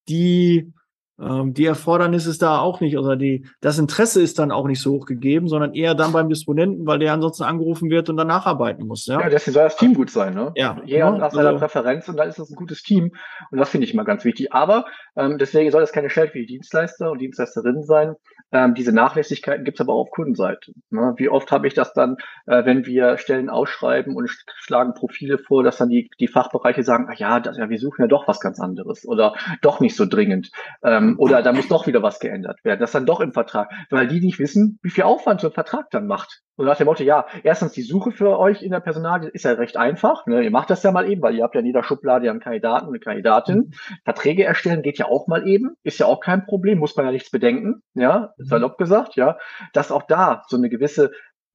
die, 0.08 0.72
ähm, 1.20 1.54
die 1.54 1.64
Erfordernis 1.64 2.26
ist 2.26 2.42
da 2.42 2.58
auch 2.58 2.80
nicht, 2.80 2.98
oder 2.98 3.16
die, 3.16 3.46
das 3.60 3.78
Interesse 3.78 4.20
ist 4.20 4.38
dann 4.38 4.50
auch 4.50 4.66
nicht 4.66 4.80
so 4.80 4.92
hoch 4.92 5.06
gegeben, 5.06 5.48
sondern 5.48 5.72
eher 5.72 5.94
dann 5.94 6.12
beim 6.12 6.28
Disponenten, 6.28 6.86
weil 6.86 6.98
der 6.98 7.12
ansonsten 7.12 7.44
angerufen 7.44 7.88
wird 7.88 8.08
und 8.08 8.16
dann 8.16 8.26
nacharbeiten 8.26 8.86
muss. 8.86 9.06
Ja, 9.06 9.20
ja 9.20 9.28
deswegen 9.28 9.54
soll 9.54 9.64
das 9.64 9.76
Team 9.76 9.94
gut 9.94 10.10
sein, 10.10 10.34
ne? 10.34 10.52
Ja. 10.56 10.80
Jeder 10.84 10.98
ja, 10.98 11.10
nach 11.12 11.30
seiner 11.30 11.50
also, 11.50 11.60
Präferenz 11.60 12.08
und 12.08 12.16
dann 12.16 12.28
ist 12.28 12.38
das 12.38 12.50
ein 12.50 12.56
gutes 12.56 12.82
Team. 12.82 13.12
Und 13.50 13.58
das 13.58 13.68
finde 13.68 13.86
ich 13.86 13.94
immer 13.94 14.04
ganz 14.04 14.24
wichtig. 14.24 14.52
Aber 14.52 14.86
ähm, 15.16 15.38
deswegen 15.38 15.70
soll 15.70 15.82
das 15.82 15.92
keine 15.92 16.10
Stelle 16.10 16.28
für 16.28 16.38
die 16.38 16.46
Dienstleister 16.46 17.10
und 17.10 17.20
Dienstleisterinnen 17.20 17.84
sein. 17.84 18.16
Ähm, 18.52 18.74
diese 18.74 18.92
Nachlässigkeiten 18.92 19.64
gibt 19.64 19.78
es 19.78 19.80
aber 19.80 19.94
auch 19.94 20.02
auf 20.02 20.10
Kundenseite. 20.10 20.72
Ne? 20.90 21.14
Wie 21.16 21.28
oft 21.28 21.50
habe 21.50 21.66
ich 21.66 21.74
das 21.74 21.92
dann, 21.92 22.16
äh, 22.46 22.64
wenn 22.64 22.86
wir 22.86 23.18
Stellen 23.18 23.50
ausschreiben 23.50 24.14
und 24.14 24.30
schlagen 24.56 24.94
Profile 24.94 25.38
vor, 25.38 25.62
dass 25.62 25.78
dann 25.78 25.88
die, 25.88 26.10
die 26.20 26.28
Fachbereiche 26.28 26.82
sagen, 26.82 27.08
ach 27.10 27.18
ja, 27.18 27.40
das, 27.40 27.58
ja, 27.58 27.68
wir 27.68 27.78
suchen 27.78 28.02
ja 28.02 28.06
doch 28.06 28.28
was 28.28 28.40
ganz 28.40 28.60
anderes 28.60 29.06
oder 29.06 29.34
doch 29.60 29.80
nicht 29.80 29.96
so 29.96 30.06
dringend 30.06 30.50
ähm, 30.82 31.16
oder 31.18 31.42
da 31.42 31.52
muss 31.52 31.68
doch 31.68 31.86
wieder 31.86 32.02
was 32.02 32.20
geändert 32.20 32.64
werden. 32.64 32.80
Das 32.80 32.92
dann 32.92 33.06
doch 33.06 33.20
im 33.20 33.32
Vertrag, 33.32 33.70
weil 33.90 34.06
die 34.06 34.20
nicht 34.20 34.38
wissen, 34.38 34.78
wie 34.82 34.90
viel 34.90 35.04
Aufwand 35.04 35.40
so 35.40 35.48
ein 35.48 35.52
Vertrag 35.52 35.90
dann 35.90 36.06
macht. 36.06 36.42
Und 36.56 36.66
nach 36.66 36.76
dem 36.76 36.86
Motto, 36.86 37.02
ja, 37.02 37.26
erstens 37.42 37.72
die 37.72 37.82
Suche 37.82 38.12
für 38.12 38.38
euch 38.38 38.62
in 38.62 38.70
der 38.70 38.80
Personal 38.80 39.24
ist 39.28 39.44
ja 39.44 39.52
recht 39.52 39.76
einfach. 39.76 40.26
Ne? 40.26 40.42
Ihr 40.42 40.50
macht 40.50 40.70
das 40.70 40.82
ja 40.82 40.92
mal 40.92 41.08
eben, 41.10 41.20
weil 41.22 41.34
ihr 41.34 41.42
habt 41.42 41.54
ja 41.54 41.60
in 41.60 41.66
jeder 41.66 41.82
Schublade 41.82 42.30
einen 42.30 42.40
Kandidaten, 42.40 42.88
eine 42.88 43.00
Kandidatin. 43.00 43.56
Mhm. 43.56 43.70
Verträge 44.04 44.44
erstellen 44.44 44.82
geht 44.82 44.98
ja 44.98 45.06
auch 45.06 45.26
mal 45.26 45.48
eben, 45.48 45.76
ist 45.82 45.98
ja 45.98 46.06
auch 46.06 46.20
kein 46.20 46.46
Problem, 46.46 46.78
muss 46.78 46.96
man 46.96 47.06
ja 47.06 47.12
nichts 47.12 47.30
bedenken, 47.30 47.82
ja, 47.94 48.34
salopp 48.38 48.78
gesagt, 48.78 49.16
ja, 49.16 49.36
dass 49.72 49.90
auch 49.90 50.04
da 50.04 50.42
so 50.48 50.56
eine 50.56 50.68
gewisse 50.68 51.10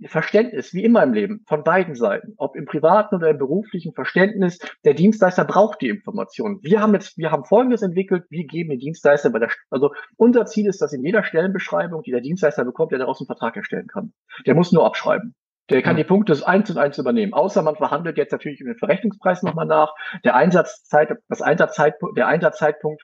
Verständnis, 0.07 0.73
wie 0.73 0.83
immer 0.83 1.03
im 1.03 1.13
Leben, 1.13 1.43
von 1.47 1.63
beiden 1.63 1.95
Seiten, 1.95 2.33
ob 2.37 2.55
im 2.55 2.65
privaten 2.65 3.15
oder 3.15 3.29
im 3.29 3.37
beruflichen 3.37 3.93
Verständnis, 3.93 4.59
der 4.85 4.93
Dienstleister 4.93 5.43
braucht 5.43 5.81
die 5.81 5.89
Information. 5.89 6.59
Wir 6.61 6.81
haben 6.81 6.93
jetzt, 6.93 7.17
wir 7.17 7.31
haben 7.31 7.45
Folgendes 7.45 7.81
entwickelt, 7.81 8.25
wir 8.29 8.45
geben 8.45 8.69
den 8.69 8.79
Dienstleister 8.79 9.29
bei 9.29 9.39
der, 9.39 9.49
also 9.69 9.93
unser 10.15 10.45
Ziel 10.45 10.67
ist, 10.67 10.81
dass 10.81 10.93
in 10.93 11.03
jeder 11.03 11.23
Stellenbeschreibung, 11.23 12.03
die 12.03 12.11
der 12.11 12.21
Dienstleister 12.21 12.63
bekommt, 12.63 12.91
der 12.91 12.99
daraus 12.99 13.19
einen 13.19 13.27
Vertrag 13.27 13.57
erstellen 13.57 13.87
kann. 13.87 14.13
Der 14.45 14.55
muss 14.55 14.71
nur 14.71 14.85
abschreiben. 14.85 15.35
Der 15.69 15.83
kann 15.83 15.97
die 15.97 16.03
Punkte 16.03 16.35
eins 16.47 16.69
und 16.71 16.77
eins 16.77 16.97
übernehmen. 16.97 17.33
Außer 17.33 17.61
man 17.61 17.75
verhandelt 17.75 18.17
jetzt 18.17 18.31
natürlich 18.31 18.59
über 18.59 18.73
den 18.73 18.79
Verrechnungspreis 18.79 19.43
nochmal 19.43 19.67
nach. 19.67 19.93
Der 20.23 20.35
Einsatzzeit, 20.35 21.15
das 21.27 21.41
Einsatzzeitpunkt, 21.41 22.17
der 22.17 22.27
Einsatzzeitpunkt 22.27 23.03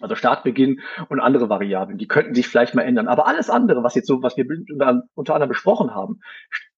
also 0.00 0.14
Startbeginn 0.14 0.80
und 1.08 1.20
andere 1.20 1.48
Variablen, 1.48 1.98
die 1.98 2.08
könnten 2.08 2.34
sich 2.34 2.48
vielleicht 2.48 2.74
mal 2.74 2.82
ändern. 2.82 3.08
Aber 3.08 3.26
alles 3.26 3.50
andere, 3.50 3.82
was 3.82 3.94
jetzt 3.94 4.06
so, 4.06 4.22
was 4.22 4.36
wir 4.36 4.46
unter 5.14 5.34
anderem 5.34 5.48
besprochen 5.48 5.94
haben, 5.94 6.20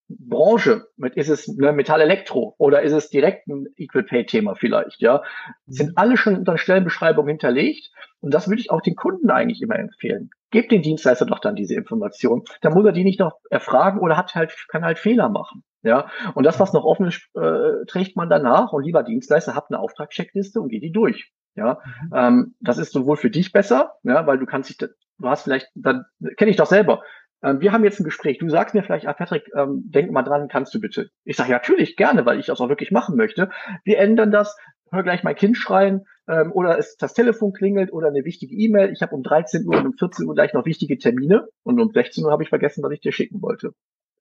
Branche, 0.09 0.87
ist 1.13 1.29
es 1.29 1.47
ne, 1.47 1.71
Metall 1.71 2.01
Elektro 2.01 2.55
oder 2.57 2.81
ist 2.81 2.93
es 2.93 3.09
direkt 3.09 3.47
ein 3.47 3.67
Equal 3.77 4.03
Pay 4.03 4.25
Thema 4.25 4.55
vielleicht, 4.55 5.01
ja, 5.01 5.21
sind 5.67 5.97
alle 5.97 6.17
schon 6.17 6.35
unter 6.35 6.57
Stellenbeschreibung 6.57 7.27
hinterlegt. 7.27 7.91
Und 8.19 8.33
das 8.33 8.47
würde 8.49 8.59
ich 8.59 8.71
auch 8.71 8.81
den 8.81 8.95
Kunden 8.95 9.29
eigentlich 9.29 9.61
immer 9.61 9.77
empfehlen. 9.77 10.31
Gebt 10.49 10.71
den 10.71 10.81
Dienstleister 10.81 11.25
doch 11.25 11.39
dann 11.39 11.55
diese 11.55 11.75
Information. 11.75 12.43
Dann 12.61 12.73
muss 12.73 12.85
er 12.85 12.91
die 12.91 13.03
nicht 13.03 13.19
noch 13.19 13.37
erfragen 13.49 13.99
oder 13.99 14.17
hat 14.17 14.33
halt, 14.33 14.51
kann 14.67 14.83
halt 14.83 14.97
Fehler 14.97 15.29
machen. 15.29 15.63
Ja, 15.81 16.09
und 16.35 16.45
das, 16.45 16.59
was 16.59 16.73
noch 16.73 16.83
offen 16.83 17.07
ist, 17.07 17.29
äh, 17.35 17.85
trägt 17.87 18.17
man 18.17 18.29
danach. 18.29 18.73
Und 18.73 18.83
lieber 18.83 19.03
Dienstleister, 19.03 19.55
habt 19.55 19.71
eine 19.71 19.79
Auftragscheckliste 19.79 20.59
und 20.59 20.69
geht 20.69 20.83
die 20.83 20.91
durch. 20.91 21.31
Ja, 21.55 21.79
mhm. 21.85 22.13
ähm, 22.13 22.55
das 22.59 22.77
ist 22.77 22.91
sowohl 22.91 23.17
für 23.17 23.29
dich 23.29 23.51
besser, 23.51 23.93
ja, 24.03 24.25
weil 24.27 24.37
du 24.37 24.45
kannst 24.45 24.69
dich, 24.69 24.77
du 24.77 25.29
hast 25.29 25.43
vielleicht, 25.43 25.67
dann 25.75 26.05
kenne 26.37 26.51
ich 26.51 26.57
doch 26.57 26.65
selber. 26.65 27.01
Ähm, 27.41 27.61
wir 27.61 27.71
haben 27.71 27.83
jetzt 27.83 27.99
ein 27.99 28.05
Gespräch. 28.05 28.37
Du 28.37 28.49
sagst 28.49 28.75
mir 28.75 28.83
vielleicht, 28.83 29.07
ah, 29.07 29.13
Patrick, 29.13 29.49
ähm, 29.55 29.83
denk 29.85 30.11
mal 30.11 30.23
dran, 30.23 30.47
kannst 30.49 30.73
du 30.73 30.79
bitte? 30.79 31.09
Ich 31.23 31.37
sage 31.37 31.51
ja, 31.51 31.57
natürlich 31.57 31.95
gerne, 31.95 32.25
weil 32.25 32.39
ich 32.39 32.47
das 32.47 32.59
auch 32.59 32.69
wirklich 32.69 32.91
machen 32.91 33.15
möchte. 33.15 33.49
Wir 33.83 33.99
ändern 33.99 34.31
das. 34.31 34.57
Hör 34.91 35.03
gleich 35.03 35.23
mein 35.23 35.35
Kind 35.35 35.55
schreien 35.55 36.05
ähm, 36.27 36.51
oder 36.51 36.79
es 36.79 36.97
das 36.97 37.13
Telefon 37.13 37.53
klingelt 37.53 37.93
oder 37.93 38.07
eine 38.07 38.25
wichtige 38.25 38.55
E-Mail. 38.55 38.91
Ich 38.91 39.01
habe 39.01 39.15
um 39.15 39.23
13 39.23 39.65
Uhr 39.67 39.77
und 39.77 39.85
um 39.85 39.93
14 39.93 40.27
Uhr 40.27 40.33
gleich 40.33 40.53
noch 40.53 40.65
wichtige 40.65 40.97
Termine 40.97 41.47
und 41.63 41.79
um 41.79 41.91
16 41.91 42.25
Uhr 42.25 42.31
habe 42.31 42.43
ich 42.43 42.49
vergessen, 42.49 42.83
was 42.83 42.91
ich 42.91 42.99
dir 42.99 43.11
schicken 43.11 43.41
wollte. 43.41 43.73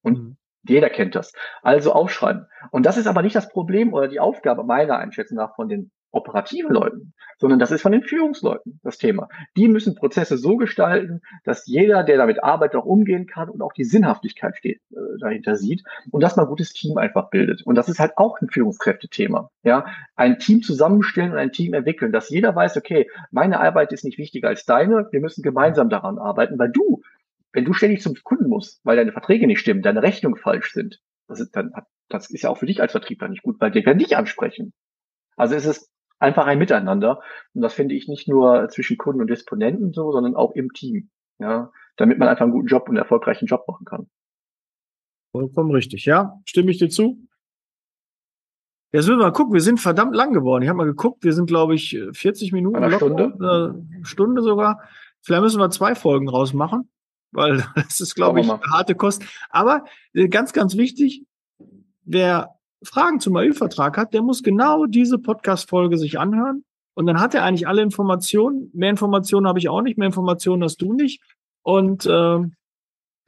Und 0.02 0.18
mhm. 0.18 0.36
Jeder 0.68 0.90
kennt 0.90 1.14
das. 1.14 1.32
Also 1.62 1.92
aufschreiben. 1.92 2.46
Und 2.70 2.86
das 2.86 2.96
ist 2.96 3.06
aber 3.06 3.22
nicht 3.22 3.36
das 3.36 3.48
Problem 3.48 3.92
oder 3.92 4.08
die 4.08 4.20
Aufgabe 4.20 4.64
meiner 4.64 4.98
Einschätzung 4.98 5.36
nach 5.36 5.54
von 5.54 5.68
den 5.68 5.90
operativen 6.10 6.72
Leuten, 6.72 7.12
sondern 7.38 7.58
das 7.58 7.70
ist 7.70 7.82
von 7.82 7.92
den 7.92 8.02
Führungsleuten 8.02 8.80
das 8.82 8.98
Thema. 8.98 9.28
Die 9.56 9.68
müssen 9.68 9.94
Prozesse 9.94 10.38
so 10.38 10.56
gestalten, 10.56 11.20
dass 11.44 11.66
jeder, 11.66 12.02
der 12.02 12.16
damit 12.16 12.42
arbeitet, 12.42 12.80
auch 12.80 12.86
umgehen 12.86 13.26
kann 13.26 13.48
und 13.50 13.60
auch 13.60 13.72
die 13.72 13.84
Sinnhaftigkeit 13.84 14.56
steht, 14.56 14.80
äh, 14.90 15.18
dahinter 15.20 15.56
sieht 15.56 15.84
und 16.10 16.22
dass 16.22 16.36
man 16.36 16.46
ein 16.46 16.50
gutes 16.50 16.72
Team 16.72 16.96
einfach 16.96 17.30
bildet. 17.30 17.62
Und 17.62 17.74
das 17.74 17.88
ist 17.88 18.00
halt 18.00 18.12
auch 18.16 18.40
ein 18.40 18.48
Führungskräftethema. 18.48 19.50
Ja, 19.62 19.86
ein 20.16 20.38
Team 20.38 20.62
zusammenstellen 20.62 21.32
und 21.32 21.38
ein 21.38 21.52
Team 21.52 21.74
entwickeln, 21.74 22.12
dass 22.12 22.30
jeder 22.30 22.56
weiß, 22.56 22.76
okay, 22.76 23.10
meine 23.30 23.60
Arbeit 23.60 23.92
ist 23.92 24.04
nicht 24.04 24.18
wichtiger 24.18 24.48
als 24.48 24.64
deine, 24.64 25.08
wir 25.10 25.20
müssen 25.20 25.42
gemeinsam 25.42 25.90
daran 25.90 26.18
arbeiten, 26.18 26.58
weil 26.58 26.70
du, 26.70 27.02
wenn 27.52 27.64
du 27.64 27.72
ständig 27.72 28.02
zum 28.02 28.14
Kunden 28.22 28.48
musst, 28.48 28.80
weil 28.84 28.96
deine 28.96 29.12
Verträge 29.12 29.46
nicht 29.46 29.60
stimmen, 29.60 29.82
deine 29.82 30.02
Rechnungen 30.02 30.38
falsch 30.38 30.72
sind, 30.72 31.00
das 31.26 31.40
ist 31.40 31.54
dann, 31.54 31.72
das 32.08 32.30
ist 32.30 32.42
ja 32.42 32.50
auch 32.50 32.58
für 32.58 32.66
dich 32.66 32.80
als 32.80 32.92
Vertriebler 32.92 33.28
nicht 33.28 33.42
gut, 33.42 33.60
weil 33.60 33.70
die 33.70 33.84
werden 33.84 33.98
dich 33.98 34.16
ansprechen. 34.16 34.72
Also 35.36 35.54
es 35.54 35.66
ist 35.66 35.90
einfach 36.18 36.46
ein 36.46 36.58
Miteinander. 36.58 37.20
Und 37.54 37.62
das 37.62 37.74
finde 37.74 37.94
ich 37.94 38.08
nicht 38.08 38.28
nur 38.28 38.68
zwischen 38.70 38.96
Kunden 38.96 39.20
und 39.20 39.30
Disponenten 39.30 39.92
so, 39.92 40.12
sondern 40.12 40.34
auch 40.34 40.52
im 40.52 40.72
Team. 40.72 41.10
Ja, 41.38 41.70
damit 41.96 42.18
man 42.18 42.28
einfach 42.28 42.42
einen 42.42 42.52
guten 42.52 42.66
Job 42.66 42.82
und 42.84 42.90
einen 42.90 42.98
erfolgreichen 42.98 43.46
Job 43.46 43.66
machen 43.68 43.84
kann. 43.84 44.10
Vollkommen 45.30 45.70
richtig, 45.70 46.04
ja. 46.04 46.40
Stimme 46.44 46.70
ich 46.70 46.78
dir 46.78 46.88
zu? 46.88 47.28
Jetzt 48.90 49.06
müssen 49.06 49.18
wir 49.18 49.26
mal 49.26 49.32
gucken, 49.32 49.52
wir 49.52 49.60
sind 49.60 49.78
verdammt 49.78 50.16
lang 50.16 50.32
geworden. 50.32 50.62
Ich 50.62 50.68
habe 50.68 50.78
mal 50.78 50.86
geguckt, 50.86 51.22
wir 51.22 51.34
sind, 51.34 51.46
glaube 51.46 51.74
ich, 51.74 52.00
40 52.12 52.52
Minuten. 52.52 52.82
Eine 52.82 52.96
Stunde? 52.96 53.34
Eine 53.38 54.04
Stunde 54.04 54.42
sogar. 54.42 54.82
Vielleicht 55.20 55.42
müssen 55.42 55.60
wir 55.60 55.70
zwei 55.70 55.94
Folgen 55.94 56.28
rausmachen. 56.28 56.90
Weil 57.32 57.64
das 57.74 58.00
ist, 58.00 58.14
glaube 58.14 58.40
ich, 58.40 58.48
harte 58.48 58.94
Kost. 58.94 59.22
Aber 59.50 59.84
äh, 60.14 60.28
ganz, 60.28 60.52
ganz 60.52 60.76
wichtig, 60.76 61.24
wer 62.04 62.54
Fragen 62.82 63.20
zum 63.20 63.36
AÜ-Vertrag 63.36 63.96
hat, 63.96 64.14
der 64.14 64.22
muss 64.22 64.42
genau 64.42 64.86
diese 64.86 65.18
Podcast-Folge 65.18 65.98
sich 65.98 66.18
anhören. 66.18 66.64
Und 66.94 67.06
dann 67.06 67.20
hat 67.20 67.34
er 67.34 67.44
eigentlich 67.44 67.68
alle 67.68 67.82
Informationen. 67.82 68.70
Mehr 68.72 68.90
Informationen 68.90 69.46
habe 69.46 69.58
ich 69.58 69.68
auch 69.68 69.82
nicht, 69.82 69.98
mehr 69.98 70.06
Informationen 70.06 70.64
hast 70.64 70.82
du 70.82 70.94
nicht. 70.94 71.22
Und 71.62 72.06
äh, 72.06 72.38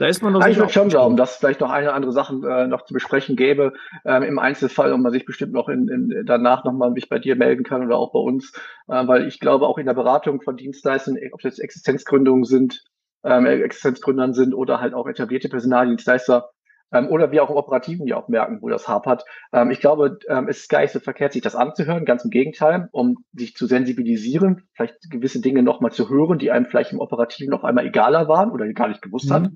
da 0.01 0.07
ist 0.07 0.23
man 0.23 0.33
noch 0.33 0.47
Ich 0.47 0.57
würde 0.57 0.73
schon 0.73 0.89
glauben, 0.89 1.17
dass 1.19 1.33
es 1.33 1.37
vielleicht 1.37 1.61
noch 1.61 1.71
eine 1.71 1.93
andere 1.93 2.13
Sachen 2.13 2.43
äh, 2.43 2.67
noch 2.67 2.87
zu 2.87 2.95
besprechen 2.95 3.37
gäbe 3.37 3.75
ähm, 4.07 4.23
im 4.23 4.39
Einzelfall 4.39 4.95
und 4.95 5.03
man 5.03 5.13
sich 5.13 5.27
bestimmt 5.27 5.53
noch 5.53 5.69
in, 5.69 5.89
in, 5.89 6.25
danach 6.25 6.65
nochmal 6.65 6.95
sich 6.95 7.11
bei 7.11 7.19
dir 7.19 7.37
melden 7.37 7.65
kann 7.65 7.85
oder 7.85 7.99
auch 7.99 8.11
bei 8.11 8.19
uns, 8.19 8.53
äh, 8.89 9.07
weil 9.07 9.29
ich 9.29 9.41
glaube 9.41 9.67
auch 9.67 9.77
in 9.77 9.85
der 9.85 9.93
Beratung 9.93 10.41
von 10.41 10.57
Dienstleistern, 10.57 11.19
ob 11.33 11.43
das 11.43 11.59
Existenzgründungen 11.59 12.45
sind, 12.45 12.83
ähm, 13.25 13.47
Existenzgründern 13.47 14.33
sind 14.33 14.55
oder 14.55 14.81
halt 14.81 14.95
auch 14.95 15.07
etablierte 15.07 15.49
Personaldienstleister, 15.49 16.51
ähm, 16.93 17.09
oder 17.09 17.31
wir 17.31 17.43
auch 17.43 17.51
im 17.51 17.57
Operativen 17.57 18.07
ja 18.07 18.17
auch 18.17 18.29
merken, 18.29 18.59
wo 18.61 18.69
das 18.69 18.89
hapert. 18.89 19.25
Ähm, 19.53 19.71
ich 19.71 19.81
glaube, 19.81 20.19
ähm, 20.29 20.49
es 20.49 20.61
ist 20.61 20.69
gar 20.69 20.81
nicht 20.81 20.93
so 20.93 21.01
verkehrt, 21.01 21.33
sich 21.33 21.43
das 21.43 21.55
anzuhören, 21.55 22.05
ganz 22.05 22.25
im 22.25 22.31
Gegenteil, 22.31 22.89
um 22.93 23.25
sich 23.33 23.55
zu 23.55 23.67
sensibilisieren, 23.67 24.69
vielleicht 24.75 24.97
gewisse 25.11 25.41
Dinge 25.41 25.63
nochmal 25.63 25.93
zu 25.93 26.09
hören, 26.09 26.39
die 26.39 26.51
einem 26.51 26.67
vielleicht 26.67 26.93
im 26.93 27.01
Operativen 27.01 27.55
auf 27.55 27.65
einmal 27.65 27.87
egaler 27.87 28.29
waren 28.29 28.51
oder 28.51 28.71
gar 28.73 28.89
nicht 28.89 29.03
gewusst 29.03 29.31
mhm. 29.31 29.35
hat 29.35 29.51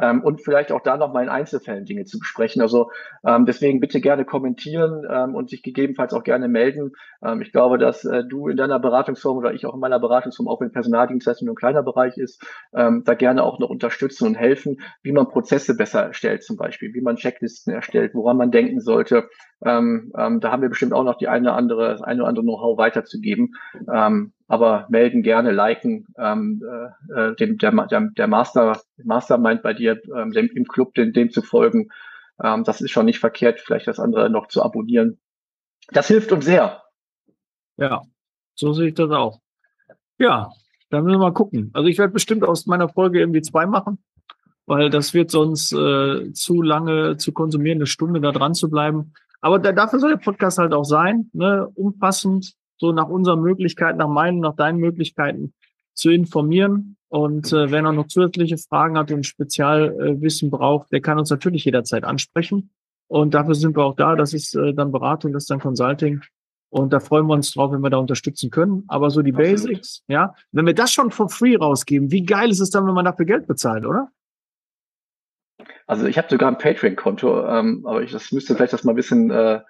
ähm, 0.00 0.22
und 0.22 0.42
vielleicht 0.42 0.72
auch 0.72 0.82
da 0.82 0.96
nochmal 0.96 1.24
in 1.24 1.28
Einzelfällen 1.28 1.84
Dinge 1.84 2.04
zu 2.04 2.18
besprechen. 2.18 2.62
Also 2.62 2.90
ähm, 3.26 3.46
deswegen 3.46 3.80
bitte 3.80 4.00
gerne 4.00 4.24
kommentieren 4.24 5.06
ähm, 5.10 5.34
und 5.34 5.50
sich 5.50 5.62
gegebenenfalls 5.62 6.12
auch 6.12 6.24
gerne 6.24 6.48
melden. 6.48 6.92
Ähm, 7.22 7.42
ich 7.42 7.52
glaube, 7.52 7.78
dass 7.78 8.04
äh, 8.04 8.24
du 8.24 8.48
in 8.48 8.56
deiner 8.56 8.78
Beratungsform 8.78 9.38
oder 9.38 9.52
ich 9.52 9.66
auch 9.66 9.74
in 9.74 9.80
meiner 9.80 10.00
Beratungsform, 10.00 10.48
auch 10.48 10.60
wenn 10.60 10.72
Personaldienstleistung 10.72 11.46
nur 11.46 11.54
ein 11.54 11.56
kleiner 11.56 11.82
Bereich 11.82 12.16
ist, 12.16 12.44
ähm, 12.74 13.02
da 13.04 13.14
gerne 13.14 13.42
auch 13.42 13.58
noch 13.58 13.70
unterstützen 13.70 14.26
und 14.26 14.34
helfen, 14.34 14.80
wie 15.02 15.12
man 15.12 15.28
Prozesse 15.28 15.76
besser 15.76 16.02
erstellt 16.02 16.42
zum 16.42 16.56
Beispiel, 16.56 16.94
wie 16.94 17.00
man 17.00 17.16
Checklisten 17.16 17.72
erstellt, 17.72 18.14
woran 18.14 18.36
man 18.36 18.50
denken 18.50 18.80
sollte. 18.80 19.28
Ähm, 19.64 20.12
ähm, 20.16 20.40
da 20.40 20.52
haben 20.52 20.62
wir 20.62 20.68
bestimmt 20.68 20.92
auch 20.92 21.04
noch 21.04 21.18
die 21.18 21.28
eine 21.28 21.48
oder 21.48 21.56
andere, 21.56 21.88
das 21.88 22.02
eine 22.02 22.20
oder 22.22 22.28
andere 22.28 22.44
Know-how 22.44 22.78
weiterzugeben. 22.78 23.54
Ähm, 23.92 24.32
aber 24.46 24.86
melden 24.88 25.22
gerne, 25.22 25.52
liken, 25.52 26.06
ähm, 26.16 26.62
äh, 27.14 27.34
dem, 27.34 27.58
der, 27.58 27.72
der, 27.86 28.08
der 28.16 28.26
Master, 28.28 28.80
Mastermind 29.02 29.62
bei 29.62 29.74
dir, 29.74 30.00
ähm, 30.16 30.32
dem, 30.32 30.48
im 30.54 30.64
Club, 30.64 30.94
dem, 30.94 31.12
dem 31.12 31.30
zu 31.30 31.42
folgen. 31.42 31.90
Ähm, 32.42 32.64
das 32.64 32.80
ist 32.80 32.90
schon 32.90 33.06
nicht 33.06 33.18
verkehrt, 33.18 33.60
vielleicht 33.60 33.88
das 33.88 34.00
andere 34.00 34.30
noch 34.30 34.48
zu 34.48 34.62
abonnieren. 34.62 35.18
Das 35.90 36.08
hilft 36.08 36.32
uns 36.32 36.44
sehr. 36.44 36.82
Ja, 37.76 38.02
so 38.54 38.72
sehe 38.72 38.88
ich 38.88 38.94
das 38.94 39.10
auch. 39.10 39.40
Ja, 40.18 40.50
dann 40.90 41.04
müssen 41.04 41.20
wir 41.20 41.26
mal 41.26 41.32
gucken. 41.32 41.70
Also 41.74 41.88
ich 41.88 41.98
werde 41.98 42.12
bestimmt 42.12 42.44
aus 42.44 42.66
meiner 42.66 42.88
Folge 42.88 43.20
irgendwie 43.20 43.42
zwei 43.42 43.66
machen, 43.66 43.98
weil 44.66 44.90
das 44.90 45.14
wird 45.14 45.30
sonst 45.30 45.72
äh, 45.72 46.32
zu 46.32 46.62
lange 46.62 47.16
zu 47.16 47.32
konsumieren, 47.32 47.78
eine 47.78 47.86
Stunde 47.86 48.20
da 48.20 48.32
dran 48.32 48.54
zu 48.54 48.70
bleiben. 48.70 49.12
Aber 49.40 49.58
da, 49.58 49.72
dafür 49.72 50.00
soll 50.00 50.10
der 50.10 50.18
Podcast 50.18 50.58
halt 50.58 50.72
auch 50.72 50.84
sein, 50.84 51.30
ne? 51.32 51.68
umfassend, 51.74 52.54
so 52.76 52.92
nach 52.92 53.08
unseren 53.08 53.40
Möglichkeiten, 53.40 53.98
nach 53.98 54.08
meinen, 54.08 54.40
nach 54.40 54.56
deinen 54.56 54.78
Möglichkeiten 54.78 55.54
zu 55.94 56.10
informieren. 56.10 56.96
Und 57.08 57.52
äh, 57.52 57.70
wenn 57.70 57.84
er 57.84 57.92
noch 57.92 58.06
zusätzliche 58.06 58.58
Fragen 58.58 58.98
hat 58.98 59.10
und 59.10 59.24
Spezialwissen 59.24 60.48
äh, 60.48 60.50
braucht, 60.50 60.92
der 60.92 61.00
kann 61.00 61.18
uns 61.18 61.30
natürlich 61.30 61.64
jederzeit 61.64 62.04
ansprechen. 62.04 62.70
Und 63.08 63.34
dafür 63.34 63.54
sind 63.54 63.76
wir 63.76 63.84
auch 63.84 63.96
da. 63.96 64.14
Das 64.14 64.34
ist 64.34 64.54
äh, 64.54 64.74
dann 64.74 64.92
Beratung, 64.92 65.32
das 65.32 65.44
ist 65.44 65.50
dann 65.50 65.60
Consulting. 65.60 66.20
Und 66.70 66.92
da 66.92 67.00
freuen 67.00 67.26
wir 67.26 67.34
uns 67.34 67.52
drauf, 67.52 67.72
wenn 67.72 67.80
wir 67.80 67.88
da 67.88 67.96
unterstützen 67.96 68.50
können. 68.50 68.84
Aber 68.88 69.10
so 69.10 69.22
die. 69.22 69.32
Basics, 69.32 70.02
ja, 70.06 70.34
wenn 70.52 70.66
wir 70.66 70.74
das 70.74 70.92
schon 70.92 71.10
for 71.10 71.30
free 71.30 71.56
rausgeben, 71.56 72.10
wie 72.10 72.24
geil 72.24 72.50
ist 72.50 72.60
es 72.60 72.70
dann, 72.70 72.86
wenn 72.86 72.94
man 72.94 73.06
dafür 73.06 73.24
Geld 73.24 73.46
bezahlt, 73.46 73.86
oder? 73.86 74.10
Also 75.86 76.06
ich 76.06 76.18
habe 76.18 76.28
sogar 76.30 76.50
ein 76.50 76.58
Patreon-Konto, 76.58 77.46
ähm, 77.46 77.84
aber 77.86 78.02
ich 78.02 78.12
das 78.12 78.32
müsste 78.32 78.54
vielleicht 78.54 78.72
das 78.72 78.84
mal 78.84 78.92
ein 78.92 78.96
bisschen 78.96 79.30
äh, 79.30 79.60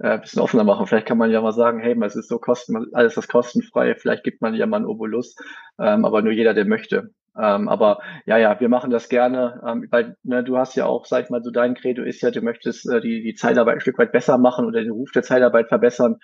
äh, 0.00 0.18
bisschen 0.18 0.42
offener 0.42 0.64
machen. 0.64 0.86
Vielleicht 0.86 1.06
kann 1.06 1.18
man 1.18 1.30
ja 1.30 1.40
mal 1.40 1.52
sagen, 1.52 1.80
hey, 1.80 1.96
es 2.04 2.16
ist 2.16 2.28
so 2.28 2.38
kosten, 2.38 2.86
alles 2.92 3.14
das 3.14 3.28
kostenfrei, 3.28 3.94
vielleicht 3.94 4.24
gibt 4.24 4.40
man 4.40 4.54
ja 4.54 4.66
mal 4.66 4.78
einen 4.78 4.86
Obolus, 4.86 5.36
ähm, 5.78 6.04
aber 6.04 6.22
nur 6.22 6.32
jeder, 6.32 6.54
der 6.54 6.64
möchte. 6.64 7.10
Ähm, 7.38 7.68
aber 7.68 8.00
ja, 8.26 8.38
ja, 8.38 8.58
wir 8.58 8.68
machen 8.68 8.90
das 8.90 9.08
gerne, 9.08 9.62
ähm, 9.66 9.86
weil 9.90 10.16
ne, 10.24 10.42
du 10.42 10.58
hast 10.58 10.74
ja 10.74 10.86
auch, 10.86 11.06
sag 11.06 11.24
ich 11.24 11.30
mal, 11.30 11.42
so 11.42 11.50
dein 11.50 11.74
Credo 11.74 12.02
ist 12.02 12.22
ja, 12.22 12.30
du 12.30 12.40
möchtest 12.42 12.88
äh, 12.90 13.00
die, 13.00 13.22
die 13.22 13.34
Zeitarbeit 13.34 13.76
ein 13.76 13.80
Stück 13.80 13.98
weit 13.98 14.12
besser 14.12 14.36
machen 14.36 14.66
oder 14.66 14.82
den 14.82 14.90
Ruf 14.90 15.12
der 15.12 15.22
Zeitarbeit 15.22 15.68
verbessern. 15.68 16.16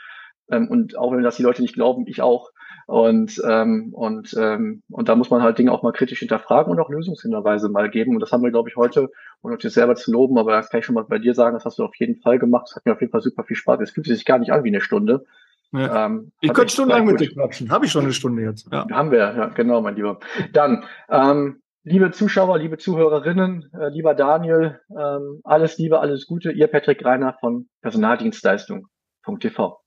Ähm, 0.50 0.68
und 0.68 0.98
auch 0.98 1.12
wenn 1.12 1.22
das 1.22 1.37
die 1.37 1.42
Leute 1.42 1.62
nicht 1.62 1.74
glauben, 1.74 2.07
ich 2.07 2.22
auch. 2.22 2.50
Und, 2.87 3.42
ähm, 3.44 3.92
und, 3.92 4.35
ähm, 4.38 4.83
und 4.90 5.09
da 5.09 5.16
muss 5.16 5.29
man 5.29 5.42
halt 5.42 5.59
Dinge 5.59 5.72
auch 5.72 5.83
mal 5.83 5.92
kritisch 5.92 6.20
hinterfragen 6.20 6.70
und 6.70 6.79
auch 6.79 6.88
Lösungshinweise 6.88 7.68
mal 7.68 7.90
geben. 7.90 8.14
Und 8.14 8.20
das 8.20 8.31
haben 8.31 8.44
wir, 8.44 8.53
glaube 8.53 8.68
ich, 8.68 8.77
heute, 8.77 9.11
ohne 9.42 9.57
dich 9.57 9.72
selber 9.72 9.96
zu 9.96 10.12
loben, 10.12 10.38
aber 10.38 10.53
das 10.53 10.70
kann 10.70 10.79
ich 10.79 10.87
schon 10.87 10.94
mal 10.94 11.03
bei 11.03 11.18
dir 11.18 11.35
sagen, 11.35 11.57
das 11.57 11.64
hast 11.64 11.81
du 11.81 11.85
auf 11.85 11.96
jeden 11.96 12.14
Fall 12.20 12.38
gemacht. 12.38 12.66
Das 12.68 12.77
hat 12.77 12.87
mir 12.87 12.92
auf 12.92 13.01
jeden 13.01 13.11
Fall 13.11 13.22
super 13.22 13.42
viel 13.42 13.57
Spaß. 13.57 13.81
Es 13.81 13.90
fühlt 13.90 14.07
sich 14.07 14.25
gar 14.25 14.38
nicht 14.38 14.53
an 14.53 14.62
wie 14.62 14.68
eine 14.68 14.81
Stunde. 14.81 15.25
Ja. 15.72 16.07
Ähm, 16.07 16.31
ich 16.40 16.55
könnte 16.55 16.72
stundenlang 16.72 17.07
mit 17.07 17.18
dir 17.18 17.33
quatschen. 17.33 17.70
Habe 17.70 17.87
ich 17.87 17.90
schon 17.90 18.05
eine 18.05 18.12
Stunde 18.12 18.42
jetzt. 18.42 18.68
Ja. 18.72 18.87
Haben 18.88 19.11
wir, 19.11 19.18
ja, 19.18 19.46
genau, 19.46 19.81
mein 19.81 19.96
Lieber. 19.96 20.20
Dann, 20.53 20.85
ähm, 21.11 21.61
liebe 21.83 22.12
Zuschauer, 22.12 22.57
liebe 22.59 22.79
Zuhörerinnen, 22.79 23.68
äh, 23.72 23.88
lieber 23.88 24.14
Daniel, 24.14 24.81
ähm, 24.96 25.40
alles 25.42 25.77
Liebe, 25.77 25.99
alles 25.99 26.27
Gute. 26.27 26.53
Ihr 26.53 26.68
Patrick 26.68 27.05
Reiner 27.05 27.35
von 27.40 27.68
Personaldienstleistung.tv. 27.83 29.81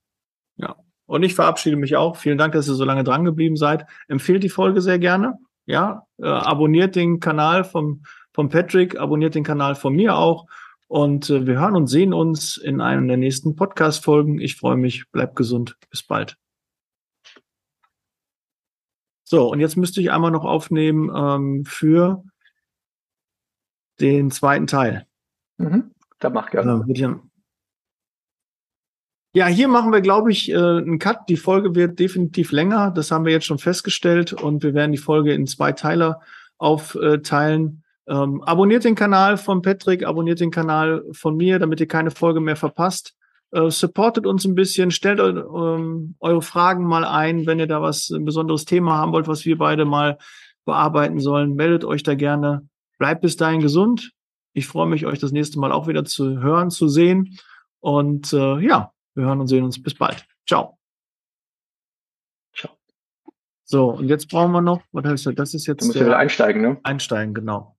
Ja, 0.57 0.75
und 1.09 1.23
ich 1.23 1.33
verabschiede 1.33 1.75
mich 1.75 1.95
auch. 1.95 2.17
Vielen 2.17 2.37
Dank, 2.37 2.53
dass 2.53 2.67
ihr 2.67 2.75
so 2.75 2.85
lange 2.85 3.03
dran 3.03 3.25
geblieben 3.25 3.57
seid. 3.57 3.87
Empfehlt 4.07 4.43
die 4.43 4.49
Folge 4.49 4.79
sehr 4.79 4.99
gerne. 4.99 5.39
Ja, 5.65 6.03
äh, 6.19 6.27
abonniert 6.27 6.95
den 6.95 7.19
Kanal 7.19 7.63
vom, 7.63 8.03
vom 8.31 8.49
Patrick, 8.49 8.99
abonniert 8.99 9.33
den 9.33 9.43
Kanal 9.43 9.73
von 9.73 9.95
mir 9.95 10.15
auch. 10.15 10.45
Und 10.87 11.31
äh, 11.31 11.47
wir 11.47 11.59
hören 11.59 11.75
und 11.75 11.87
sehen 11.87 12.13
uns 12.13 12.57
in 12.57 12.79
einem 12.79 13.07
der 13.07 13.17
nächsten 13.17 13.55
Podcast-Folgen. 13.55 14.39
Ich 14.39 14.55
freue 14.55 14.77
mich. 14.77 15.09
Bleibt 15.11 15.35
gesund. 15.35 15.77
Bis 15.89 16.03
bald. 16.03 16.37
So, 19.23 19.51
und 19.51 19.59
jetzt 19.59 19.77
müsste 19.77 20.01
ich 20.01 20.11
einmal 20.11 20.31
noch 20.31 20.45
aufnehmen 20.45 21.11
ähm, 21.15 21.65
für 21.65 22.23
den 23.99 24.29
zweiten 24.29 24.67
Teil. 24.67 25.07
Mhm. 25.57 25.89
Da 26.19 26.29
mach 26.29 26.51
gerne. 26.51 26.83
Also, 26.87 27.28
ja, 29.33 29.45
hier 29.45 29.67
machen 29.67 29.91
wir, 29.91 30.01
glaube 30.01 30.31
ich, 30.31 30.49
äh, 30.49 30.55
einen 30.55 30.97
Cut. 30.97 31.29
Die 31.29 31.37
Folge 31.37 31.75
wird 31.75 31.99
definitiv 31.99 32.51
länger. 32.51 32.91
Das 32.91 33.11
haben 33.11 33.25
wir 33.25 33.31
jetzt 33.31 33.45
schon 33.45 33.59
festgestellt. 33.59 34.33
Und 34.33 34.63
wir 34.63 34.73
werden 34.73 34.91
die 34.91 34.97
Folge 34.97 35.33
in 35.33 35.45
zwei 35.45 35.71
Teile 35.71 36.17
aufteilen. 36.57 37.83
Ähm, 38.07 38.41
abonniert 38.43 38.85
den 38.85 38.95
Kanal 38.95 39.37
von 39.37 39.61
Patrick, 39.61 40.03
abonniert 40.03 40.39
den 40.39 40.49
Kanal 40.49 41.03
von 41.11 41.37
mir, 41.37 41.59
damit 41.59 41.79
ihr 41.79 41.87
keine 41.87 42.09
Folge 42.09 42.39
mehr 42.39 42.55
verpasst. 42.55 43.13
Äh, 43.51 43.69
supportet 43.69 44.25
uns 44.25 44.45
ein 44.45 44.55
bisschen, 44.55 44.89
stellt 44.89 45.19
ähm, 45.19 46.15
eure 46.19 46.41
Fragen 46.41 46.85
mal 46.85 47.05
ein, 47.05 47.45
wenn 47.45 47.59
ihr 47.59 47.67
da 47.67 47.83
was 47.83 48.09
ein 48.09 48.25
besonderes 48.25 48.65
Thema 48.65 48.97
haben 48.97 49.11
wollt, 49.11 49.27
was 49.27 49.45
wir 49.45 49.59
beide 49.59 49.85
mal 49.85 50.17
bearbeiten 50.65 51.19
sollen. 51.19 51.53
Meldet 51.53 51.85
euch 51.85 52.01
da 52.01 52.15
gerne. 52.15 52.67
Bleibt 52.97 53.21
bis 53.21 53.37
dahin 53.37 53.61
gesund. 53.61 54.11
Ich 54.53 54.67
freue 54.67 54.87
mich, 54.87 55.05
euch 55.05 55.19
das 55.19 55.31
nächste 55.31 55.59
Mal 55.59 55.71
auch 55.71 55.87
wieder 55.87 56.03
zu 56.03 56.41
hören, 56.41 56.71
zu 56.71 56.87
sehen. 56.87 57.37
Und 57.79 58.33
äh, 58.33 58.59
ja, 58.59 58.91
wir 59.15 59.25
hören 59.25 59.39
und 59.39 59.47
sehen 59.47 59.63
uns. 59.63 59.81
Bis 59.81 59.93
bald. 59.93 60.25
Ciao. 60.47 60.77
Ciao. 62.55 62.71
So, 63.63 63.89
und 63.91 64.07
jetzt 64.07 64.29
brauchen 64.29 64.51
wir 64.51 64.61
noch, 64.61 64.81
was 64.91 65.05
heißt 65.05 65.25
das? 65.27 65.35
Das 65.35 65.53
ist 65.53 65.67
jetzt. 65.67 65.85
Musst 65.85 65.99
ja 65.99 66.05
wieder 66.05 66.17
einsteigen, 66.17 66.61
ne? 66.61 66.79
Einsteigen, 66.83 67.33
genau. 67.33 67.75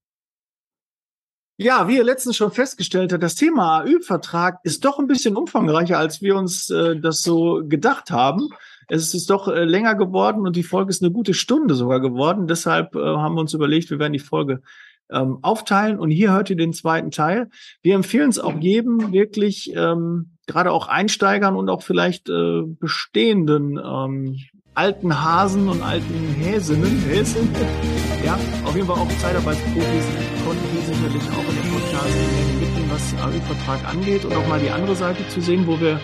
Ja, 1.63 1.89
wie 1.89 1.97
ihr 1.97 2.05
letztens 2.05 2.37
schon 2.37 2.53
festgestellt 2.53 3.13
habt, 3.13 3.23
das 3.23 3.35
Thema 3.35 3.81
AÜ-Vertrag 3.81 4.61
ist 4.63 4.83
doch 4.87 4.99
ein 4.99 5.07
bisschen 5.07 5.37
umfangreicher, 5.37 5.99
als 5.99 6.23
wir 6.23 6.37
uns 6.37 6.71
äh, 6.71 6.99
das 6.99 7.23
so 7.23 7.63
gedacht 7.69 8.11
haben. 8.11 8.49
Es 8.89 9.13
ist 9.13 9.29
doch 9.29 9.47
äh, 9.47 9.65
länger 9.65 9.95
geworden 9.95 10.47
und 10.47 10.57
die 10.57 10.63
Folge 10.63 10.89
ist 10.89 11.03
eine 11.03 11.13
gute 11.13 11.35
Stunde 11.35 11.75
sogar 11.75 12.01
geworden. 12.01 12.47
Deshalb 12.47 12.95
äh, 12.95 12.99
haben 12.99 13.35
wir 13.35 13.43
uns 13.43 13.53
überlegt, 13.53 13.91
wir 13.91 13.99
werden 13.99 14.15
die 14.15 14.19
Folge 14.19 14.63
ähm, 15.11 15.39
aufteilen. 15.43 15.99
Und 15.99 16.11
hier 16.11 16.33
hört 16.33 16.49
ihr 16.49 16.57
den 16.57 16.73
zweiten 16.73 17.11
Teil. 17.11 17.51
Wir 17.83 17.95
empfehlen 17.95 18.31
es 18.31 18.39
auch 18.39 18.59
jedem 18.59 19.13
wirklich, 19.13 19.75
ähm, 19.77 20.37
gerade 20.51 20.73
auch 20.73 20.89
Einsteigern 20.89 21.57
und 21.57 21.69
auch 21.69 21.83
vielleicht 21.83 22.29
äh, 22.29 22.63
bestehenden 22.65 23.79
ähm, 23.79 24.37
alten 24.75 25.23
Hasen 25.23 25.69
und 25.69 25.83
alten 25.83 26.35
Häsinnen, 26.39 27.03
Häsinnen, 27.09 27.55
ja, 28.25 28.39
auf 28.65 28.75
jeden 28.75 28.87
Fall 28.87 28.99
auch 28.99 29.09
Zeitarbeitsprofis 29.09 30.07
konnten 30.45 30.65
hier 30.73 30.83
sicherlich 30.83 31.23
auch 31.33 31.49
in 31.49 31.63
dem 31.63 31.73
Podcast 31.73 32.17
mitnehmen, 32.61 32.91
was 32.91 33.15
AÜ-Vertrag 33.23 33.89
angeht 33.89 34.25
und 34.25 34.35
auch 34.35 34.49
mal 34.49 34.61
die 34.61 34.71
andere 34.71 34.97
Seite 34.97 35.27
zu 35.29 35.41
sehen, 35.41 35.67
wo 35.67 35.81
wir 35.81 36.01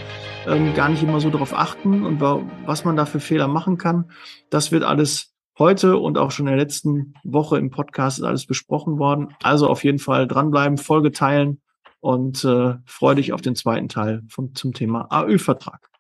ähm, 0.47 0.75
gar 0.75 0.89
nicht 0.89 1.03
immer 1.03 1.21
so 1.21 1.31
darauf 1.31 1.53
achten 1.53 2.05
und 2.05 2.21
was 2.21 2.85
man 2.85 2.97
da 2.97 3.07
für 3.07 3.21
Fehler 3.21 3.49
machen 3.49 3.79
kann. 3.79 4.11
Das 4.51 4.73
wird 4.73 4.85
alles 4.85 5.35
heute 5.59 5.97
und 5.97 6.19
auch 6.19 6.31
schon 6.31 6.47
in 6.47 6.53
der 6.53 6.63
letzten 6.63 7.15
Woche 7.25 7.59
im 7.59 7.71
Podcast 7.71 8.23
alles 8.23 8.47
besprochen 8.47 8.99
worden. 8.99 9.35
Also 9.43 9.69
auf 9.69 9.85
jeden 9.85 9.99
Fall 9.99 10.29
dranbleiben, 10.29 10.77
Folge 10.77 11.13
teilen 11.13 11.61
und 12.07 12.45
äh, 12.45 12.75
freue 12.85 13.17
dich 13.17 13.33
auf 13.33 13.41
den 13.41 13.57
zweiten 13.57 13.89
Teil 13.89 14.23
vom, 14.29 14.55
zum 14.55 14.73
Thema 14.73 15.09
AÜ-Vertrag. 15.11 15.91